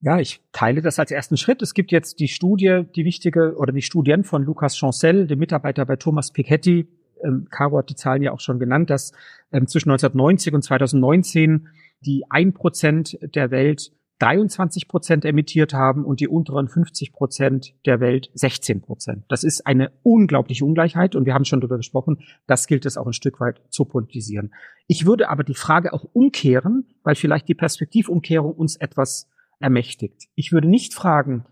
Ja, 0.00 0.18
ich 0.18 0.40
teile 0.52 0.82
das 0.82 0.98
als 0.98 1.10
ersten 1.10 1.36
Schritt. 1.36 1.62
Es 1.62 1.74
gibt 1.74 1.90
jetzt 1.90 2.20
die 2.20 2.28
Studie, 2.28 2.82
die 2.94 3.04
wichtige, 3.04 3.56
oder 3.56 3.72
die 3.72 3.82
Studien 3.82 4.24
von 4.24 4.44
Lukas 4.44 4.76
Chancel, 4.76 5.26
dem 5.26 5.38
Mitarbeiter 5.38 5.86
bei 5.86 5.96
Thomas 5.96 6.32
Piketty. 6.32 6.86
Ähm, 7.24 7.48
Caro 7.50 7.78
hat 7.78 7.88
die 7.88 7.94
Zahlen 7.94 8.22
ja 8.22 8.32
auch 8.32 8.40
schon 8.40 8.58
genannt, 8.58 8.90
dass 8.90 9.12
ähm, 9.52 9.66
zwischen 9.66 9.90
1990 9.90 10.54
und 10.54 10.62
2019 10.62 11.68
die 12.00 12.24
ein 12.28 12.52
Prozent 12.52 13.18
der 13.34 13.50
Welt 13.50 13.92
23 14.18 14.88
Prozent 14.88 15.24
emittiert 15.24 15.74
haben 15.74 16.04
und 16.04 16.20
die 16.20 16.28
unteren 16.28 16.68
50 16.68 17.12
Prozent 17.12 17.74
der 17.84 18.00
Welt 18.00 18.30
16 18.34 18.80
Prozent. 18.80 19.24
Das 19.28 19.44
ist 19.44 19.66
eine 19.66 19.92
unglaubliche 20.02 20.64
Ungleichheit 20.64 21.14
und 21.14 21.26
wir 21.26 21.34
haben 21.34 21.44
schon 21.44 21.60
darüber 21.60 21.76
gesprochen, 21.76 22.20
das 22.46 22.66
gilt 22.66 22.86
es 22.86 22.96
auch 22.96 23.06
ein 23.06 23.12
Stück 23.12 23.40
weit 23.40 23.60
zu 23.68 23.84
politisieren. 23.84 24.54
Ich 24.86 25.04
würde 25.04 25.28
aber 25.28 25.44
die 25.44 25.54
Frage 25.54 25.92
auch 25.92 26.04
umkehren, 26.12 26.86
weil 27.02 27.14
vielleicht 27.14 27.48
die 27.48 27.54
Perspektivumkehrung 27.54 28.52
uns 28.52 28.76
etwas 28.76 29.28
ermächtigt. 29.60 30.28
Ich 30.34 30.52
würde 30.52 30.68
nicht 30.68 30.94
fragen, 30.94 31.44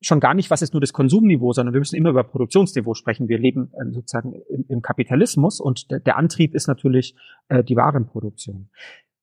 schon 0.00 0.20
gar 0.20 0.34
nicht, 0.34 0.50
was 0.50 0.62
ist 0.62 0.74
nur 0.74 0.80
das 0.80 0.92
Konsumniveau, 0.92 1.52
sondern 1.52 1.74
wir 1.74 1.80
müssen 1.80 1.96
immer 1.96 2.10
über 2.10 2.24
Produktionsniveau 2.24 2.94
sprechen. 2.94 3.28
Wir 3.28 3.38
leben 3.38 3.72
äh, 3.72 3.90
sozusagen 3.92 4.32
im, 4.48 4.64
im, 4.68 4.82
Kapitalismus 4.82 5.60
und 5.60 5.90
der, 5.90 6.00
der, 6.00 6.16
Antrieb 6.16 6.54
ist 6.54 6.68
natürlich 6.68 7.16
äh, 7.48 7.64
die 7.64 7.76
Warenproduktion. 7.76 8.70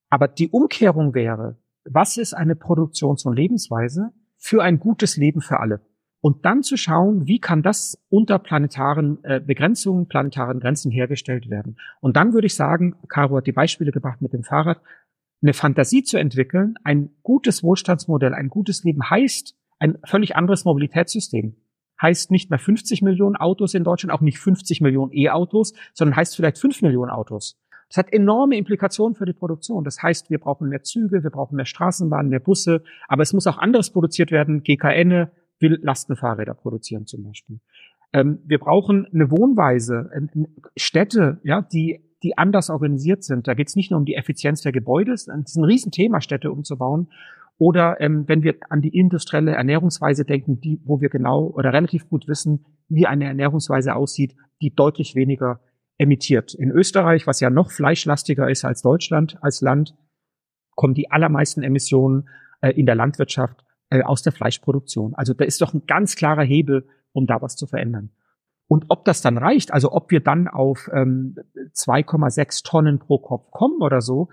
Aber 0.10 0.28
die 0.28 0.50
Umkehrung 0.50 1.14
wäre, 1.14 1.58
was 1.86 2.18
ist 2.18 2.34
eine 2.34 2.56
Produktions- 2.56 3.26
und 3.26 3.36
Lebensweise 3.36 4.12
für 4.38 4.64
ein 4.64 4.80
gutes 4.80 5.18
Leben 5.18 5.42
für 5.42 5.60
alle? 5.60 5.82
Und 6.20 6.44
dann 6.44 6.64
zu 6.64 6.76
schauen, 6.76 7.28
wie 7.28 7.40
kann 7.40 7.62
das 7.62 8.04
unter 8.10 8.40
planetaren 8.40 9.24
äh, 9.24 9.40
Begrenzungen, 9.40 10.08
planetaren 10.08 10.60
Grenzen 10.60 10.92
hergestellt 10.92 11.52
werden. 11.52 11.78
Und 12.02 12.16
dann 12.18 12.34
würde 12.34 12.48
ich 12.48 12.56
sagen, 12.56 12.96
Caro 13.08 13.38
hat 13.38 13.46
die 13.46 13.52
Beispiele 13.52 13.92
gebracht 13.92 14.24
mit 14.24 14.34
dem 14.34 14.44
Fahrrad, 14.44 14.82
eine 15.42 15.54
Fantasie 15.54 16.04
zu 16.04 16.18
entwickeln, 16.18 16.76
ein 16.84 17.10
gutes 17.24 17.64
Wohlstandsmodell, 17.64 18.34
ein 18.34 18.50
gutes 18.50 18.84
Leben 18.84 19.10
heißt 19.10 19.56
ein 19.80 19.98
völlig 20.06 20.36
anderes 20.36 20.66
Mobilitätssystem. 20.66 21.56
Heißt 22.02 22.32
nicht 22.32 22.50
mehr 22.50 22.60
50 22.60 23.02
Millionen 23.02 23.36
Autos 23.36 23.74
in 23.74 23.84
Deutschland, 23.84 24.12
auch 24.12 24.22
nicht 24.22 24.40
50 24.40 24.82
Millionen 24.82 25.14
E-Autos, 25.14 25.74
sondern 25.94 26.16
heißt 26.16 26.36
vielleicht 26.36 26.58
5 26.58 26.82
Millionen 26.82 27.10
Autos. 27.10 27.58
Das 27.88 27.98
hat 27.98 28.12
enorme 28.12 28.58
Implikationen 28.58 29.16
für 29.16 29.26
die 29.26 29.34
Produktion. 29.34 29.84
Das 29.84 30.02
heißt, 30.02 30.30
wir 30.30 30.40
brauchen 30.40 30.70
mehr 30.70 30.84
Züge, 30.84 31.24
wir 31.24 31.30
brauchen 31.30 31.56
mehr 31.56 31.66
Straßenbahnen, 31.66 32.30
mehr 32.30 32.40
Busse, 32.40 32.84
aber 33.08 33.24
es 33.24 33.32
muss 33.32 33.48
auch 33.48 33.58
anderes 33.58 33.92
produziert 33.92 34.32
werden. 34.32 34.64
GKN 34.64 35.28
will 35.60 35.80
Lastenfahrräder 35.82 36.54
produzieren 36.54 37.06
zum 37.06 37.24
Beispiel. 37.24 37.60
Ähm, 38.12 38.40
wir 38.46 38.60
brauchen 38.60 39.08
eine 39.14 39.30
Wohnweise, 39.32 40.10
Städte, 40.76 41.40
ja, 41.44 41.62
die 41.62 42.02
die 42.26 42.40
anders 42.40 42.72
organisiert 42.72 43.24
sind. 43.24 43.48
Da 43.48 43.54
geht 43.54 43.68
es 43.68 43.76
nicht 43.76 43.92
nur 43.92 44.00
um 44.00 44.06
die 44.06 44.16
Effizienz 44.16 44.62
der 44.62 44.72
Gebäude, 44.72 45.14
es 45.14 45.28
ist 45.28 45.56
ein 45.56 45.64
Riesenthema, 45.64 46.22
Städte 46.22 46.52
umzubauen. 46.52 47.12
Oder 47.58 48.02
ähm, 48.02 48.28
wenn 48.28 48.42
wir 48.42 48.56
an 48.70 48.82
die 48.82 48.98
industrielle 48.98 49.52
Ernährungsweise 49.52 50.26
denken, 50.26 50.60
die, 50.60 50.82
wo 50.84 51.00
wir 51.00 51.10
genau 51.10 51.46
oder 51.46 51.72
relativ 51.72 52.10
gut 52.10 52.28
wissen, 52.28 52.66
wie 52.90 53.06
eine 53.06 53.26
Ernährungsweise 53.26 53.96
aussieht, 53.96 54.36
die 54.60 54.74
deutlich 54.74 55.14
weniger 55.14 55.62
emittiert. 56.00 56.56
In 56.56 56.72
Österreich, 56.72 57.28
was 57.28 57.40
ja 57.40 57.52
noch 57.52 57.72
fleischlastiger 57.72 58.50
ist 58.50 58.66
als 58.66 58.82
Deutschland 58.82 59.38
als 59.42 59.62
Land, 59.62 59.96
kommen 60.72 60.96
die 60.96 61.12
allermeisten 61.12 61.62
Emissionen 61.62 62.28
äh, 62.62 62.72
in 62.72 62.88
der 62.88 62.96
Landwirtschaft 62.96 63.64
äh, 63.92 64.02
aus 64.02 64.24
der 64.24 64.34
Fleischproduktion. 64.34 65.14
Also 65.14 65.36
da 65.36 65.46
ist 65.46 65.62
doch 65.62 65.76
ein 65.76 65.86
ganz 65.86 66.16
klarer 66.16 66.44
Hebel, 66.44 66.88
um 67.14 67.28
da 67.28 67.40
was 67.42 67.56
zu 67.56 67.68
verändern. 67.68 68.10
Und 68.68 68.86
ob 68.90 69.06
das 69.06 69.22
dann 69.22 69.38
reicht, 69.38 69.74
also 69.74 69.92
ob 69.92 70.12
wir 70.12 70.22
dann 70.22 70.48
auf 70.48 70.90
ähm, 70.94 71.36
2,6 71.74 72.64
Tonnen 72.64 73.00
pro 73.00 73.20
Kopf 73.20 73.52
kommen 73.52 73.82
oder 73.82 74.02
so, 74.02 74.30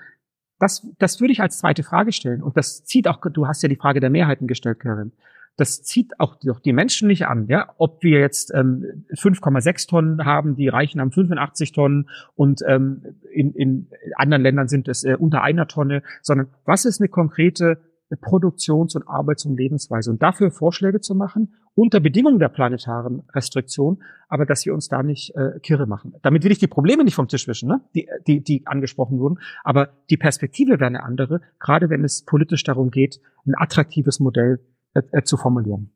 das, 0.59 0.87
das 0.99 1.21
würde 1.21 1.33
ich 1.33 1.41
als 1.41 1.59
zweite 1.59 1.83
Frage 1.83 2.13
stellen. 2.13 2.43
Und 2.43 2.57
das 2.57 2.85
zieht 2.85 3.09
auch, 3.09 3.19
du 3.21 3.47
hast 3.47 3.63
ja 3.63 3.69
die 3.69 3.77
Frage 3.77 4.01
der 4.01 4.11
Mehrheiten 4.11 4.47
gestellt, 4.47 4.81
Karin 4.81 5.13
das 5.57 5.83
zieht 5.83 6.19
auch 6.19 6.37
die 6.61 6.73
Menschen 6.73 7.09
nicht 7.09 7.27
an, 7.27 7.47
ja. 7.47 7.75
Ob 7.77 8.03
wir 8.03 8.21
jetzt 8.21 8.53
ähm, 8.55 9.05
5,6 9.15 9.89
Tonnen 9.89 10.25
haben, 10.25 10.57
die 10.57 10.69
reichen 10.69 10.99
am 11.01 11.13
85 11.13 11.73
Tonnen 11.73 12.09
und 12.35 12.63
ähm, 12.67 13.17
in, 13.31 13.53
in 13.53 13.89
anderen 14.17 14.43
Ländern 14.43 14.69
sind 14.69 14.89
es 14.89 15.05
äh, 15.05 15.17
unter 15.19 15.43
einer 15.43 15.69
Tonne, 15.69 16.03
sondern 16.23 16.49
was 16.65 16.85
ist 16.85 17.01
eine 17.01 17.09
konkrete 17.09 17.79
Produktions- 18.21 18.95
und 18.95 19.09
Arbeits- 19.09 19.45
und 19.45 19.57
Lebensweise 19.57 20.11
und 20.11 20.23
dafür 20.23 20.51
Vorschläge 20.51 21.01
zu 21.01 21.15
machen, 21.15 21.55
unter 21.75 22.01
Bedingungen 22.01 22.39
der 22.39 22.49
planetaren 22.49 23.23
Restriktion, 23.35 24.03
aber 24.29 24.47
dass 24.47 24.67
wir 24.67 24.75
uns 24.75 24.89
da 24.89 25.03
nicht 25.03 25.35
äh, 25.35 25.59
kirre 25.61 25.87
machen. 25.87 26.15
Damit 26.23 26.45
will 26.45 26.53
ich 26.53 26.59
die 26.59 26.67
Probleme 26.67 27.05
nicht 27.05 27.15
vom 27.15 27.29
Tisch 27.29 27.49
wischen, 27.49 27.69
ne? 27.69 27.81
die, 27.95 28.09
die, 28.27 28.43
die 28.43 28.67
angesprochen 28.67 29.19
wurden, 29.19 29.39
aber 29.65 29.91
die 30.11 30.17
Perspektive 30.17 30.73
wäre 30.73 30.87
eine 30.87 31.03
andere, 31.03 31.41
gerade 31.59 31.89
wenn 31.89 32.05
es 32.05 32.25
politisch 32.25 32.65
darum 32.65 32.91
geht, 32.91 33.21
ein 33.47 33.55
attraktives 33.57 34.21
Modell 34.21 34.61
äh, 34.95 35.03
äh, 35.13 35.23
zu 35.23 35.37
formulieren. 35.37 35.91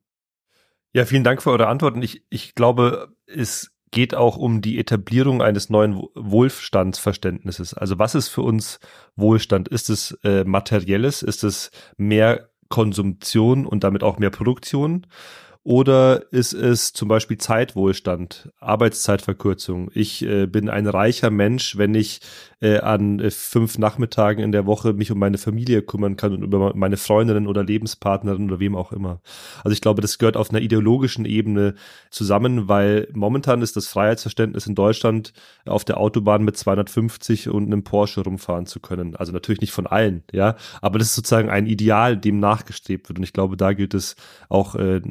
Ja, 0.93 1.05
vielen 1.05 1.25
Dank 1.25 1.43
für 1.43 1.51
eure 1.51 1.67
Antworten. 1.67 2.01
Ich, 2.01 2.25
ich 2.31 2.55
glaube, 2.55 3.09
es 3.27 3.73
geht 3.91 4.15
auch 4.15 4.37
um 4.37 4.63
die 4.63 4.79
Etablierung 4.79 5.43
eines 5.43 5.69
neuen 5.69 6.03
Wohlstandsverständnisses. 6.15 7.75
Also 7.75 7.99
was 7.99 8.15
ist 8.15 8.29
für 8.29 8.43
uns 8.43 8.81
Wohlstand? 9.15 9.69
Ist 9.69 9.91
es 9.91 10.19
äh, 10.25 10.45
materielles? 10.45 11.23
Ist 11.23 11.45
es 11.45 11.71
mehr 11.97 12.49
Konsumtion 12.69 13.67
und 13.67 13.85
damit 13.85 14.03
auch 14.03 14.19
mehr 14.19 14.31
Produktion? 14.31 15.07
Oder 15.67 16.33
ist 16.33 16.53
es 16.53 16.93
zum 16.93 17.09
Beispiel 17.09 17.39
Zeitwohlstand, 17.39 18.51
Arbeitszeitverkürzung? 18.61 19.91
Ich 19.95 20.25
äh, 20.25 20.47
bin 20.47 20.71
ein 20.71 20.87
reicher 20.87 21.31
Mensch, 21.31 21.77
wenn 21.77 21.97
ich 21.97 22.21
äh, 22.61 22.79
an 22.79 23.19
äh, 23.19 23.33
fünf 23.33 23.77
Nachmittagen 23.77 24.45
in 24.45 24.53
der 24.53 24.65
Woche 24.65 24.93
mich 24.93 25.11
um 25.11 25.19
meine 25.19 25.39
Familie 25.39 25.83
kümmern 25.83 26.17
kann 26.17 26.33
und 26.33 26.43
über 26.43 26.73
meine 26.77 26.97
Freundinnen 26.97 27.49
oder 27.49 27.65
Lebenspartnerin 27.65 28.49
oder 28.49 28.61
wem 28.61 28.77
auch 28.77 28.93
immer. 28.93 29.21
Also 29.65 29.73
ich 29.73 29.81
glaube, 29.81 30.03
das 30.03 30.19
gehört 30.19 30.37
auf 30.37 30.51
einer 30.51 30.61
ideologischen 30.61 31.25
Ebene 31.25 31.75
zusammen, 32.11 32.69
weil 32.69 33.09
momentan 33.13 33.61
ist 33.61 33.77
das 33.77 33.89
Freiheitsverständnis 33.89 34.69
in 34.69 34.77
Deutschland 34.77 35.33
auf 35.67 35.85
der 35.85 35.99
Autobahn 35.99 36.45
mit 36.45 36.57
250 36.57 37.49
und 37.51 37.67
einem 37.67 37.83
Porsche 37.83 38.23
rumfahren 38.23 38.67
zu 38.67 38.79
können. 38.79 39.17
Also 39.17 39.33
natürlich 39.33 39.61
nicht 39.61 39.73
von 39.73 39.89
allen, 39.89 40.23
ja, 40.33 40.55
aber 40.81 41.01
das 41.01 41.09
ist 41.09 41.17
sozusagen 41.17 41.51
ein 41.51 41.67
Ideal, 41.67 42.17
dem 42.17 42.39
nachgestrebt 42.39 43.09
wird. 43.09 43.19
Und 43.19 43.25
ich 43.25 43.33
glaube, 43.33 43.57
da 43.57 43.73
gilt 43.73 43.93
es 43.93 44.17
auch 44.49 44.77
äh, 44.77 45.03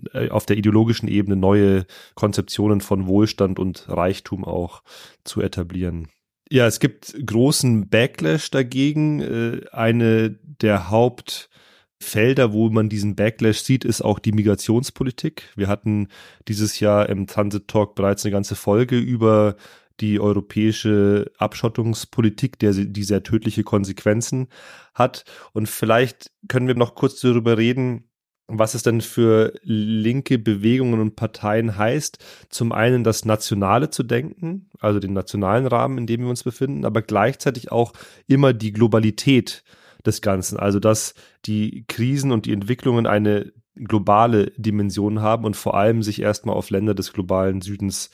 auf 0.45 0.47
der 0.47 0.57
ideologischen 0.57 1.09
Ebene 1.09 1.35
neue 1.35 1.87
Konzeptionen 2.13 2.79
von 2.79 3.07
Wohlstand 3.07 3.57
und 3.57 3.89
Reichtum 3.89 4.45
auch 4.45 4.83
zu 5.23 5.41
etablieren. 5.41 6.07
Ja, 6.51 6.67
es 6.67 6.79
gibt 6.79 7.15
großen 7.25 7.89
Backlash 7.89 8.51
dagegen. 8.51 9.21
Äh, 9.21 9.61
eine 9.71 10.37
der 10.43 10.91
Hauptfelder, 10.91 12.53
wo 12.53 12.69
man 12.69 12.89
diesen 12.89 13.15
Backlash 13.15 13.61
sieht, 13.61 13.83
ist 13.83 14.03
auch 14.03 14.19
die 14.19 14.33
Migrationspolitik. 14.33 15.51
Wir 15.55 15.67
hatten 15.67 16.09
dieses 16.47 16.79
Jahr 16.79 17.09
im 17.09 17.25
Transit 17.25 17.67
Talk 17.67 17.95
bereits 17.95 18.23
eine 18.23 18.31
ganze 18.31 18.55
Folge 18.55 18.99
über 18.99 19.55
die 19.99 20.19
europäische 20.19 21.31
Abschottungspolitik, 21.39 22.59
der, 22.59 22.73
die 22.73 23.03
sehr 23.03 23.23
tödliche 23.23 23.63
Konsequenzen 23.63 24.49
hat. 24.93 25.25
Und 25.53 25.67
vielleicht 25.67 26.31
können 26.47 26.67
wir 26.67 26.75
noch 26.75 26.93
kurz 26.93 27.19
darüber 27.21 27.57
reden, 27.57 28.09
was 28.47 28.75
es 28.75 28.83
denn 28.83 29.01
für 29.01 29.53
linke 29.63 30.37
Bewegungen 30.37 30.99
und 30.99 31.15
Parteien 31.15 31.77
heißt, 31.77 32.19
zum 32.49 32.71
einen 32.71 33.03
das 33.03 33.25
Nationale 33.25 33.89
zu 33.89 34.03
denken, 34.03 34.69
also 34.79 34.99
den 34.99 35.13
nationalen 35.13 35.65
Rahmen, 35.65 35.97
in 35.97 36.07
dem 36.07 36.21
wir 36.21 36.29
uns 36.29 36.43
befinden, 36.43 36.85
aber 36.85 37.01
gleichzeitig 37.01 37.71
auch 37.71 37.93
immer 38.27 38.53
die 38.53 38.71
Globalität 38.71 39.63
des 40.05 40.21
Ganzen, 40.21 40.59
also 40.59 40.79
dass 40.79 41.15
die 41.45 41.85
Krisen 41.87 42.31
und 42.31 42.45
die 42.45 42.53
Entwicklungen 42.53 43.07
eine 43.07 43.51
globale 43.75 44.51
Dimension 44.57 45.21
haben 45.21 45.43
und 45.45 45.55
vor 45.55 45.75
allem 45.75 46.03
sich 46.03 46.21
erstmal 46.21 46.55
auf 46.55 46.69
Länder 46.69 46.93
des 46.93 47.13
globalen 47.13 47.61
Südens 47.61 48.11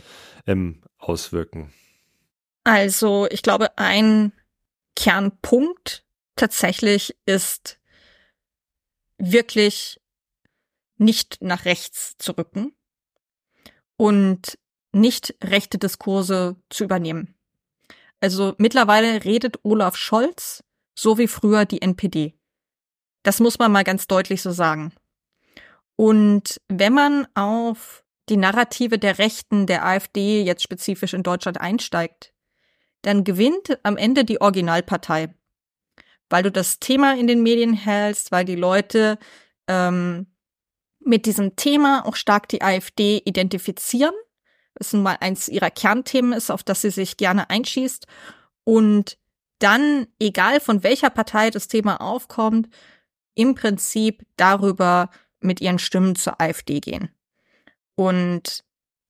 ähm, 0.48 0.82
auswirken. 0.98 1.72
Also 2.64 3.28
ich 3.30 3.42
glaube, 3.42 3.78
ein 3.78 4.32
Kernpunkt 4.96 6.04
tatsächlich 6.36 7.16
ist 7.26 7.80
wirklich 9.18 10.01
nicht 11.02 11.38
nach 11.42 11.66
rechts 11.66 12.16
zu 12.18 12.34
rücken 12.34 12.74
und 13.98 14.58
nicht 14.94 15.36
rechte 15.44 15.78
Diskurse 15.78 16.56
zu 16.70 16.84
übernehmen. 16.84 17.36
Also 18.20 18.54
mittlerweile 18.58 19.26
redet 19.26 19.60
Olaf 19.64 19.98
Scholz 19.98 20.64
so 20.94 21.18
wie 21.18 21.28
früher 21.28 21.66
die 21.66 21.82
NPD. 21.82 22.38
Das 23.24 23.40
muss 23.40 23.58
man 23.60 23.72
mal 23.72 23.84
ganz 23.84 24.08
deutlich 24.08 24.42
so 24.42 24.52
sagen. 24.52 24.94
Und 25.96 26.62
wenn 26.68 26.94
man 26.94 27.28
auf 27.36 28.04
die 28.30 28.38
Narrative 28.38 29.00
der 29.00 29.18
Rechten, 29.18 29.68
der 29.68 29.86
AfD 29.86 30.44
jetzt 30.44 30.64
spezifisch 30.64 31.14
in 31.14 31.24
Deutschland 31.24 31.60
einsteigt, 31.60 32.34
dann 33.02 33.24
gewinnt 33.24 33.80
am 33.84 33.98
Ende 33.98 34.24
die 34.26 34.42
Originalpartei. 34.42 35.34
Weil 36.30 36.44
du 36.44 36.52
das 36.52 36.80
Thema 36.80 37.16
in 37.16 37.28
den 37.28 37.44
Medien 37.44 37.74
hältst, 37.74 38.32
weil 38.32 38.46
die 38.46 38.56
Leute 38.56 39.18
ähm, 39.68 40.31
mit 41.04 41.26
diesem 41.26 41.56
Thema 41.56 42.06
auch 42.06 42.16
stark 42.16 42.48
die 42.50 42.62
AfD 42.62 43.22
identifizieren. 43.26 44.14
Das 44.76 44.94
nun 44.94 45.04
mal 45.04 45.18
eins 45.20 45.48
ihrer 45.48 45.70
Kernthemen 45.70 46.34
ist, 46.34 46.50
auf 46.50 46.64
das 46.64 46.82
sie 46.82 46.92
sich 46.92 47.18
gerne 47.18 47.50
einschießt. 47.50 48.08
Und 48.64 49.18
dann, 49.60 50.08
egal 50.20 50.60
von 50.60 50.84
welcher 50.84 51.10
Partei 51.10 51.50
das 51.52 51.68
Thema 51.68 52.02
aufkommt, 52.02 52.70
im 53.36 53.56
Prinzip 53.56 54.26
darüber 54.38 55.10
mit 55.40 55.62
ihren 55.62 55.80
Stimmen 55.80 56.16
zur 56.16 56.40
AfD 56.42 56.80
gehen. 56.80 57.10
Und 57.96 58.64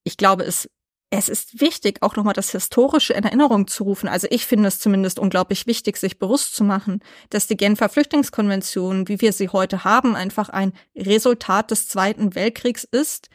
ich 0.04 0.18
glaube, 0.18 0.44
es 0.44 0.70
es 1.14 1.28
ist 1.28 1.60
wichtig, 1.60 2.02
auch 2.02 2.16
nochmal 2.16 2.34
das 2.34 2.52
Historische 2.52 3.14
in 3.14 3.26
Erinnerung 3.26 3.68
zu 3.68 3.84
rufen. 3.84 4.08
Also 4.08 4.28
ich 4.30 4.46
finde 4.46 4.70
es 4.70 4.80
zumindest 4.80 5.20
unglaublich 5.20 5.68
wichtig, 5.68 5.98
sich 5.98 6.18
bewusst 6.18 6.56
zu 6.56 6.64
machen, 6.64 7.02
dass 7.30 7.48
die 7.48 7.58
Genfer 7.58 7.90
Flüchtlingskonvention, 7.90 9.10
wie 9.10 9.20
wir 9.20 9.34
sie 9.34 9.50
heute 9.50 9.84
haben, 9.84 10.16
einfach 10.16 10.48
ein 10.48 10.72
Resultat 10.96 11.70
des 11.70 11.90
Zweiten 11.90 12.34
Weltkriegs 12.34 12.86
ist 12.86 13.30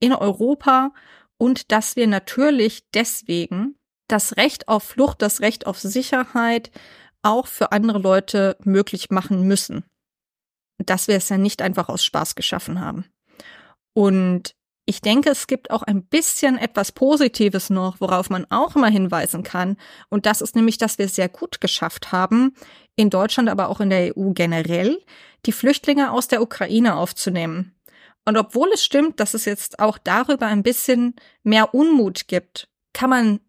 in 0.00 0.14
Europa 0.14 0.92
und 1.36 1.70
dass 1.70 1.96
wir 1.96 2.06
natürlich 2.06 2.88
deswegen 2.94 3.76
das 4.08 4.38
Recht 4.38 4.66
auf 4.66 4.82
Flucht, 4.82 5.20
das 5.20 5.42
Recht 5.42 5.66
auf 5.66 5.78
Sicherheit 5.78 6.70
auch 7.20 7.46
für 7.46 7.72
andere 7.72 7.98
Leute 7.98 8.56
möglich 8.64 9.10
machen 9.10 9.46
müssen. 9.46 9.84
Dass 10.78 11.08
wir 11.08 11.16
es 11.16 11.28
ja 11.28 11.36
nicht 11.36 11.60
einfach 11.60 11.90
aus 11.90 12.02
Spaß 12.04 12.36
geschaffen 12.36 12.80
haben. 12.80 13.04
Und 13.92 14.54
ich 14.88 15.02
denke, 15.02 15.28
es 15.28 15.46
gibt 15.46 15.70
auch 15.70 15.82
ein 15.82 16.02
bisschen 16.02 16.56
etwas 16.56 16.92
Positives 16.92 17.68
noch, 17.68 18.00
worauf 18.00 18.30
man 18.30 18.46
auch 18.48 18.74
immer 18.74 18.88
hinweisen 18.88 19.42
kann. 19.42 19.76
Und 20.08 20.24
das 20.24 20.40
ist 20.40 20.56
nämlich, 20.56 20.78
dass 20.78 20.96
wir 20.96 21.08
sehr 21.08 21.28
gut 21.28 21.60
geschafft 21.60 22.10
haben, 22.10 22.54
in 22.96 23.10
Deutschland, 23.10 23.50
aber 23.50 23.68
auch 23.68 23.80
in 23.80 23.90
der 23.90 24.16
EU 24.16 24.30
generell, 24.30 24.98
die 25.44 25.52
Flüchtlinge 25.52 26.10
aus 26.10 26.28
der 26.28 26.40
Ukraine 26.40 26.96
aufzunehmen. 26.96 27.76
Und 28.24 28.38
obwohl 28.38 28.70
es 28.72 28.82
stimmt, 28.82 29.20
dass 29.20 29.34
es 29.34 29.44
jetzt 29.44 29.78
auch 29.78 29.98
darüber 29.98 30.46
ein 30.46 30.62
bisschen 30.62 31.16
mehr 31.42 31.74
Unmut 31.74 32.26
gibt, 32.26 32.68
kann 32.94 33.10
man 33.10 33.40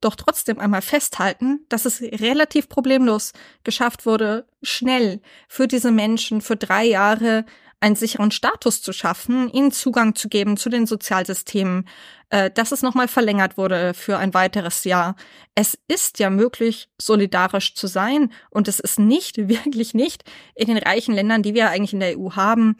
doch 0.00 0.14
trotzdem 0.14 0.58
einmal 0.58 0.82
festhalten, 0.82 1.66
dass 1.68 1.84
es 1.84 2.00
relativ 2.00 2.70
problemlos 2.70 3.34
geschafft 3.64 4.06
wurde, 4.06 4.46
schnell 4.62 5.20
für 5.46 5.68
diese 5.68 5.90
Menschen 5.90 6.40
für 6.40 6.56
drei 6.56 6.84
Jahre 6.84 7.44
einen 7.80 7.96
sicheren 7.96 8.30
Status 8.30 8.82
zu 8.82 8.92
schaffen, 8.92 9.50
ihnen 9.50 9.70
Zugang 9.70 10.14
zu 10.14 10.28
geben 10.28 10.56
zu 10.56 10.68
den 10.68 10.86
Sozialsystemen, 10.86 11.86
äh, 12.30 12.50
dass 12.50 12.72
es 12.72 12.82
nochmal 12.82 13.08
verlängert 13.08 13.58
wurde 13.58 13.94
für 13.94 14.18
ein 14.18 14.34
weiteres 14.34 14.84
Jahr. 14.84 15.16
Es 15.54 15.78
ist 15.88 16.18
ja 16.18 16.30
möglich, 16.30 16.88
solidarisch 17.00 17.74
zu 17.74 17.86
sein 17.86 18.32
und 18.50 18.68
es 18.68 18.80
ist 18.80 18.98
nicht, 18.98 19.36
wirklich 19.48 19.94
nicht, 19.94 20.24
in 20.54 20.68
den 20.68 20.78
reichen 20.78 21.14
Ländern, 21.14 21.42
die 21.42 21.54
wir 21.54 21.70
eigentlich 21.70 21.92
in 21.92 22.00
der 22.00 22.18
EU 22.18 22.30
haben, 22.32 22.76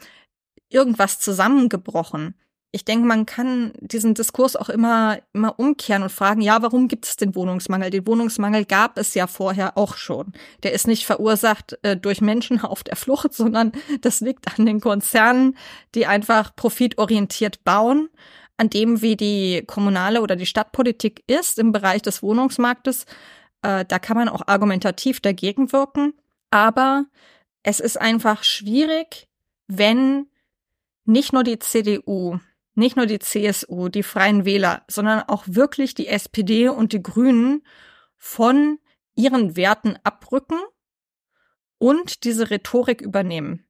irgendwas 0.69 1.19
zusammengebrochen 1.19 2.35
ich 2.77 2.85
denke, 2.85 3.07
man 3.07 3.25
kann 3.25 3.71
diesen 3.79 4.13
Diskurs 4.13 4.55
auch 4.55 4.69
immer, 4.69 5.17
immer 5.33 5.57
umkehren 5.57 6.03
und 6.03 6.11
fragen, 6.11 6.41
ja, 6.41 6.61
warum 6.61 6.87
gibt 6.87 7.05
es 7.07 7.15
den 7.15 7.33
Wohnungsmangel? 7.33 7.89
Den 7.89 8.05
Wohnungsmangel 8.05 8.65
gab 8.65 8.99
es 8.99 9.15
ja 9.15 9.25
vorher 9.25 9.79
auch 9.79 9.97
schon. 9.97 10.31
Der 10.61 10.73
ist 10.73 10.85
nicht 10.85 11.07
verursacht 11.07 11.75
äh, 11.81 11.97
durch 11.97 12.21
Menschen 12.21 12.61
auf 12.63 12.83
der 12.83 12.95
Flucht, 12.95 13.33
sondern 13.33 13.71
das 14.01 14.21
liegt 14.21 14.59
an 14.59 14.67
den 14.67 14.79
Konzernen, 14.79 15.57
die 15.95 16.05
einfach 16.05 16.55
profitorientiert 16.55 17.63
bauen, 17.63 18.09
an 18.57 18.69
dem, 18.69 19.01
wie 19.01 19.15
die 19.15 19.63
kommunale 19.65 20.21
oder 20.21 20.35
die 20.35 20.45
Stadtpolitik 20.45 21.23
ist 21.25 21.57
im 21.57 21.71
Bereich 21.71 22.03
des 22.03 22.21
Wohnungsmarktes. 22.21 23.07
Äh, 23.63 23.85
da 23.85 23.97
kann 23.97 24.17
man 24.17 24.29
auch 24.29 24.43
argumentativ 24.45 25.19
dagegen 25.19 25.71
wirken. 25.71 26.13
Aber 26.51 27.05
es 27.63 27.79
ist 27.79 27.99
einfach 27.99 28.43
schwierig, 28.43 29.27
wenn 29.65 30.27
nicht 31.05 31.33
nur 31.33 31.43
die 31.43 31.57
CDU 31.57 32.37
nicht 32.77 32.95
nur 32.95 33.05
die 33.05 33.19
CSU, 33.19 33.89
die 33.89 34.03
Freien 34.03 34.45
Wähler, 34.45 34.83
sondern 34.87 35.21
auch 35.21 35.43
wirklich 35.47 35.95
die 35.95 36.07
SPD 36.07 36.69
und 36.69 36.93
die 36.93 37.01
Grünen 37.01 37.63
von 38.17 38.79
ihren 39.15 39.55
Werten 39.55 39.97
abrücken 40.03 40.59
und 41.79 42.23
diese 42.23 42.49
Rhetorik 42.49 43.01
übernehmen. 43.01 43.65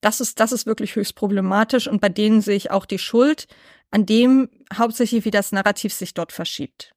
Das 0.00 0.20
ist, 0.20 0.40
das 0.40 0.52
ist 0.52 0.66
wirklich 0.66 0.96
höchst 0.96 1.16
problematisch 1.16 1.88
und 1.88 2.00
bei 2.00 2.08
denen 2.08 2.40
sehe 2.40 2.56
ich 2.56 2.70
auch 2.70 2.84
die 2.84 2.98
Schuld, 2.98 3.46
an 3.90 4.06
dem 4.06 4.48
hauptsächlich 4.74 5.24
wie 5.24 5.30
das 5.30 5.52
Narrativ 5.52 5.94
sich 5.94 6.12
dort 6.12 6.32
verschiebt. 6.32 6.96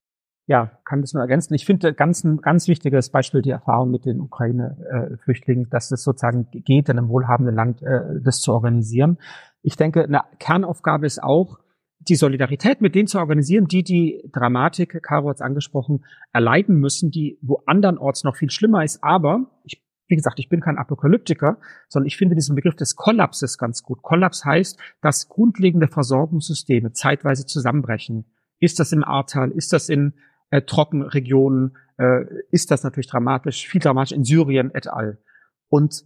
Ja, 0.50 0.72
kann 0.84 1.02
das 1.02 1.14
nur 1.14 1.22
ergänzen. 1.22 1.54
Ich 1.54 1.64
finde 1.64 1.94
ganz 1.94 2.24
ein 2.24 2.38
ganz 2.38 2.68
wichtiges 2.68 3.12
Beispiel 3.12 3.44
die 3.44 3.52
Erfahrung 3.52 3.92
mit 3.92 4.06
den 4.06 4.20
Ukraine-Flüchtlingen, 4.20 5.70
dass 5.70 5.92
es 5.92 6.04
sozusagen 6.04 6.48
geht, 6.50 6.90
in 6.90 6.98
einem 6.98 7.08
wohlhabenden 7.08 7.54
Land 7.54 7.84
äh, 7.84 8.20
das 8.20 8.42
zu 8.42 8.52
organisieren. 8.52 9.20
Ich 9.62 9.76
denke, 9.76 10.03
eine 10.03 10.24
Kernaufgabe 10.39 11.05
ist 11.05 11.22
auch, 11.22 11.60
die 11.99 12.16
Solidarität 12.16 12.82
mit 12.82 12.95
denen 12.95 13.07
zu 13.07 13.20
organisieren, 13.20 13.66
die 13.66 13.84
die 13.84 14.30
Dramatik, 14.32 15.01
Caro 15.03 15.30
hat 15.30 15.38
es 15.38 15.41
angesprochen, 15.41 16.05
erleiden 16.32 16.76
müssen, 16.76 17.12
die 17.12 17.38
wo 17.41 17.62
andernorts 17.66 18.24
noch 18.24 18.38
viel 18.38 18.49
schlimmer 18.49 18.84
ist. 18.84 19.03
Aber, 19.03 19.51
ich, 19.66 19.84
wie 20.07 20.16
gesagt, 20.16 20.39
ich 20.39 20.49
bin 20.49 20.62
kein 20.62 20.78
Apokalyptiker, 20.78 21.57
sondern 21.89 22.07
ich 22.07 22.18
finde 22.18 22.36
diesen 22.36 22.55
Begriff 22.55 22.76
des 22.76 22.95
Kollapses 22.95 23.57
ganz 23.57 23.84
gut. 23.84 24.01
Kollaps 24.01 24.45
heißt, 24.45 24.80
dass 25.01 25.28
grundlegende 25.28 25.88
Versorgungssysteme 25.88 26.93
zeitweise 26.93 27.45
zusammenbrechen. 27.45 28.26
Ist 28.60 28.80
das 28.80 28.91
im 28.91 29.03
Ahrtal? 29.03 29.51
Ist 29.51 29.74
das 29.74 29.89
in 29.89 30.14
äh, 30.51 30.62
Trockenregionen? 30.62 31.78
Äh, 31.97 32.26
ist 32.49 32.72
das 32.72 32.84
natürlich 32.84 33.07
dramatisch, 33.07 33.68
viel 33.68 33.82
dramatisch 33.82 34.14
in 34.14 34.24
Syrien 34.24 34.72
et 34.74 34.88
al. 34.88 35.20
Und 35.68 36.05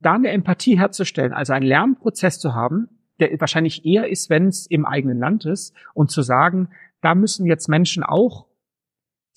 da 0.00 0.14
eine 0.14 0.30
Empathie 0.30 0.78
herzustellen, 0.78 1.32
also 1.32 1.52
einen 1.52 1.66
Lernprozess 1.66 2.38
zu 2.38 2.54
haben, 2.54 2.88
der 3.20 3.38
wahrscheinlich 3.38 3.84
eher 3.84 4.08
ist, 4.08 4.30
wenn 4.30 4.46
es 4.46 4.66
im 4.66 4.86
eigenen 4.86 5.18
Land 5.18 5.44
ist, 5.44 5.74
und 5.94 6.10
zu 6.10 6.22
sagen, 6.22 6.68
da 7.02 7.14
müssen 7.14 7.46
jetzt 7.46 7.68
Menschen 7.68 8.02
auch 8.02 8.46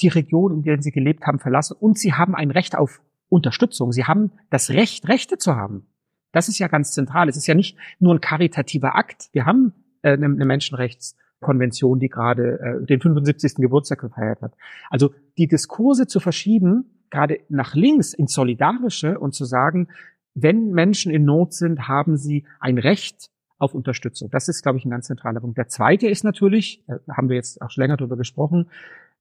die 0.02 0.08
Region, 0.08 0.54
in 0.54 0.64
der 0.64 0.82
sie 0.82 0.92
gelebt 0.92 1.26
haben, 1.26 1.40
verlassen 1.40 1.78
und 1.80 1.98
sie 1.98 2.14
haben 2.14 2.36
ein 2.36 2.52
Recht 2.52 2.76
auf 2.78 3.02
Unterstützung. 3.30 3.92
Sie 3.92 4.06
haben 4.06 4.32
das 4.50 4.70
Recht, 4.70 5.08
Rechte 5.08 5.38
zu 5.38 5.56
haben. 5.56 5.88
Das 6.32 6.48
ist 6.48 6.60
ja 6.60 6.68
ganz 6.68 6.92
zentral. 6.92 7.30
Es 7.30 7.38
ist 7.38 7.48
ja 7.48 7.56
nicht 7.56 7.78
nur 8.00 8.14
ein 8.14 8.22
karitativer 8.22 8.96
Akt. 8.96 9.30
Wir 9.34 9.46
haben 9.46 9.74
äh, 10.02 10.14
eine, 10.14 10.26
eine 10.26 10.46
Menschenrechtskonvention, 10.46 12.00
die 12.00 12.10
gerade 12.10 12.60
äh, 12.60 12.86
den 12.86 13.02
75. 13.02 13.56
Geburtstag 13.56 14.02
gefeiert 14.02 14.42
hat. 14.42 14.54
Also 14.90 15.14
die 15.38 15.48
Diskurse 15.48 16.08
zu 16.08 16.20
verschieben, 16.20 17.06
gerade 17.10 17.40
nach 17.50 17.76
links 17.76 18.14
ins 18.14 18.34
Solidarische 18.34 19.20
und 19.20 19.34
zu 19.34 19.46
sagen, 19.46 19.88
wenn 20.36 20.72
Menschen 20.72 21.12
in 21.12 21.26
Not 21.26 21.54
sind, 21.54 21.88
haben 21.88 22.18
sie 22.18 22.46
ein 22.60 22.78
Recht 22.78 23.30
auf 23.58 23.74
Unterstützung. 23.74 24.30
Das 24.32 24.48
ist, 24.48 24.64
glaube 24.64 24.78
ich, 24.78 24.86
ein 24.86 24.90
ganz 24.90 25.08
zentraler 25.08 25.40
Punkt. 25.40 25.58
Der 25.58 25.68
zweite 25.68 26.08
ist 26.08 26.24
natürlich, 26.24 26.84
da 26.88 27.16
haben 27.16 27.30
wir 27.30 27.36
jetzt 27.36 27.62
auch 27.62 27.70
schon 27.70 27.84
länger 27.84 27.98
darüber 27.98 28.18
gesprochen, 28.18 28.70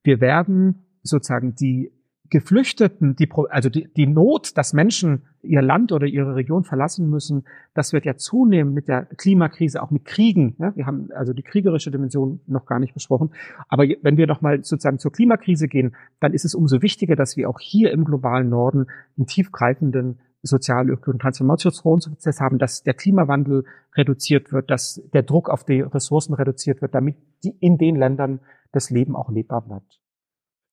wir 0.03 0.21
werden 0.21 0.87
sozusagen 1.03 1.55
die 1.55 1.93
Geflüchteten, 2.33 3.15
die, 3.15 3.29
also 3.51 3.69
die, 3.69 3.93
die 3.93 4.07
Not, 4.07 4.57
dass 4.57 4.73
Menschen 4.73 5.25
ihr 5.43 5.61
Land 5.61 5.93
oder 5.93 6.07
ihre 6.07 6.35
Region 6.35 6.65
verlassen 6.65 7.11
müssen, 7.11 7.45
das 7.75 7.93
wird 7.93 8.07
ja 8.07 8.17
zunehmen 8.17 8.73
mit 8.73 8.89
der 8.89 9.05
Klimakrise, 9.05 9.83
auch 9.83 9.91
mit 9.91 10.07
Kriegen. 10.07 10.57
Ja, 10.59 10.75
wir 10.75 10.87
haben 10.87 11.11
also 11.15 11.35
die 11.35 11.43
kriegerische 11.43 11.91
Dimension 11.91 12.41
noch 12.47 12.65
gar 12.65 12.79
nicht 12.79 12.95
besprochen. 12.95 13.33
Aber 13.69 13.85
wenn 14.01 14.17
wir 14.17 14.27
nochmal 14.27 14.65
sozusagen 14.65 14.99
zur 14.99 15.13
Klimakrise 15.13 15.69
gehen, 15.69 15.95
dann 16.21 16.33
ist 16.33 16.47
es 16.47 16.55
umso 16.55 16.81
wichtiger, 16.81 17.17
dass 17.17 17.37
wir 17.37 17.51
auch 17.51 17.61
hier 17.61 17.93
im 17.93 18.07
globalen 18.07 18.49
Norden 18.49 18.87
einen 19.19 19.27
tiefgreifenden 19.27 20.19
sozialökologischen 20.43 21.21
Transformationsprozess 21.21 22.41
haben, 22.41 22.59
dass 22.59 22.83
der 22.83 22.95
Klimawandel 22.95 23.65
reduziert 23.95 24.53
wird, 24.53 24.71
dass 24.71 25.01
der 25.13 25.23
Druck 25.23 25.49
auf 25.49 25.65
die 25.65 25.81
Ressourcen 25.81 26.35
reduziert 26.35 26.83
wird, 26.83 26.95
damit 26.95 27.17
die 27.45 27.57
in 27.61 27.79
den 27.79 27.97
Ländern 27.97 28.41
das 28.73 28.91
Leben 28.91 29.15
auch 29.15 29.31
lebbar 29.31 29.63
bleibt. 29.63 30.02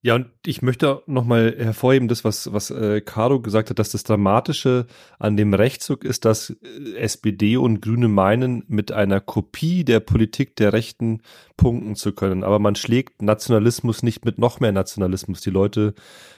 Ja, 0.02 0.16
und 0.16 0.28
ich 0.46 0.62
möchte 0.62 1.04
nochmal 1.08 1.54
hervorheben, 1.58 2.08
das, 2.08 2.24
was, 2.24 2.54
was 2.54 2.72
äh, 2.72 3.02
Caro 3.02 3.42
gesagt 3.42 3.70
hat, 3.70 3.80
dass 3.80 3.92
das 3.92 4.04
Dramatische 4.04 4.88
an 5.20 5.36
dem 5.36 5.54
Rechtszug 5.54 6.06
ist, 6.06 6.24
dass 6.24 6.52
äh, 6.52 6.96
SPD 6.96 7.58
und 7.58 7.82
Grüne 7.82 8.08
meinen, 8.08 8.64
mit 8.70 8.94
einer 8.94 9.20
Kopie 9.20 9.84
der 9.84 10.00
Politik 10.00 10.56
der 10.56 10.72
Rechten 10.72 11.22
punkten 11.58 11.98
zu 11.98 12.14
können. 12.14 12.46
Aber 12.46 12.60
man 12.60 12.76
schlägt 12.76 13.22
Nationalismus 13.22 14.02
nicht 14.02 14.24
mit 14.24 14.38
noch 14.38 14.62
mehr 14.62 14.72
Nationalismus. 14.72 15.42
Die 15.42 15.50
Leute 15.50 15.94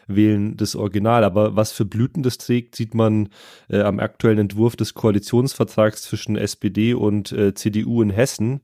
wählen 0.07 0.57
das 0.57 0.76
Original. 0.76 1.24
Aber 1.24 1.55
was 1.55 1.72
für 1.72 1.86
Blüten 1.86 2.24
das 2.24 2.39
trägt, 2.39 2.76
sieht 2.76 2.95
man 2.95 3.30
äh, 3.70 3.82
am 3.82 3.99
aktuellen 3.99 4.39
Entwurf 4.39 4.76
des 4.76 4.95
Koalitionsvertrags 4.95 6.01
zwischen 6.01 6.36
SPD 6.36 6.95
und 6.95 7.32
äh, 7.32 7.53
CDU 7.53 8.01
in 8.01 8.09
Hessen, 8.09 8.62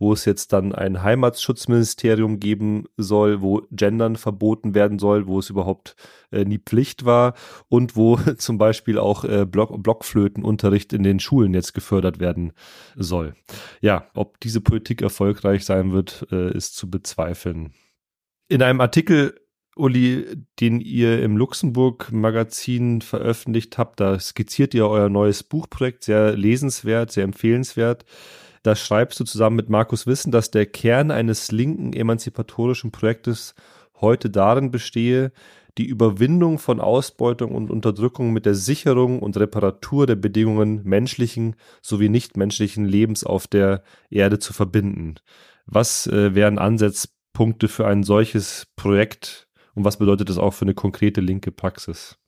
wo 0.00 0.12
es 0.12 0.24
jetzt 0.24 0.52
dann 0.52 0.74
ein 0.74 1.04
Heimatschutzministerium 1.04 2.40
geben 2.40 2.86
soll, 2.96 3.42
wo 3.42 3.62
Gendern 3.70 4.16
verboten 4.16 4.39
werden 4.40 4.98
soll, 4.98 5.26
wo 5.26 5.38
es 5.38 5.50
überhaupt 5.50 5.96
äh, 6.30 6.44
nie 6.44 6.58
Pflicht 6.58 7.04
war 7.04 7.34
und 7.68 7.96
wo 7.96 8.16
zum 8.36 8.58
Beispiel 8.58 8.98
auch 8.98 9.24
äh, 9.24 9.46
Block 9.46 9.82
Blockflötenunterricht 9.82 10.92
in 10.92 11.02
den 11.02 11.20
Schulen 11.20 11.54
jetzt 11.54 11.74
gefördert 11.74 12.20
werden 12.20 12.52
soll. 12.96 13.34
Ja, 13.80 14.08
ob 14.14 14.40
diese 14.40 14.60
Politik 14.60 15.02
erfolgreich 15.02 15.64
sein 15.64 15.92
wird, 15.92 16.26
äh, 16.30 16.52
ist 16.56 16.76
zu 16.76 16.90
bezweifeln. 16.90 17.72
In 18.48 18.62
einem 18.62 18.80
Artikel 18.80 19.34
Uli, 19.76 20.26
den 20.60 20.80
ihr 20.80 21.22
im 21.22 21.36
Luxemburg-Magazin 21.36 23.00
veröffentlicht 23.00 23.78
habt, 23.78 24.00
da 24.00 24.18
skizziert 24.18 24.74
ihr 24.74 24.86
euer 24.86 25.08
neues 25.08 25.42
Buchprojekt, 25.42 26.04
sehr 26.04 26.36
lesenswert, 26.36 27.12
sehr 27.12 27.24
empfehlenswert. 27.24 28.04
Da 28.62 28.76
schreibst 28.76 29.18
du 29.18 29.24
zusammen 29.24 29.56
mit 29.56 29.70
Markus 29.70 30.06
Wissen, 30.06 30.32
dass 30.32 30.50
der 30.50 30.66
Kern 30.66 31.10
eines 31.10 31.50
linken 31.50 31.94
emanzipatorischen 31.94 32.90
Projektes 32.90 33.54
heute 34.00 34.30
darin 34.30 34.70
bestehe, 34.70 35.32
die 35.78 35.86
Überwindung 35.86 36.58
von 36.58 36.80
Ausbeutung 36.80 37.54
und 37.54 37.70
Unterdrückung 37.70 38.32
mit 38.32 38.46
der 38.46 38.54
Sicherung 38.54 39.20
und 39.20 39.36
Reparatur 39.36 40.06
der 40.06 40.16
Bedingungen 40.16 40.82
menschlichen 40.84 41.56
sowie 41.82 42.08
nichtmenschlichen 42.08 42.84
Lebens 42.84 43.24
auf 43.24 43.46
der 43.46 43.82
Erde 44.10 44.38
zu 44.38 44.52
verbinden. 44.52 45.16
Was 45.66 46.06
äh, 46.06 46.34
wären 46.34 46.58
Ansatzpunkte 46.58 47.68
für 47.68 47.86
ein 47.86 48.02
solches 48.02 48.66
Projekt 48.76 49.48
und 49.74 49.84
was 49.84 49.98
bedeutet 49.98 50.28
das 50.28 50.38
auch 50.38 50.52
für 50.52 50.64
eine 50.64 50.74
konkrete 50.74 51.20
linke 51.20 51.52
Praxis? 51.52 52.18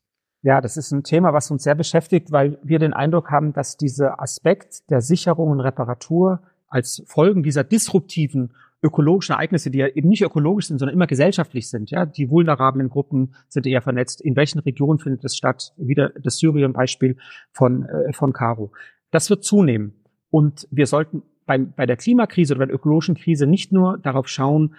Ja, 0.41 0.59
das 0.59 0.75
ist 0.75 0.91
ein 0.91 1.03
Thema, 1.03 1.33
was 1.33 1.51
uns 1.51 1.63
sehr 1.63 1.75
beschäftigt, 1.75 2.31
weil 2.31 2.59
wir 2.63 2.79
den 2.79 2.93
Eindruck 2.93 3.31
haben, 3.31 3.53
dass 3.53 3.77
dieser 3.77 4.21
Aspekt 4.21 4.89
der 4.89 5.01
Sicherung 5.01 5.51
und 5.51 5.61
Reparatur 5.61 6.41
als 6.67 7.03
Folgen 7.05 7.43
dieser 7.43 7.63
disruptiven 7.63 8.53
ökologischen 8.83 9.33
Ereignisse, 9.33 9.71
die 9.71 9.79
ja 9.79 9.87
eben 9.87 10.09
nicht 10.09 10.21
ökologisch 10.21 10.67
sind, 10.67 10.79
sondern 10.79 10.93
immer 10.93 11.07
gesellschaftlich 11.07 11.69
sind. 11.69 11.89
Ja, 11.89 12.05
die 12.05 12.29
vulnerablen 12.29 12.89
Gruppen 12.89 13.35
sind 13.47 13.65
eher 13.65 13.81
vernetzt. 13.81 14.21
In 14.21 14.35
welchen 14.35 14.59
Regionen 14.59 14.99
findet 14.99 15.23
es 15.23 15.35
statt? 15.35 15.73
Wieder 15.77 16.09
das 16.21 16.37
Syrien-Beispiel 16.37 17.17
von 17.51 17.85
äh, 17.85 18.13
von 18.13 18.33
Caro. 18.33 18.71
Das 19.11 19.29
wird 19.29 19.43
zunehmen. 19.43 19.93
Und 20.29 20.67
wir 20.71 20.87
sollten 20.87 21.23
bei, 21.45 21.57
bei 21.57 21.85
der 21.85 21.97
Klimakrise 21.97 22.53
oder 22.53 22.59
bei 22.59 22.65
der 22.67 22.75
ökologischen 22.75 23.15
Krise 23.15 23.47
nicht 23.47 23.71
nur 23.71 23.97
darauf 23.97 24.27
schauen, 24.27 24.75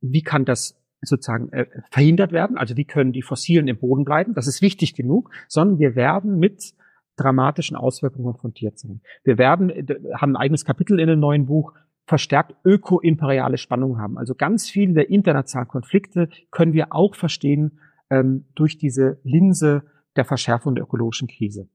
wie 0.00 0.22
kann 0.22 0.44
das 0.44 0.78
sozusagen 1.02 1.52
äh, 1.52 1.66
verhindert 1.90 2.32
werden. 2.32 2.56
Also 2.56 2.76
wie 2.76 2.84
können 2.84 3.12
die 3.12 3.22
Fossilen 3.22 3.68
im 3.68 3.78
Boden 3.78 4.04
bleiben? 4.04 4.34
Das 4.34 4.46
ist 4.46 4.62
wichtig 4.62 4.94
genug, 4.94 5.30
sondern 5.48 5.78
wir 5.78 5.96
werden 5.96 6.38
mit 6.38 6.74
dramatischen 7.16 7.76
Auswirkungen 7.76 8.24
konfrontiert 8.24 8.78
sein. 8.78 9.00
Wir 9.24 9.38
werden, 9.38 9.70
äh, 9.70 9.84
haben 10.16 10.36
ein 10.36 10.42
eigenes 10.42 10.64
Kapitel 10.64 11.00
in 11.00 11.08
dem 11.08 11.20
neuen 11.20 11.46
Buch, 11.46 11.74
verstärkt 12.12 12.54
öko-imperiale 12.62 13.56
Spannungen 13.56 13.96
haben. 13.96 14.18
Also 14.18 14.34
ganz 14.34 14.68
viele 14.68 14.92
der 14.92 15.08
internationalen 15.08 15.70
Konflikte 15.70 16.28
können 16.50 16.74
wir 16.74 16.88
auch 16.94 17.14
verstehen 17.14 17.78
ähm, 18.10 18.44
durch 18.54 18.76
diese 18.76 19.18
Linse 19.24 19.84
der 20.16 20.26
Verschärfung 20.26 20.74
der 20.74 20.84
ökologischen 20.84 21.26
Krise. 21.26 21.70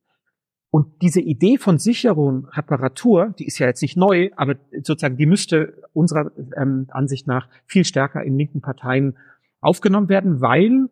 Und 0.70 1.02
diese 1.02 1.22
Idee 1.22 1.58
von 1.58 1.80
Sicherung, 1.80 2.46
Reparatur, 2.52 3.34
die 3.40 3.48
ist 3.48 3.58
ja 3.58 3.66
jetzt 3.66 3.82
nicht 3.82 3.98
neu, 3.98 4.30
aber 4.36 4.58
sozusagen 4.84 5.18
die 5.18 5.26
müsste 5.26 5.82
unserer 5.94 6.30
ähm, 6.56 6.86
Ansicht 6.92 7.26
nach 7.26 7.50
viel 7.66 7.84
stärker 7.84 8.22
in 8.24 8.38
linken 8.38 8.62
Parteien 8.62 9.18
aufgenommen 9.60 10.08
werden, 10.08 10.40
weil 10.40 10.88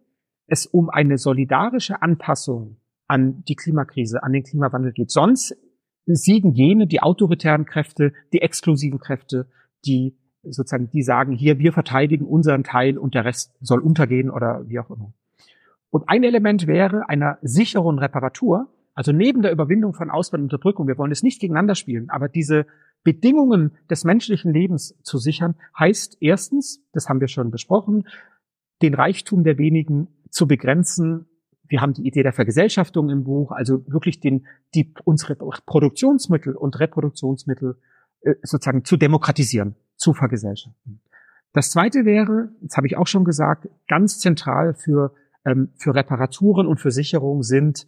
es 0.47 0.65
um 0.65 0.89
eine 0.89 1.19
solidarische 1.19 2.01
Anpassung 2.01 2.77
an 3.05 3.43
die 3.47 3.55
Klimakrise, 3.55 4.23
an 4.23 4.33
den 4.33 4.41
Klimawandel 4.41 4.91
geht. 4.91 5.11
Sonst 5.11 5.55
siegen 6.05 6.53
jene, 6.53 6.87
die 6.87 7.01
autoritären 7.01 7.65
Kräfte, 7.65 8.13
die 8.33 8.41
exklusiven 8.41 8.99
Kräfte, 8.99 9.47
die 9.85 10.17
sozusagen, 10.43 10.89
die 10.89 11.01
sagen, 11.01 11.33
hier, 11.33 11.57
wir 11.57 11.73
verteidigen 11.73 12.25
unseren 12.25 12.63
Teil 12.63 12.97
und 12.97 13.15
der 13.15 13.25
Rest 13.25 13.55
soll 13.61 13.79
untergehen 13.79 14.29
oder 14.29 14.63
wie 14.67 14.79
auch 14.79 14.89
immer. 14.89 15.13
Und 15.89 16.07
ein 16.07 16.23
Element 16.23 16.67
wäre 16.67 17.09
einer 17.09 17.37
sicheren 17.41 17.99
Reparatur, 17.99 18.67
also 18.93 19.11
neben 19.11 19.41
der 19.41 19.51
Überwindung 19.51 19.93
von 19.93 20.09
Ausbau 20.09 20.37
und 20.37 20.43
Unterdrückung, 20.43 20.87
wir 20.87 20.97
wollen 20.97 21.11
es 21.11 21.23
nicht 21.23 21.41
gegeneinander 21.41 21.75
spielen, 21.75 22.09
aber 22.09 22.29
diese 22.29 22.65
Bedingungen 23.03 23.71
des 23.89 24.03
menschlichen 24.03 24.53
Lebens 24.53 24.97
zu 25.03 25.17
sichern, 25.17 25.55
heißt 25.77 26.17
erstens, 26.21 26.83
das 26.93 27.09
haben 27.09 27.21
wir 27.21 27.27
schon 27.27 27.51
besprochen, 27.51 28.07
den 28.81 28.93
Reichtum 28.93 29.43
der 29.43 29.57
wenigen 29.57 30.07
zu 30.29 30.47
begrenzen 30.47 31.27
wir 31.67 31.81
haben 31.81 31.93
die 31.93 32.05
Idee 32.05 32.23
der 32.23 32.33
Vergesellschaftung 32.33 33.09
im 33.09 33.23
Buch, 33.23 33.51
also 33.51 33.85
wirklich 33.87 34.19
den, 34.19 34.45
die, 34.73 34.93
unsere 35.03 35.35
Produktionsmittel 35.35 36.55
und 36.55 36.79
Reproduktionsmittel 36.79 37.77
äh, 38.21 38.35
sozusagen 38.43 38.83
zu 38.85 38.97
demokratisieren, 38.97 39.75
zu 39.95 40.13
vergesellschaften. 40.13 41.01
Das 41.53 41.71
zweite 41.71 42.05
wäre, 42.05 42.49
das 42.61 42.75
habe 42.75 42.87
ich 42.87 42.97
auch 42.97 43.07
schon 43.07 43.23
gesagt, 43.23 43.69
ganz 43.87 44.19
zentral 44.19 44.73
für, 44.73 45.13
ähm, 45.45 45.69
für 45.77 45.95
Reparaturen 45.95 46.67
und 46.67 46.79
für 46.79 46.91
Sicherung 46.91 47.43
sind 47.43 47.87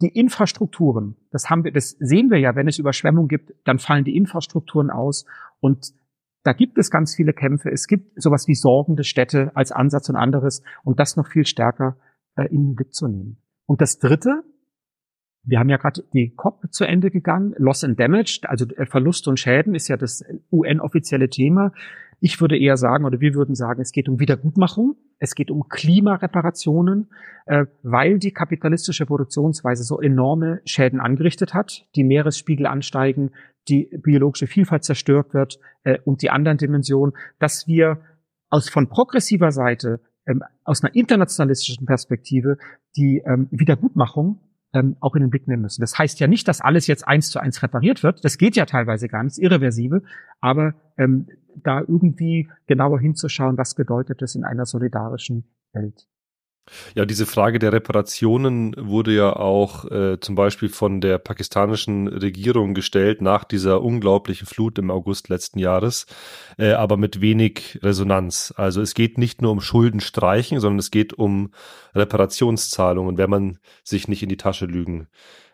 die 0.00 0.08
Infrastrukturen. 0.08 1.16
Das 1.30 1.50
haben 1.50 1.64
wir, 1.64 1.72
das 1.72 1.90
sehen 2.00 2.30
wir 2.30 2.38
ja, 2.38 2.56
wenn 2.56 2.68
es 2.68 2.78
Überschwemmung 2.78 3.28
gibt, 3.28 3.52
dann 3.64 3.78
fallen 3.78 4.04
die 4.04 4.16
Infrastrukturen 4.16 4.90
aus 4.90 5.26
und 5.60 5.92
da 6.42 6.52
gibt 6.52 6.76
es 6.78 6.90
ganz 6.90 7.14
viele 7.14 7.32
Kämpfe. 7.32 7.70
Es 7.70 7.86
gibt 7.86 8.20
sowas 8.20 8.48
wie 8.48 8.54
sorgende 8.54 9.04
Städte 9.04 9.52
als 9.54 9.70
Ansatz 9.70 10.08
und 10.08 10.16
anderes 10.16 10.62
und 10.82 10.98
das 10.98 11.16
noch 11.16 11.28
viel 11.28 11.46
stärker 11.46 11.96
äh, 12.36 12.46
in 12.46 12.68
den 12.68 12.74
Blick 12.74 12.94
zu 12.94 13.08
nehmen. 13.08 13.38
Und 13.66 13.80
das 13.80 13.98
Dritte, 13.98 14.42
wir 15.44 15.58
haben 15.58 15.68
ja 15.68 15.76
gerade 15.76 16.04
die 16.12 16.34
COP 16.34 16.72
zu 16.72 16.84
Ende 16.84 17.10
gegangen, 17.10 17.54
Loss 17.58 17.84
and 17.84 17.98
Damage, 17.98 18.40
also 18.44 18.66
äh, 18.66 18.86
Verluste 18.86 19.30
und 19.30 19.40
Schäden 19.40 19.74
ist 19.74 19.88
ja 19.88 19.96
das 19.96 20.24
UN-offizielle 20.50 21.28
Thema. 21.28 21.72
Ich 22.20 22.40
würde 22.40 22.56
eher 22.56 22.76
sagen, 22.76 23.04
oder 23.04 23.20
wir 23.20 23.34
würden 23.34 23.56
sagen, 23.56 23.80
es 23.82 23.90
geht 23.90 24.08
um 24.08 24.20
Wiedergutmachung, 24.20 24.94
es 25.18 25.34
geht 25.34 25.50
um 25.50 25.68
Klimareparationen, 25.68 27.10
äh, 27.46 27.66
weil 27.82 28.18
die 28.18 28.32
kapitalistische 28.32 29.06
Produktionsweise 29.06 29.82
so 29.82 30.00
enorme 30.00 30.60
Schäden 30.64 31.00
angerichtet 31.00 31.54
hat, 31.54 31.86
die 31.96 32.04
Meeresspiegel 32.04 32.66
ansteigen, 32.66 33.32
die 33.68 33.90
biologische 34.02 34.46
Vielfalt 34.46 34.84
zerstört 34.84 35.34
wird 35.34 35.58
äh, 35.82 35.98
und 36.04 36.22
die 36.22 36.30
anderen 36.30 36.58
Dimensionen, 36.58 37.14
dass 37.40 37.66
wir 37.66 38.00
aus 38.50 38.68
von 38.68 38.88
progressiver 38.88 39.50
Seite 39.50 40.00
ähm, 40.26 40.42
aus 40.64 40.82
einer 40.82 40.94
internationalistischen 40.94 41.86
Perspektive 41.86 42.58
die 42.96 43.22
ähm, 43.26 43.48
Wiedergutmachung 43.50 44.40
ähm, 44.72 44.96
auch 45.00 45.14
in 45.14 45.22
den 45.22 45.30
Blick 45.30 45.48
nehmen 45.48 45.62
müssen. 45.62 45.80
Das 45.80 45.98
heißt 45.98 46.20
ja 46.20 46.26
nicht, 46.26 46.48
dass 46.48 46.60
alles 46.60 46.86
jetzt 46.86 47.06
eins 47.06 47.30
zu 47.30 47.40
eins 47.40 47.62
repariert 47.62 48.02
wird. 48.02 48.24
Das 48.24 48.38
geht 48.38 48.56
ja 48.56 48.66
teilweise 48.66 49.08
gar 49.08 49.22
nicht, 49.22 49.38
irreversibel. 49.38 50.02
Aber 50.40 50.74
ähm, 50.96 51.28
da 51.56 51.80
irgendwie 51.80 52.48
genauer 52.66 53.00
hinzuschauen, 53.00 53.58
was 53.58 53.74
bedeutet 53.74 54.22
das 54.22 54.34
in 54.34 54.44
einer 54.44 54.64
solidarischen 54.64 55.44
Welt. 55.72 56.08
Ja, 56.94 57.04
diese 57.04 57.26
Frage 57.26 57.58
der 57.58 57.72
Reparationen 57.72 58.74
wurde 58.78 59.12
ja 59.12 59.34
auch 59.34 59.90
äh, 59.90 60.20
zum 60.20 60.36
Beispiel 60.36 60.68
von 60.68 61.00
der 61.00 61.18
pakistanischen 61.18 62.06
Regierung 62.06 62.72
gestellt 62.72 63.20
nach 63.20 63.42
dieser 63.42 63.82
unglaublichen 63.82 64.46
Flut 64.46 64.78
im 64.78 64.90
August 64.90 65.28
letzten 65.28 65.58
Jahres, 65.58 66.06
äh, 66.58 66.72
aber 66.72 66.96
mit 66.96 67.20
wenig 67.20 67.80
Resonanz. 67.82 68.54
Also 68.56 68.80
es 68.80 68.94
geht 68.94 69.18
nicht 69.18 69.42
nur 69.42 69.50
um 69.50 69.60
Schulden 69.60 70.00
streichen, 70.00 70.60
sondern 70.60 70.78
es 70.78 70.92
geht 70.92 71.12
um 71.14 71.50
Reparationszahlungen, 71.96 73.18
wenn 73.18 73.30
man 73.30 73.58
sich 73.82 74.06
nicht 74.06 74.22
in 74.22 74.28
die 74.28 74.36
Tasche 74.36 74.66
lügen 74.66 75.08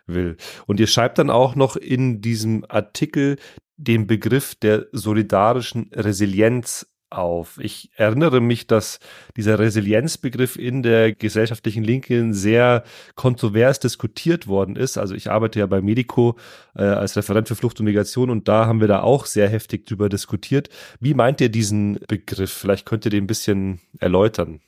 will. 0.07 0.37
Und 0.67 0.79
ihr 0.79 0.87
schreibt 0.87 1.19
dann 1.19 1.31
auch 1.31 1.55
noch 1.55 1.77
in 1.77 2.21
diesem 2.21 2.67
Artikel 2.69 3.37
den 3.79 4.07
Begriff 4.07 4.57
der 4.57 4.87
solidarischen 4.93 5.91
Resilienz 5.95 6.87
auf. 7.11 7.59
Ich 7.61 7.91
erinnere 7.97 8.41
mich, 8.41 8.67
dass 8.67 9.01
dieser 9.37 9.59
Resilienzbegriff 9.59 10.57
in 10.57 10.83
der 10.83 11.13
gesellschaftlichen 11.13 11.85
Linken 11.85 12.35
sehr 12.35 12.85
kontrovers 13.15 13.81
diskutiert 13.81 14.47
worden 14.47 14.77
ist. 14.77 14.99
Also 14.99 15.15
ich 15.15 15.31
arbeite 15.31 15.59
ja 15.59 15.67
bei 15.67 15.81
Medico 15.81 16.37
äh, 16.75 16.83
als 16.83 17.17
Referent 17.17 17.49
für 17.49 17.57
Flucht 17.57 17.81
und 17.81 17.87
Migration 17.87 18.31
und 18.31 18.49
da 18.49 18.67
haben 18.67 18.81
wir 18.81 18.89
da 18.89 19.01
auch 19.03 19.27
sehr 19.27 19.49
heftig 19.49 19.87
drüber 19.87 20.09
diskutiert. 20.09 20.69
Wie 21.01 21.15
meint 21.15 21.41
ihr 21.41 21.49
diesen 21.49 21.99
Begriff? 22.09 22.53
Vielleicht 22.53 22.87
könnt 22.87 23.05
ihr 23.05 23.11
den 23.11 23.25
ein 23.25 23.27
bisschen 23.27 23.81
erläutern. 23.99 24.61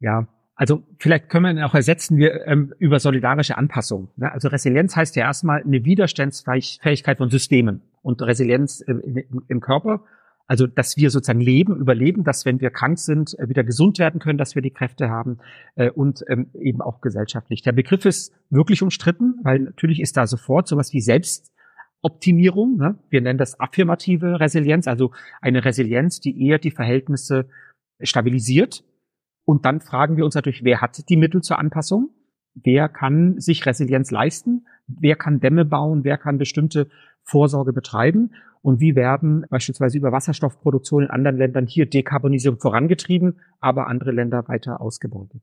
Ja, 0.00 0.26
also 0.56 0.82
vielleicht 0.98 1.28
können 1.28 1.44
wir 1.44 1.50
ihn 1.50 1.62
auch 1.62 1.74
ersetzen 1.74 2.16
wir 2.16 2.46
ähm, 2.46 2.72
über 2.78 2.98
solidarische 2.98 3.58
Anpassung. 3.58 4.08
Ne? 4.16 4.32
Also 4.32 4.48
Resilienz 4.48 4.96
heißt 4.96 5.14
ja 5.14 5.24
erstmal 5.24 5.62
eine 5.62 5.84
Widerstandsfähigkeit 5.84 7.18
von 7.18 7.28
Systemen 7.28 7.82
und 8.02 8.22
Resilienz 8.22 8.80
im, 8.80 9.00
im, 9.00 9.42
im 9.48 9.60
Körper 9.60 10.02
also, 10.46 10.66
dass 10.66 10.96
wir 10.96 11.10
sozusagen 11.10 11.40
leben, 11.40 11.76
überleben, 11.76 12.22
dass 12.22 12.44
wenn 12.44 12.60
wir 12.60 12.70
krank 12.70 12.98
sind, 12.98 13.36
äh, 13.38 13.48
wieder 13.48 13.64
gesund 13.64 13.98
werden 13.98 14.20
können, 14.20 14.38
dass 14.38 14.54
wir 14.54 14.62
die 14.62 14.70
Kräfte 14.70 15.10
haben 15.10 15.38
äh, 15.74 15.90
und 15.90 16.24
ähm, 16.28 16.50
eben 16.54 16.80
auch 16.80 17.00
gesellschaftlich. 17.00 17.62
Der 17.62 17.72
Begriff 17.72 18.04
ist 18.04 18.32
wirklich 18.50 18.82
umstritten, 18.82 19.40
weil 19.42 19.60
natürlich 19.60 20.00
ist 20.00 20.16
da 20.16 20.26
sofort 20.26 20.68
sowas 20.68 20.92
wie 20.92 21.00
Selbstoptimierung. 21.00 22.76
Ne? 22.76 22.98
Wir 23.10 23.22
nennen 23.22 23.38
das 23.38 23.58
affirmative 23.58 24.38
Resilienz, 24.38 24.86
also 24.86 25.10
eine 25.40 25.64
Resilienz, 25.64 26.20
die 26.20 26.46
eher 26.46 26.58
die 26.58 26.70
Verhältnisse 26.70 27.48
stabilisiert. 28.00 28.84
Und 29.44 29.64
dann 29.64 29.80
fragen 29.80 30.16
wir 30.16 30.24
uns 30.24 30.34
natürlich, 30.34 30.62
wer 30.62 30.80
hat 30.80 31.08
die 31.08 31.16
Mittel 31.16 31.40
zur 31.40 31.58
Anpassung? 31.58 32.10
Wer 32.54 32.88
kann 32.88 33.38
sich 33.40 33.66
Resilienz 33.66 34.10
leisten? 34.10 34.66
Wer 34.86 35.16
kann 35.16 35.40
Dämme 35.40 35.64
bauen? 35.64 36.04
Wer 36.04 36.18
kann 36.18 36.38
bestimmte 36.38 36.88
Vorsorge 37.26 37.72
betreiben? 37.72 38.30
und 38.66 38.80
wie 38.80 38.96
werden 38.96 39.46
beispielsweise 39.48 39.96
über 39.96 40.10
Wasserstoffproduktion 40.10 41.04
in 41.04 41.10
anderen 41.10 41.36
Ländern 41.36 41.68
hier 41.68 41.86
Dekarbonisierung 41.86 42.58
vorangetrieben, 42.58 43.38
aber 43.60 43.86
andere 43.86 44.10
Länder 44.10 44.48
weiter 44.48 44.80
ausgebeutet. 44.80 45.40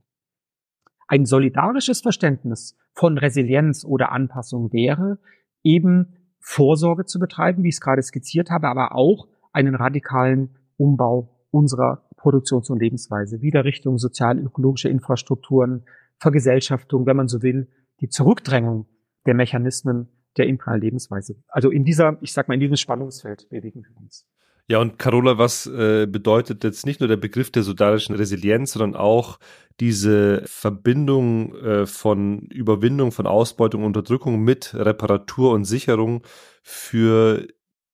Ein 1.07 1.25
solidarisches 1.25 2.01
Verständnis 2.01 2.77
von 2.93 3.17
Resilienz 3.17 3.85
oder 3.85 4.11
Anpassung 4.11 4.73
wäre 4.73 5.19
eben 5.63 6.17
Vorsorge 6.41 7.05
zu 7.05 7.17
betreiben, 7.17 7.63
wie 7.63 7.69
ich 7.69 7.75
es 7.75 7.79
gerade 7.79 8.03
skizziert 8.03 8.49
habe, 8.49 8.67
aber 8.67 8.93
auch 8.93 9.29
einen 9.53 9.75
radikalen 9.75 10.57
Umbau 10.75 11.29
unserer 11.49 12.03
Produktions- 12.17 12.69
und 12.69 12.81
Lebensweise, 12.81 13.41
wieder 13.41 13.63
Richtung 13.63 13.99
sozial-ökologische 13.99 14.89
Infrastrukturen, 14.89 15.85
Vergesellschaftung, 16.17 17.05
wenn 17.05 17.15
man 17.15 17.29
so 17.29 17.41
will, 17.41 17.69
die 18.01 18.09
Zurückdrängung 18.09 18.85
der 19.25 19.33
Mechanismen 19.33 20.09
der 20.37 20.47
imperialen 20.47 20.81
Lebensweise. 20.81 21.35
Also 21.47 21.69
in 21.69 21.83
dieser, 21.83 22.17
ich 22.21 22.33
sag 22.33 22.47
mal, 22.47 22.55
in 22.55 22.59
diesem 22.59 22.77
Spannungsfeld 22.77 23.49
bewegen 23.49 23.85
wir 23.87 23.97
uns. 24.01 24.25
Ja, 24.69 24.79
und 24.79 24.97
Carola, 24.97 25.37
was 25.37 25.65
äh, 25.67 26.07
bedeutet 26.09 26.63
jetzt 26.63 26.85
nicht 26.85 27.01
nur 27.01 27.09
der 27.09 27.17
Begriff 27.17 27.51
der 27.51 27.63
solidarischen 27.63 28.15
Resilienz, 28.15 28.71
sondern 28.71 28.95
auch 28.95 29.37
diese 29.79 30.43
Verbindung 30.45 31.53
äh, 31.55 31.85
von 31.85 32.47
Überwindung 32.47 33.11
von 33.11 33.27
Ausbeutung 33.27 33.83
Unterdrückung 33.83 34.39
mit 34.39 34.73
Reparatur 34.73 35.51
und 35.51 35.65
Sicherung 35.65 36.23
für 36.61 37.45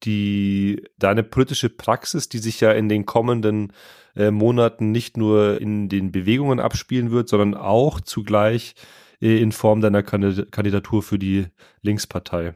die 0.03 0.83
deine 0.97 1.23
politische 1.23 1.69
Praxis, 1.69 2.29
die 2.29 2.37
sich 2.37 2.61
ja 2.61 2.71
in 2.71 2.87
den 2.87 3.05
kommenden 3.05 3.73
äh, 4.15 4.29
Monaten 4.29 4.91
nicht 4.91 5.17
nur 5.17 5.59
in 5.59 5.89
den 5.89 6.11
Bewegungen 6.11 6.59
abspielen 6.59 7.09
wird, 7.09 7.29
sondern 7.29 7.55
auch 7.55 7.99
zugleich 7.99 8.75
in 9.19 9.51
Form 9.51 9.81
deiner 9.81 10.03
Kandidatur 10.03 11.03
für 11.03 11.19
die 11.19 11.47
Linkspartei? 11.81 12.55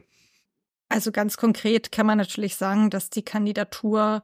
Also 0.88 1.12
ganz 1.12 1.36
konkret 1.36 1.92
kann 1.92 2.06
man 2.06 2.18
natürlich 2.18 2.56
sagen, 2.56 2.90
dass 2.90 3.10
die 3.10 3.24
Kandidatur 3.24 4.22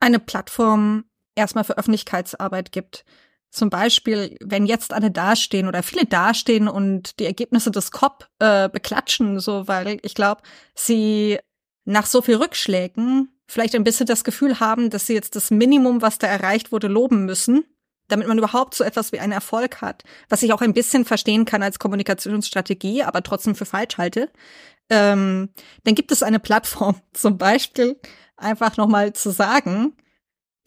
eine 0.00 0.18
Plattform 0.18 1.04
erstmal 1.34 1.64
für 1.64 1.78
Öffentlichkeitsarbeit 1.78 2.72
gibt. 2.72 3.04
Zum 3.50 3.68
Beispiel, 3.68 4.36
wenn 4.42 4.66
jetzt 4.66 4.92
alle 4.92 5.10
dastehen 5.10 5.68
oder 5.68 5.82
viele 5.82 6.06
dastehen 6.06 6.68
und 6.68 7.18
die 7.20 7.26
Ergebnisse 7.26 7.70
des 7.70 7.90
COP 7.90 8.26
äh, 8.38 8.68
beklatschen, 8.68 9.38
so 9.40 9.68
weil 9.68 9.98
ich 10.02 10.14
glaube, 10.14 10.42
sie 10.74 11.38
nach 11.84 12.06
so 12.06 12.22
viel 12.22 12.36
Rückschlägen 12.36 13.28
vielleicht 13.46 13.74
ein 13.74 13.84
bisschen 13.84 14.06
das 14.06 14.24
Gefühl 14.24 14.60
haben, 14.60 14.88
dass 14.88 15.06
sie 15.06 15.14
jetzt 15.14 15.36
das 15.36 15.50
Minimum, 15.50 16.00
was 16.00 16.18
da 16.18 16.26
erreicht 16.26 16.72
wurde, 16.72 16.88
loben 16.88 17.26
müssen 17.26 17.64
damit 18.08 18.28
man 18.28 18.38
überhaupt 18.38 18.74
so 18.74 18.84
etwas 18.84 19.12
wie 19.12 19.20
einen 19.20 19.32
Erfolg 19.32 19.80
hat, 19.80 20.04
was 20.28 20.42
ich 20.42 20.52
auch 20.52 20.60
ein 20.60 20.74
bisschen 20.74 21.04
verstehen 21.04 21.44
kann 21.44 21.62
als 21.62 21.78
Kommunikationsstrategie, 21.78 23.02
aber 23.02 23.22
trotzdem 23.22 23.54
für 23.54 23.64
falsch 23.64 23.98
halte, 23.98 24.30
ähm, 24.90 25.48
dann 25.84 25.94
gibt 25.94 26.12
es 26.12 26.22
eine 26.22 26.40
Plattform, 26.40 27.00
zum 27.12 27.38
Beispiel 27.38 27.98
einfach 28.36 28.76
nochmal 28.76 29.12
zu 29.12 29.30
sagen, 29.30 29.96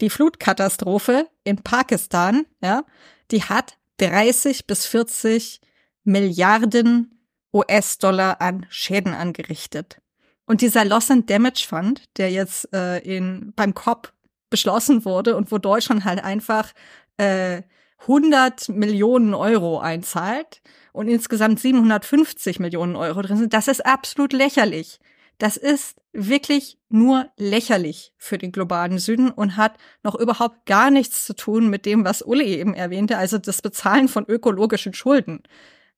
die 0.00 0.10
Flutkatastrophe 0.10 1.28
in 1.44 1.56
Pakistan, 1.56 2.44
ja, 2.62 2.84
die 3.30 3.42
hat 3.44 3.78
30 3.98 4.66
bis 4.66 4.86
40 4.86 5.60
Milliarden 6.04 7.16
US-Dollar 7.52 8.40
an 8.40 8.66
Schäden 8.68 9.14
angerichtet. 9.14 10.00
Und 10.44 10.60
dieser 10.60 10.84
Loss 10.84 11.10
and 11.10 11.28
Damage 11.28 11.66
Fund, 11.66 12.04
der 12.18 12.30
jetzt 12.30 12.72
äh, 12.72 12.98
in, 12.98 13.52
beim 13.56 13.74
COP 13.74 14.12
beschlossen 14.50 15.04
wurde 15.04 15.36
und 15.36 15.50
wo 15.50 15.58
Deutschland 15.58 16.04
halt 16.04 16.22
einfach 16.22 16.72
äh, 17.16 17.62
100 18.00 18.68
Millionen 18.68 19.34
Euro 19.34 19.78
einzahlt 19.78 20.62
und 20.92 21.08
insgesamt 21.08 21.60
750 21.60 22.60
Millionen 22.60 22.96
Euro 22.96 23.22
drin 23.22 23.36
sind, 23.36 23.52
das 23.52 23.68
ist 23.68 23.84
absolut 23.84 24.32
lächerlich. 24.32 25.00
Das 25.38 25.56
ist 25.56 26.00
wirklich 26.12 26.78
nur 26.88 27.30
lächerlich 27.36 28.14
für 28.16 28.38
den 28.38 28.52
globalen 28.52 28.98
Süden 28.98 29.30
und 29.30 29.56
hat 29.56 29.76
noch 30.02 30.14
überhaupt 30.14 30.64
gar 30.64 30.90
nichts 30.90 31.26
zu 31.26 31.34
tun 31.34 31.68
mit 31.68 31.84
dem, 31.84 32.04
was 32.04 32.22
Uli 32.22 32.54
eben 32.54 32.74
erwähnte, 32.74 33.18
also 33.18 33.36
das 33.36 33.60
Bezahlen 33.60 34.08
von 34.08 34.24
ökologischen 34.26 34.94
Schulden. 34.94 35.42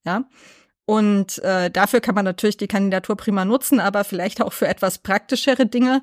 Ja. 0.04 0.28
Und 0.86 1.38
äh, 1.44 1.70
dafür 1.70 2.00
kann 2.00 2.14
man 2.14 2.24
natürlich 2.24 2.56
die 2.56 2.66
Kandidatur 2.66 3.16
prima 3.16 3.44
nutzen, 3.44 3.78
aber 3.78 4.04
vielleicht 4.04 4.40
auch 4.40 4.52
für 4.52 4.66
etwas 4.66 4.98
praktischere 4.98 5.66
Dinge, 5.66 6.02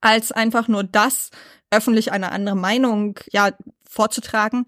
als 0.00 0.32
einfach 0.32 0.68
nur 0.68 0.84
das 0.84 1.30
öffentlich 1.70 2.12
eine 2.12 2.32
andere 2.32 2.56
Meinung 2.56 3.18
ja 3.30 3.50
vorzutragen. 3.88 4.66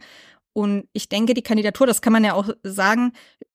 Und 0.52 0.88
ich 0.92 1.08
denke, 1.08 1.34
die 1.34 1.42
Kandidatur, 1.42 1.86
das 1.86 2.02
kann 2.02 2.12
man 2.12 2.24
ja 2.24 2.34
auch 2.34 2.48
sagen, 2.62 3.12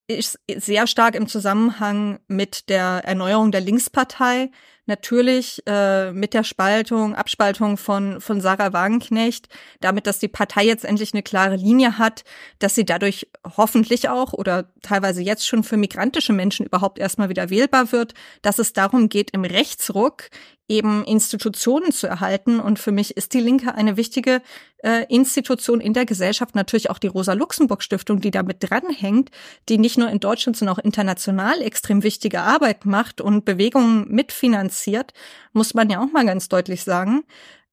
ist 0.08 0.40
sehr 0.56 0.86
stark 0.88 1.16
im 1.16 1.28
Zusammenhang 1.28 2.20
mit 2.28 2.70
der 2.70 3.02
Erneuerung 3.04 3.52
der 3.52 3.62
Linkspartei. 3.62 4.52
Natürlich 4.88 5.64
äh, 5.66 6.12
mit 6.12 6.36
der 6.36 6.44
Spaltung, 6.44 7.16
Abspaltung 7.16 7.76
von, 7.76 8.22
von 8.22 8.40
Sarah 8.40 8.72
Wagenknecht, 8.72 9.50
damit, 9.80 10.06
dass 10.06 10.20
die 10.20 10.28
Partei 10.28 10.64
jetzt 10.64 10.86
endlich 10.86 11.12
eine 11.16 11.24
klare 11.24 11.56
Linie 11.56 11.98
hat, 11.98 12.24
dass 12.60 12.76
sie 12.76 12.86
dadurch 12.86 13.28
hoffentlich 13.58 14.10
auch 14.10 14.34
oder 14.34 14.72
teilweise 14.84 15.24
jetzt 15.24 15.48
schon 15.48 15.64
für 15.64 15.78
migrantische 15.78 16.34
Menschen 16.34 16.68
überhaupt 16.68 17.00
erstmal 17.00 17.30
wieder 17.30 17.50
wählbar 17.50 17.92
wird, 17.92 18.14
dass 18.44 18.60
es 18.60 18.74
darum 18.74 19.10
geht, 19.10 19.32
im 19.32 19.44
Rechtsruck 19.44 20.30
eben 20.68 21.04
Institutionen 21.06 21.92
zu 21.92 22.08
erhalten. 22.08 22.60
Und 22.60 22.80
für 22.80 22.92
mich 22.92 23.18
ist 23.18 23.34
die 23.34 23.40
Linke 23.40 23.76
eine 23.76 23.98
wichtige 23.98 24.42
äh, 24.84 25.06
Institution 25.14 25.80
in 25.80 25.94
der 25.94 26.06
Gesellschaft, 26.06 26.56
natürlich 26.56 26.90
auch 26.90 27.00
die 27.00 27.08
Rosa-Luxemburg-Stiftung, 27.08 28.22
die 28.22 28.32
damit 28.32 28.58
dranhängt, 28.60 29.30
die 29.70 29.78
nicht 29.78 29.98
nur 29.98 30.10
in 30.10 30.20
Deutschland, 30.20 30.58
sondern 30.58 30.76
auch 30.76 30.84
international 30.84 31.62
extrem 31.62 32.04
wichtige 32.04 32.42
Arbeit 32.42 32.86
macht 32.86 33.22
und 33.22 33.46
Bewegungen 33.46 34.08
mitfinanziert, 34.10 35.14
muss 35.54 35.74
man 35.74 35.90
ja 35.90 36.02
auch 36.02 36.12
mal 36.12 36.26
ganz 36.26 36.50
deutlich 36.50 36.84
sagen. 36.84 37.24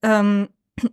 Ähm, 0.03 0.49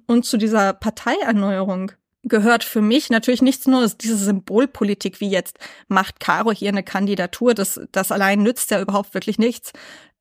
und 0.08 0.26
zu 0.26 0.38
dieser 0.38 0.74
Parteierneuerung 0.74 1.92
gehört 2.24 2.64
für 2.64 2.82
mich 2.82 3.10
natürlich 3.10 3.42
nichts 3.42 3.66
nur 3.68 3.88
diese 3.88 4.18
Symbolpolitik 4.18 5.20
wie 5.22 5.30
jetzt 5.30 5.58
macht 5.88 6.20
Caro 6.20 6.52
hier 6.52 6.70
eine 6.70 6.84
Kandidatur, 6.84 7.54
das, 7.54 7.80
das 7.92 8.12
allein 8.12 8.44
nützt 8.44 8.72
ja 8.72 8.82
überhaupt 8.82 9.14
wirklich 9.14 9.40
nichts, 9.40 9.72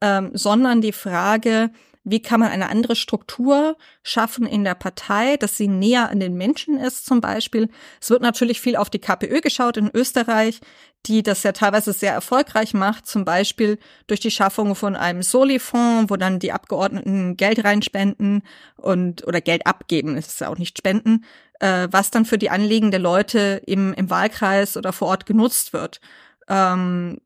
ähm, 0.01 0.31
sondern 0.33 0.81
die 0.81 0.93
Frage, 0.93 1.71
wie 2.11 2.23
kann 2.23 2.41
man 2.41 2.51
eine 2.51 2.69
andere 2.69 2.97
Struktur 2.97 3.77
schaffen 4.03 4.47
in 4.47 4.65
der 4.65 4.75
Partei, 4.75 5.37
dass 5.37 5.57
sie 5.57 5.69
näher 5.69 6.09
an 6.09 6.21
den 6.21 6.35
Menschen 6.35 6.79
ist 6.79 7.05
zum 7.05 7.21
Beispiel. 7.21 7.69
Es 8.01 8.11
wird 8.11 8.23
natürlich 8.23 8.61
viel 8.61 8.77
auf 8.77 8.89
die 8.89 9.01
KPÖ 9.01 9.41
geschaut 9.41 9.77
in 9.77 9.91
Österreich, 9.93 10.61
die 11.07 11.23
das 11.23 11.43
ja 11.43 11.53
teilweise 11.53 11.93
sehr 11.93 12.13
erfolgreich 12.13 12.75
macht, 12.75 13.07
zum 13.07 13.25
Beispiel 13.25 13.79
durch 14.07 14.21
die 14.21 14.31
Schaffung 14.31 14.75
von 14.75 14.97
einem 14.97 15.23
Soli-Fonds, 15.23 16.11
wo 16.11 16.17
dann 16.17 16.39
die 16.39 16.53
Abgeordneten 16.53 17.37
Geld 17.37 17.63
reinspenden 17.65 18.43
und 18.77 19.27
oder 19.27 19.41
Geld 19.41 19.67
abgeben, 19.67 20.17
ist 20.17 20.41
ja 20.41 20.49
auch 20.49 20.59
nicht 20.59 20.79
spenden, 20.79 21.25
äh, 21.61 21.89
was 21.91 22.11
dann 22.11 22.25
für 22.25 22.39
die 22.39 22.51
Anliegen 22.51 22.91
der 22.91 23.01
Leute 23.01 23.63
im, 23.67 23.93
im 23.95 24.11
Wahlkreis 24.11 24.77
oder 24.77 24.93
vor 24.93 25.09
Ort 25.09 25.27
genutzt 25.27 25.73
wird. 25.73 26.01
Ähm, 26.49 27.19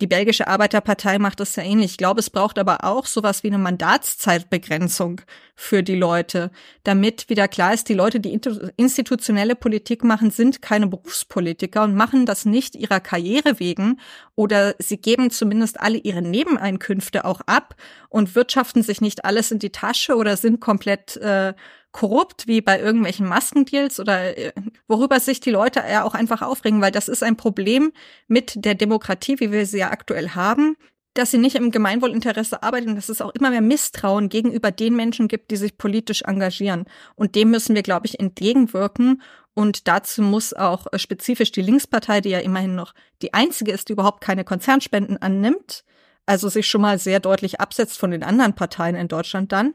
die 0.00 0.06
belgische 0.06 0.46
Arbeiterpartei 0.46 1.18
macht 1.18 1.40
das 1.40 1.56
ja 1.56 1.62
ähnlich. 1.62 1.92
Ich 1.92 1.96
glaube, 1.96 2.20
es 2.20 2.30
braucht 2.30 2.58
aber 2.58 2.84
auch 2.84 3.06
sowas 3.06 3.42
wie 3.42 3.48
eine 3.48 3.58
Mandatszeitbegrenzung 3.58 5.20
für 5.54 5.82
die 5.82 5.94
Leute, 5.94 6.50
damit 6.82 7.28
wieder 7.28 7.48
klar 7.48 7.74
ist, 7.74 7.88
die 7.88 7.94
Leute, 7.94 8.20
die 8.20 8.38
institutionelle 8.76 9.56
Politik 9.56 10.04
machen, 10.04 10.30
sind 10.30 10.62
keine 10.62 10.86
Berufspolitiker 10.86 11.82
und 11.82 11.94
machen 11.94 12.26
das 12.26 12.44
nicht 12.44 12.74
ihrer 12.76 13.00
Karriere 13.00 13.58
wegen 13.58 14.00
oder 14.34 14.74
sie 14.78 14.98
geben 14.98 15.30
zumindest 15.30 15.80
alle 15.80 15.98
ihre 15.98 16.22
Nebeneinkünfte 16.22 17.24
auch 17.24 17.40
ab 17.46 17.74
und 18.08 18.34
wirtschaften 18.34 18.82
sich 18.82 19.00
nicht 19.00 19.24
alles 19.24 19.50
in 19.50 19.58
die 19.58 19.70
Tasche 19.70 20.16
oder 20.16 20.36
sind 20.36 20.60
komplett 20.60 21.16
äh, 21.16 21.54
korrupt 21.94 22.48
wie 22.48 22.60
bei 22.60 22.78
irgendwelchen 22.78 23.26
Maskendeals 23.26 24.00
oder 24.00 24.36
äh, 24.36 24.52
worüber 24.88 25.20
sich 25.20 25.40
die 25.40 25.52
Leute 25.52 25.82
ja 25.88 26.02
auch 26.02 26.14
einfach 26.14 26.42
aufregen, 26.42 26.82
weil 26.82 26.90
das 26.90 27.08
ist 27.08 27.22
ein 27.22 27.36
Problem 27.36 27.92
mit 28.26 28.64
der 28.64 28.74
Demokratie, 28.74 29.38
wie 29.38 29.52
wir 29.52 29.64
sie 29.64 29.78
ja 29.78 29.92
aktuell 29.92 30.30
haben, 30.30 30.76
dass 31.14 31.30
sie 31.30 31.38
nicht 31.38 31.54
im 31.54 31.70
Gemeinwohlinteresse 31.70 32.64
arbeitet 32.64 32.88
und 32.88 32.96
dass 32.96 33.08
es 33.08 33.22
auch 33.22 33.32
immer 33.34 33.50
mehr 33.50 33.60
Misstrauen 33.60 34.28
gegenüber 34.28 34.72
den 34.72 34.96
Menschen 34.96 35.28
gibt, 35.28 35.52
die 35.52 35.56
sich 35.56 35.78
politisch 35.78 36.22
engagieren. 36.22 36.86
Und 37.14 37.36
dem 37.36 37.50
müssen 37.50 37.76
wir, 37.76 37.84
glaube 37.84 38.06
ich, 38.06 38.18
entgegenwirken. 38.18 39.22
Und 39.54 39.86
dazu 39.86 40.20
muss 40.20 40.52
auch 40.52 40.88
äh, 40.92 40.98
spezifisch 40.98 41.52
die 41.52 41.62
Linkspartei, 41.62 42.20
die 42.20 42.30
ja 42.30 42.40
immerhin 42.40 42.74
noch 42.74 42.92
die 43.22 43.32
einzige 43.34 43.70
ist, 43.70 43.88
die 43.88 43.92
überhaupt 43.92 44.20
keine 44.20 44.42
Konzernspenden 44.42 45.22
annimmt, 45.22 45.84
also 46.26 46.48
sich 46.48 46.66
schon 46.66 46.80
mal 46.80 46.98
sehr 46.98 47.20
deutlich 47.20 47.60
absetzt 47.60 47.98
von 47.98 48.10
den 48.10 48.24
anderen 48.24 48.54
Parteien 48.54 48.96
in 48.96 49.06
Deutschland 49.06 49.52
dann, 49.52 49.74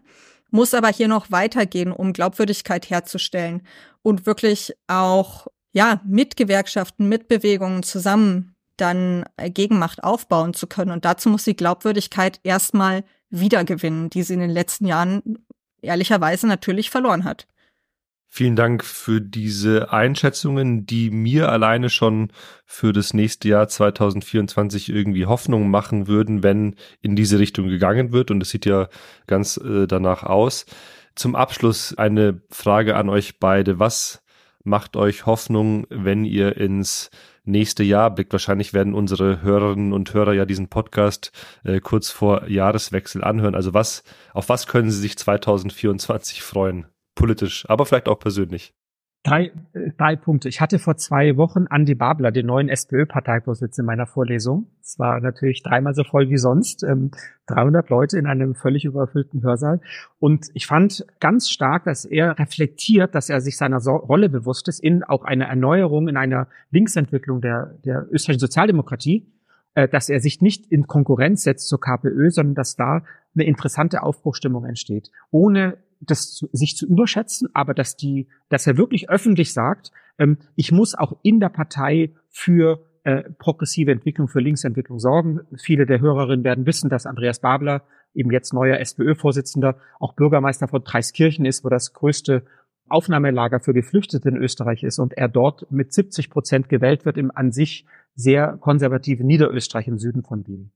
muss 0.51 0.73
aber 0.73 0.89
hier 0.89 1.07
noch 1.07 1.31
weitergehen, 1.31 1.91
um 1.91 2.13
Glaubwürdigkeit 2.13 2.89
herzustellen 2.89 3.61
und 4.01 4.25
wirklich 4.25 4.73
auch 4.87 5.47
ja 5.71 6.01
mit 6.05 6.35
Gewerkschaften, 6.35 7.07
mit 7.07 7.27
Bewegungen 7.27 7.83
zusammen 7.83 8.55
dann 8.77 9.25
Gegenmacht 9.37 10.03
aufbauen 10.03 10.53
zu 10.53 10.67
können. 10.67 10.91
Und 10.91 11.05
dazu 11.05 11.29
muss 11.29 11.43
die 11.43 11.55
Glaubwürdigkeit 11.55 12.39
erstmal 12.43 13.03
wiedergewinnen, 13.29 14.09
die 14.09 14.23
sie 14.23 14.35
in 14.35 14.39
den 14.39 14.49
letzten 14.49 14.85
Jahren 14.85 15.39
ehrlicherweise 15.81 16.47
natürlich 16.47 16.89
verloren 16.89 17.23
hat. 17.23 17.47
Vielen 18.32 18.55
Dank 18.55 18.86
für 18.86 19.21
diese 19.21 19.91
Einschätzungen, 19.91 20.86
die 20.86 21.09
mir 21.09 21.51
alleine 21.51 21.89
schon 21.89 22.32
für 22.63 22.93
das 22.93 23.15
nächste 23.15 23.49
Jahr 23.49 23.67
2024 23.67 24.89
irgendwie 24.89 25.25
Hoffnung 25.25 25.71
machen 25.71 26.07
würden, 26.07 26.43
wenn 26.43 26.75
in 27.01 27.15
diese 27.15 27.39
Richtung 27.39 27.67
gegangen 27.69 28.11
wird. 28.11 28.30
Und 28.30 28.41
es 28.43 28.51
sieht 28.51 28.67
ja 28.67 28.88
ganz 29.25 29.57
äh, 29.57 29.88
danach 29.88 30.21
aus. 30.21 30.67
Zum 31.15 31.36
Abschluss 31.36 31.97
eine 31.97 32.41
Frage 32.51 32.95
an 32.95 33.09
euch 33.09 33.39
beide. 33.39 33.80
Was 33.80 34.21
macht 34.63 34.95
euch 34.95 35.25
Hoffnung, 35.25 35.88
wenn 35.89 36.23
ihr 36.23 36.55
ins 36.55 37.09
nächste 37.45 37.84
Jahr 37.84 38.13
blickt? 38.13 38.32
Wahrscheinlich 38.32 38.73
werden 38.75 38.93
unsere 38.93 39.41
Hörerinnen 39.41 39.91
und 39.91 40.13
Hörer 40.13 40.34
ja 40.34 40.45
diesen 40.45 40.67
Podcast 40.67 41.32
äh, 41.63 41.80
kurz 41.80 42.11
vor 42.11 42.47
Jahreswechsel 42.47 43.23
anhören. 43.23 43.55
Also 43.55 43.73
was, 43.73 44.03
auf 44.36 44.49
was 44.49 44.67
können 44.67 44.91
sie 44.91 44.99
sich 44.99 45.17
2024 45.17 46.43
freuen? 46.43 46.86
Politisch, 47.20 47.70
aber 47.70 47.86
vielleicht 47.86 48.07
auch 48.07 48.17
persönlich. 48.17 48.74
Drei, 49.24 49.51
äh, 49.74 49.91
drei 49.97 50.15
Punkte. 50.15 50.47
Ich 50.47 50.61
hatte 50.61 50.80
vor 50.80 50.95
zwei 50.95 51.36
Wochen 51.36 51.67
Andi 51.67 51.93
Babler, 51.93 52.32
den 52.32 52.45
neuen 52.45 52.70
SPÖ-Parteivorsitzenden, 52.70 53.84
in 53.84 53.86
meiner 53.86 54.07
Vorlesung. 54.07 54.67
Es 54.82 54.97
war 54.97 55.20
natürlich 55.20 55.61
dreimal 55.61 55.93
so 55.93 56.05
voll 56.05 56.30
wie 56.30 56.38
sonst. 56.38 56.84
Ähm, 56.84 57.11
300 57.47 57.89
Leute 57.89 58.17
in 58.17 58.28
einem 58.28 58.55
völlig 58.55 58.86
überfüllten 58.86 59.43
Hörsaal. 59.43 59.82
Und 60.20 60.47
ich 60.53 60.67
fand 60.67 61.05
ganz 61.20 61.49
stark, 61.49 61.84
dass 61.84 62.05
er 62.05 62.39
reflektiert, 62.39 63.13
dass 63.13 63.30
er 63.30 63.41
sich 63.41 63.57
seiner 63.57 63.80
Rolle 63.80 64.30
bewusst 64.30 64.70
ist 64.70 64.80
in 64.80 65.03
auch 65.03 65.26
einer 65.26 65.47
Erneuerung, 65.47 66.07
in 66.07 66.15
einer 66.15 66.47
Linksentwicklung 66.72 67.41
der, 67.41 67.78
der 67.84 68.07
österreichischen 68.11 68.39
Sozialdemokratie, 68.39 69.28
äh, 69.74 69.89
dass 69.89 70.07
er 70.07 70.22
sich 70.22 70.39
nicht 70.39 70.72
in 70.72 70.88
Konkurrenz 70.88 71.43
setzt 71.43 71.67
zur 71.67 71.82
KPÖ, 71.82 72.30
sondern 72.30 72.55
dass 72.55 72.78
da 72.78 73.03
eine 73.36 73.43
interessante 73.43 74.01
Aufbruchstimmung 74.01 74.63
entsteht. 74.63 75.11
Ohne 75.30 75.78
das 75.99 76.33
zu, 76.33 76.49
sich 76.51 76.75
zu 76.75 76.87
überschätzen, 76.87 77.49
aber 77.53 77.73
dass 77.73 77.95
die, 77.95 78.27
dass 78.49 78.67
er 78.67 78.77
wirklich 78.77 79.09
öffentlich 79.09 79.53
sagt, 79.53 79.91
ähm, 80.17 80.37
ich 80.55 80.71
muss 80.71 80.95
auch 80.95 81.17
in 81.23 81.39
der 81.39 81.49
Partei 81.49 82.13
für 82.29 82.85
äh, 83.03 83.23
progressive 83.37 83.91
Entwicklung, 83.91 84.27
für 84.27 84.39
Linksentwicklung 84.39 84.99
sorgen. 84.99 85.41
Viele 85.57 85.85
der 85.85 85.99
Hörerinnen 85.99 86.43
werden 86.43 86.65
wissen, 86.65 86.89
dass 86.89 87.05
Andreas 87.05 87.39
Babler, 87.39 87.83
eben 88.13 88.31
jetzt 88.31 88.53
neuer 88.53 88.79
SPÖ-Vorsitzender, 88.79 89.77
auch 89.99 90.13
Bürgermeister 90.13 90.67
von 90.67 90.83
Dreiskirchen 90.83 91.45
ist, 91.45 91.63
wo 91.63 91.69
das 91.69 91.93
größte 91.93 92.43
Aufnahmelager 92.89 93.59
für 93.59 93.73
Geflüchtete 93.73 94.29
in 94.29 94.37
Österreich 94.37 94.83
ist 94.83 94.99
und 94.99 95.13
er 95.13 95.27
dort 95.27 95.71
mit 95.71 95.93
70 95.93 96.29
Prozent 96.29 96.69
gewählt 96.69 97.05
wird 97.05 97.17
im 97.17 97.31
an 97.33 97.51
sich 97.51 97.85
sehr 98.15 98.57
konservativen 98.57 99.27
Niederösterreich 99.27 99.87
im 99.87 99.99
Süden 99.99 100.23
von 100.23 100.45
Wien. 100.47 100.71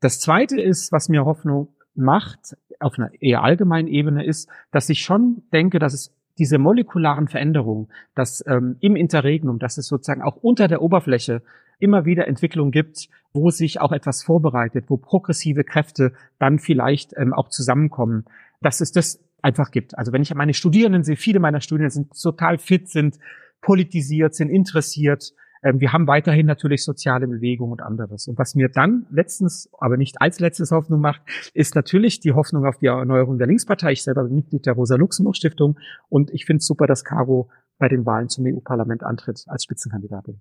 Das 0.00 0.18
zweite 0.18 0.60
ist, 0.60 0.90
was 0.92 1.08
mir 1.08 1.24
Hoffnung 1.24 1.68
macht, 1.94 2.56
auf 2.80 2.98
einer 2.98 3.10
eher 3.20 3.42
allgemeinen 3.42 3.88
Ebene 3.88 4.24
ist, 4.24 4.48
dass 4.70 4.88
ich 4.88 5.02
schon 5.02 5.42
denke, 5.52 5.78
dass 5.78 5.94
es 5.94 6.14
diese 6.38 6.58
molekularen 6.58 7.28
Veränderungen, 7.28 7.88
dass 8.14 8.44
ähm, 8.46 8.76
im 8.80 8.96
Interregnum, 8.96 9.58
dass 9.58 9.78
es 9.78 9.86
sozusagen 9.86 10.22
auch 10.22 10.36
unter 10.36 10.66
der 10.66 10.82
Oberfläche 10.82 11.42
immer 11.78 12.04
wieder 12.04 12.26
Entwicklungen 12.26 12.70
gibt, 12.70 13.08
wo 13.32 13.50
sich 13.50 13.80
auch 13.80 13.92
etwas 13.92 14.22
vorbereitet, 14.22 14.86
wo 14.88 14.96
progressive 14.96 15.64
Kräfte 15.64 16.12
dann 16.38 16.58
vielleicht 16.58 17.14
ähm, 17.16 17.32
auch 17.32 17.48
zusammenkommen, 17.48 18.24
dass 18.60 18.80
es 18.80 18.92
das 18.92 19.20
einfach 19.42 19.70
gibt. 19.70 19.98
Also 19.98 20.12
wenn 20.12 20.22
ich 20.22 20.34
meine 20.34 20.54
Studierenden 20.54 21.02
sehe, 21.02 21.16
viele 21.16 21.40
meiner 21.40 21.60
Studierenden 21.60 22.04
sind 22.04 22.20
total 22.20 22.58
fit, 22.58 22.88
sind 22.88 23.18
politisiert, 23.60 24.34
sind 24.34 24.48
interessiert. 24.48 25.32
Ähm, 25.62 25.80
wir 25.80 25.92
haben 25.92 26.06
weiterhin 26.06 26.46
natürlich 26.46 26.84
soziale 26.84 27.26
Bewegung 27.26 27.70
und 27.70 27.82
anderes. 27.82 28.26
Und 28.28 28.38
was 28.38 28.54
mir 28.54 28.68
dann 28.68 29.06
letztens, 29.10 29.70
aber 29.78 29.96
nicht 29.96 30.20
als 30.20 30.40
letztes 30.40 30.70
Hoffnung 30.70 31.00
macht, 31.00 31.22
ist 31.54 31.74
natürlich 31.74 32.20
die 32.20 32.32
Hoffnung 32.32 32.66
auf 32.66 32.78
die 32.78 32.86
Erneuerung 32.86 33.38
der 33.38 33.46
Linkspartei. 33.46 33.92
Ich 33.92 34.02
selber 34.02 34.24
bin 34.24 34.34
Mitglied 34.34 34.66
der 34.66 34.74
Rosa-Luxemburg-Stiftung 34.74 35.78
und 36.08 36.30
ich 36.30 36.44
finde 36.44 36.58
es 36.58 36.66
super, 36.66 36.86
dass 36.86 37.04
Caro 37.04 37.50
bei 37.78 37.88
den 37.88 38.04
Wahlen 38.04 38.28
zum 38.28 38.44
EU-Parlament 38.46 39.02
antritt 39.02 39.44
als 39.46 39.64
Spitzenkandidatin. 39.64 40.40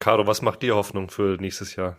Caro, 0.00 0.26
was 0.26 0.42
macht 0.42 0.62
dir 0.62 0.76
Hoffnung 0.76 1.10
für 1.10 1.36
nächstes 1.40 1.76
Jahr? 1.76 1.96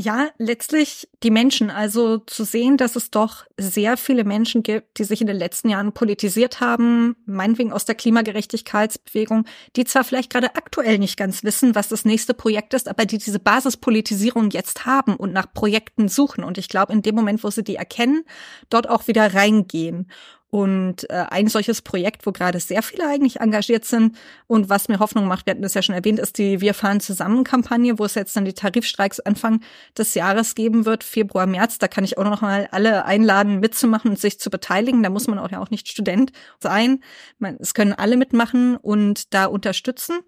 Ja, 0.00 0.30
letztlich 0.38 1.08
die 1.24 1.32
Menschen. 1.32 1.72
Also 1.72 2.18
zu 2.18 2.44
sehen, 2.44 2.76
dass 2.76 2.94
es 2.94 3.10
doch 3.10 3.46
sehr 3.56 3.96
viele 3.96 4.22
Menschen 4.22 4.62
gibt, 4.62 5.00
die 5.00 5.02
sich 5.02 5.20
in 5.20 5.26
den 5.26 5.36
letzten 5.36 5.70
Jahren 5.70 5.92
politisiert 5.92 6.60
haben, 6.60 7.16
meinetwegen 7.26 7.72
aus 7.72 7.84
der 7.84 7.96
Klimagerechtigkeitsbewegung, 7.96 9.44
die 9.74 9.82
zwar 9.82 10.04
vielleicht 10.04 10.30
gerade 10.30 10.54
aktuell 10.54 11.00
nicht 11.00 11.16
ganz 11.16 11.42
wissen, 11.42 11.74
was 11.74 11.88
das 11.88 12.04
nächste 12.04 12.32
Projekt 12.32 12.74
ist, 12.74 12.86
aber 12.86 13.06
die 13.06 13.18
diese 13.18 13.40
Basispolitisierung 13.40 14.50
jetzt 14.50 14.86
haben 14.86 15.16
und 15.16 15.32
nach 15.32 15.52
Projekten 15.52 16.06
suchen. 16.06 16.44
Und 16.44 16.58
ich 16.58 16.68
glaube, 16.68 16.92
in 16.92 17.02
dem 17.02 17.16
Moment, 17.16 17.42
wo 17.42 17.50
sie 17.50 17.64
die 17.64 17.74
erkennen, 17.74 18.22
dort 18.70 18.88
auch 18.88 19.08
wieder 19.08 19.34
reingehen. 19.34 20.08
Und 20.50 21.08
äh, 21.10 21.26
ein 21.28 21.48
solches 21.48 21.82
Projekt, 21.82 22.24
wo 22.24 22.32
gerade 22.32 22.58
sehr 22.58 22.82
viele 22.82 23.06
eigentlich 23.06 23.40
engagiert 23.40 23.84
sind 23.84 24.16
und 24.46 24.70
was 24.70 24.88
mir 24.88 24.98
Hoffnung 24.98 25.26
macht, 25.26 25.44
wir 25.44 25.50
hatten 25.50 25.62
das 25.62 25.74
ja 25.74 25.82
schon 25.82 25.94
erwähnt, 25.94 26.18
ist 26.18 26.38
die 26.38 26.62
Wir 26.62 26.72
fahren 26.72 27.00
zusammen 27.00 27.44
Kampagne, 27.44 27.98
wo 27.98 28.04
es 28.06 28.14
jetzt 28.14 28.34
dann 28.34 28.46
die 28.46 28.54
Tarifstreiks 28.54 29.20
Anfang 29.20 29.60
des 29.96 30.14
Jahres 30.14 30.54
geben 30.54 30.86
wird, 30.86 31.04
Februar, 31.04 31.46
März. 31.46 31.78
Da 31.78 31.86
kann 31.86 32.04
ich 32.04 32.16
auch 32.16 32.24
noch 32.24 32.40
mal 32.40 32.68
alle 32.70 33.04
einladen, 33.04 33.60
mitzumachen 33.60 34.12
und 34.12 34.18
sich 34.18 34.40
zu 34.40 34.48
beteiligen. 34.48 35.02
Da 35.02 35.10
muss 35.10 35.26
man 35.26 35.38
auch 35.38 35.50
ja 35.50 35.60
auch 35.60 35.70
nicht 35.70 35.88
Student 35.88 36.32
sein. 36.60 37.02
Man, 37.38 37.58
es 37.60 37.74
können 37.74 37.92
alle 37.92 38.16
mitmachen 38.16 38.76
und 38.76 39.34
da 39.34 39.46
unterstützen 39.46 40.20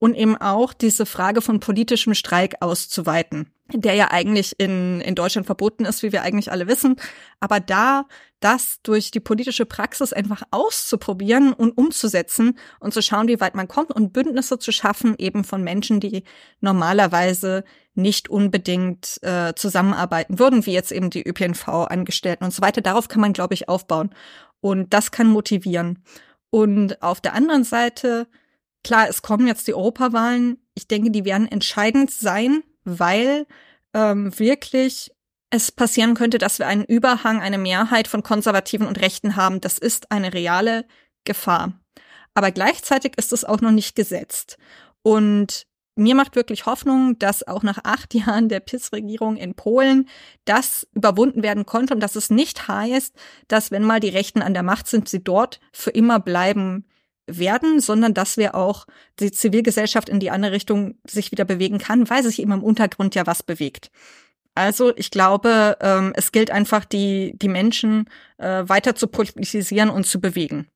und 0.00 0.14
eben 0.14 0.36
auch 0.36 0.72
diese 0.72 1.06
Frage 1.06 1.42
von 1.42 1.60
politischem 1.60 2.14
Streik 2.14 2.56
auszuweiten, 2.60 3.52
der 3.72 3.94
ja 3.94 4.10
eigentlich 4.10 4.58
in, 4.58 5.00
in 5.02 5.14
Deutschland 5.14 5.46
verboten 5.46 5.84
ist, 5.84 6.02
wie 6.02 6.10
wir 6.10 6.22
eigentlich 6.22 6.50
alle 6.50 6.66
wissen. 6.66 6.96
Aber 7.38 7.60
da 7.60 8.06
das 8.40 8.80
durch 8.82 9.10
die 9.10 9.20
politische 9.20 9.66
Praxis 9.66 10.14
einfach 10.14 10.42
auszuprobieren 10.50 11.52
und 11.52 11.76
umzusetzen 11.76 12.58
und 12.80 12.94
zu 12.94 13.02
schauen, 13.02 13.28
wie 13.28 13.40
weit 13.40 13.54
man 13.54 13.68
kommt 13.68 13.92
und 13.92 14.14
Bündnisse 14.14 14.58
zu 14.58 14.72
schaffen, 14.72 15.14
eben 15.18 15.44
von 15.44 15.62
Menschen, 15.62 16.00
die 16.00 16.24
normalerweise 16.60 17.62
nicht 17.94 18.30
unbedingt 18.30 19.22
äh, 19.22 19.52
zusammenarbeiten 19.54 20.38
würden, 20.38 20.64
wie 20.64 20.72
jetzt 20.72 20.92
eben 20.92 21.10
die 21.10 21.28
ÖPNV-Angestellten 21.28 22.44
und 22.44 22.54
so 22.54 22.62
weiter. 22.62 22.80
Darauf 22.80 23.08
kann 23.08 23.20
man, 23.20 23.34
glaube 23.34 23.52
ich, 23.52 23.68
aufbauen. 23.68 24.14
Und 24.62 24.94
das 24.94 25.10
kann 25.10 25.26
motivieren. 25.26 26.02
Und 26.48 27.02
auf 27.02 27.20
der 27.20 27.34
anderen 27.34 27.64
Seite 27.64 28.26
Klar, 28.82 29.08
es 29.08 29.22
kommen 29.22 29.46
jetzt 29.46 29.66
die 29.66 29.74
Europawahlen. 29.74 30.58
Ich 30.74 30.88
denke, 30.88 31.10
die 31.10 31.24
werden 31.24 31.50
entscheidend 31.50 32.10
sein, 32.10 32.62
weil 32.84 33.46
ähm, 33.94 34.38
wirklich 34.38 35.12
es 35.50 35.72
passieren 35.72 36.14
könnte, 36.14 36.38
dass 36.38 36.58
wir 36.58 36.66
einen 36.66 36.84
Überhang, 36.84 37.40
eine 37.40 37.58
Mehrheit 37.58 38.08
von 38.08 38.22
Konservativen 38.22 38.86
und 38.86 39.00
Rechten 39.00 39.36
haben. 39.36 39.60
Das 39.60 39.78
ist 39.78 40.10
eine 40.12 40.32
reale 40.32 40.86
Gefahr. 41.24 41.72
Aber 42.34 42.52
gleichzeitig 42.52 43.14
ist 43.16 43.32
es 43.32 43.44
auch 43.44 43.60
noch 43.60 43.72
nicht 43.72 43.96
gesetzt. 43.96 44.56
Und 45.02 45.66
mir 45.96 46.14
macht 46.14 46.36
wirklich 46.36 46.66
Hoffnung, 46.66 47.18
dass 47.18 47.46
auch 47.46 47.62
nach 47.62 47.80
acht 47.84 48.14
Jahren 48.14 48.48
der 48.48 48.60
PIS-Regierung 48.60 49.36
in 49.36 49.54
Polen 49.54 50.08
das 50.44 50.86
überwunden 50.94 51.42
werden 51.42 51.66
konnte 51.66 51.94
und 51.94 52.00
dass 52.00 52.16
es 52.16 52.30
nicht 52.30 52.68
heißt, 52.68 53.14
dass 53.48 53.70
wenn 53.70 53.82
mal 53.82 54.00
die 54.00 54.08
Rechten 54.08 54.42
an 54.42 54.54
der 54.54 54.62
Macht 54.62 54.86
sind, 54.86 55.08
sie 55.08 55.22
dort 55.22 55.60
für 55.72 55.90
immer 55.90 56.20
bleiben 56.20 56.86
werden, 57.38 57.80
sondern 57.80 58.14
dass 58.14 58.36
wir 58.36 58.54
auch 58.54 58.86
die 59.18 59.30
Zivilgesellschaft 59.30 60.08
in 60.08 60.20
die 60.20 60.30
andere 60.30 60.52
Richtung 60.52 60.98
sich 61.06 61.32
wieder 61.32 61.44
bewegen 61.44 61.78
kann, 61.78 62.08
weil 62.10 62.22
sich 62.22 62.40
eben 62.40 62.52
im 62.52 62.62
Untergrund 62.62 63.14
ja 63.14 63.26
was 63.26 63.42
bewegt. 63.42 63.90
Also 64.54 64.92
ich 64.96 65.10
glaube, 65.10 65.78
ähm, 65.80 66.12
es 66.16 66.32
gilt 66.32 66.50
einfach, 66.50 66.84
die, 66.84 67.34
die 67.36 67.48
Menschen 67.48 68.06
äh, 68.38 68.64
weiter 68.66 68.94
zu 68.94 69.06
politisieren 69.06 69.90
und 69.90 70.06
zu 70.06 70.20
bewegen. 70.20 70.66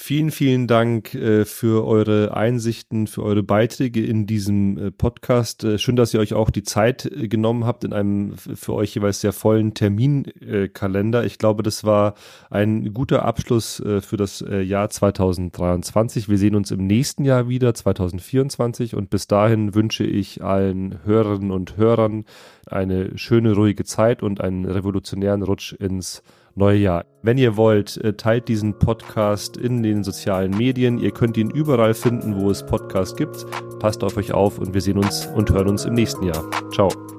Vielen, 0.00 0.30
vielen 0.30 0.68
Dank 0.68 1.12
äh, 1.16 1.44
für 1.44 1.84
eure 1.84 2.34
Einsichten, 2.34 3.08
für 3.08 3.24
eure 3.24 3.42
Beiträge 3.42 4.06
in 4.06 4.26
diesem 4.26 4.78
äh, 4.78 4.90
Podcast. 4.92 5.64
Äh, 5.64 5.76
schön, 5.76 5.96
dass 5.96 6.14
ihr 6.14 6.20
euch 6.20 6.34
auch 6.34 6.50
die 6.50 6.62
Zeit 6.62 7.04
äh, 7.04 7.26
genommen 7.26 7.66
habt 7.66 7.82
in 7.82 7.92
einem 7.92 8.34
für 8.36 8.74
euch 8.74 8.94
jeweils 8.94 9.20
sehr 9.20 9.32
vollen 9.32 9.74
Terminkalender. 9.74 11.24
ich 11.24 11.36
glaube, 11.38 11.64
das 11.64 11.82
war 11.82 12.14
ein 12.48 12.94
guter 12.94 13.24
Abschluss 13.24 13.80
äh, 13.80 14.00
für 14.00 14.16
das 14.16 14.40
äh, 14.40 14.60
Jahr 14.60 14.88
2023. 14.88 16.28
Wir 16.28 16.38
sehen 16.38 16.54
uns 16.54 16.70
im 16.70 16.86
nächsten 16.86 17.24
Jahr 17.24 17.48
wieder, 17.48 17.74
2024. 17.74 18.94
Und 18.94 19.10
bis 19.10 19.26
dahin 19.26 19.74
wünsche 19.74 20.04
ich 20.04 20.44
allen 20.44 21.04
Hörerinnen 21.04 21.50
und 21.50 21.76
Hörern 21.76 22.24
eine 22.66 23.18
schöne, 23.18 23.52
ruhige 23.52 23.84
Zeit 23.84 24.22
und 24.22 24.40
einen 24.40 24.64
revolutionären 24.64 25.42
Rutsch 25.42 25.72
ins 25.72 26.22
neue 26.58 26.78
Jahr. 26.78 27.04
Wenn 27.22 27.38
ihr 27.38 27.56
wollt, 27.56 27.96
äh, 27.98 28.12
teilt 28.12 28.48
diesen 28.48 28.78
Podcast 28.78 29.56
in 29.56 29.82
den 29.82 30.04
sozialen 30.04 30.56
Medien. 30.56 30.98
Ihr 30.98 31.12
könnt 31.12 31.36
ihn 31.36 31.50
überall 31.50 31.94
finden, 31.94 32.36
wo 32.36 32.50
es 32.50 32.66
Podcasts 32.66 33.16
gibt. 33.16 33.46
Passt 33.78 34.04
auf 34.04 34.16
euch 34.16 34.32
auf 34.32 34.58
und 34.58 34.74
wir 34.74 34.80
sehen 34.80 34.98
uns 34.98 35.26
und 35.26 35.50
hören 35.50 35.68
uns 35.68 35.84
im 35.84 35.94
nächsten 35.94 36.24
Jahr. 36.24 36.44
Ciao. 36.72 37.17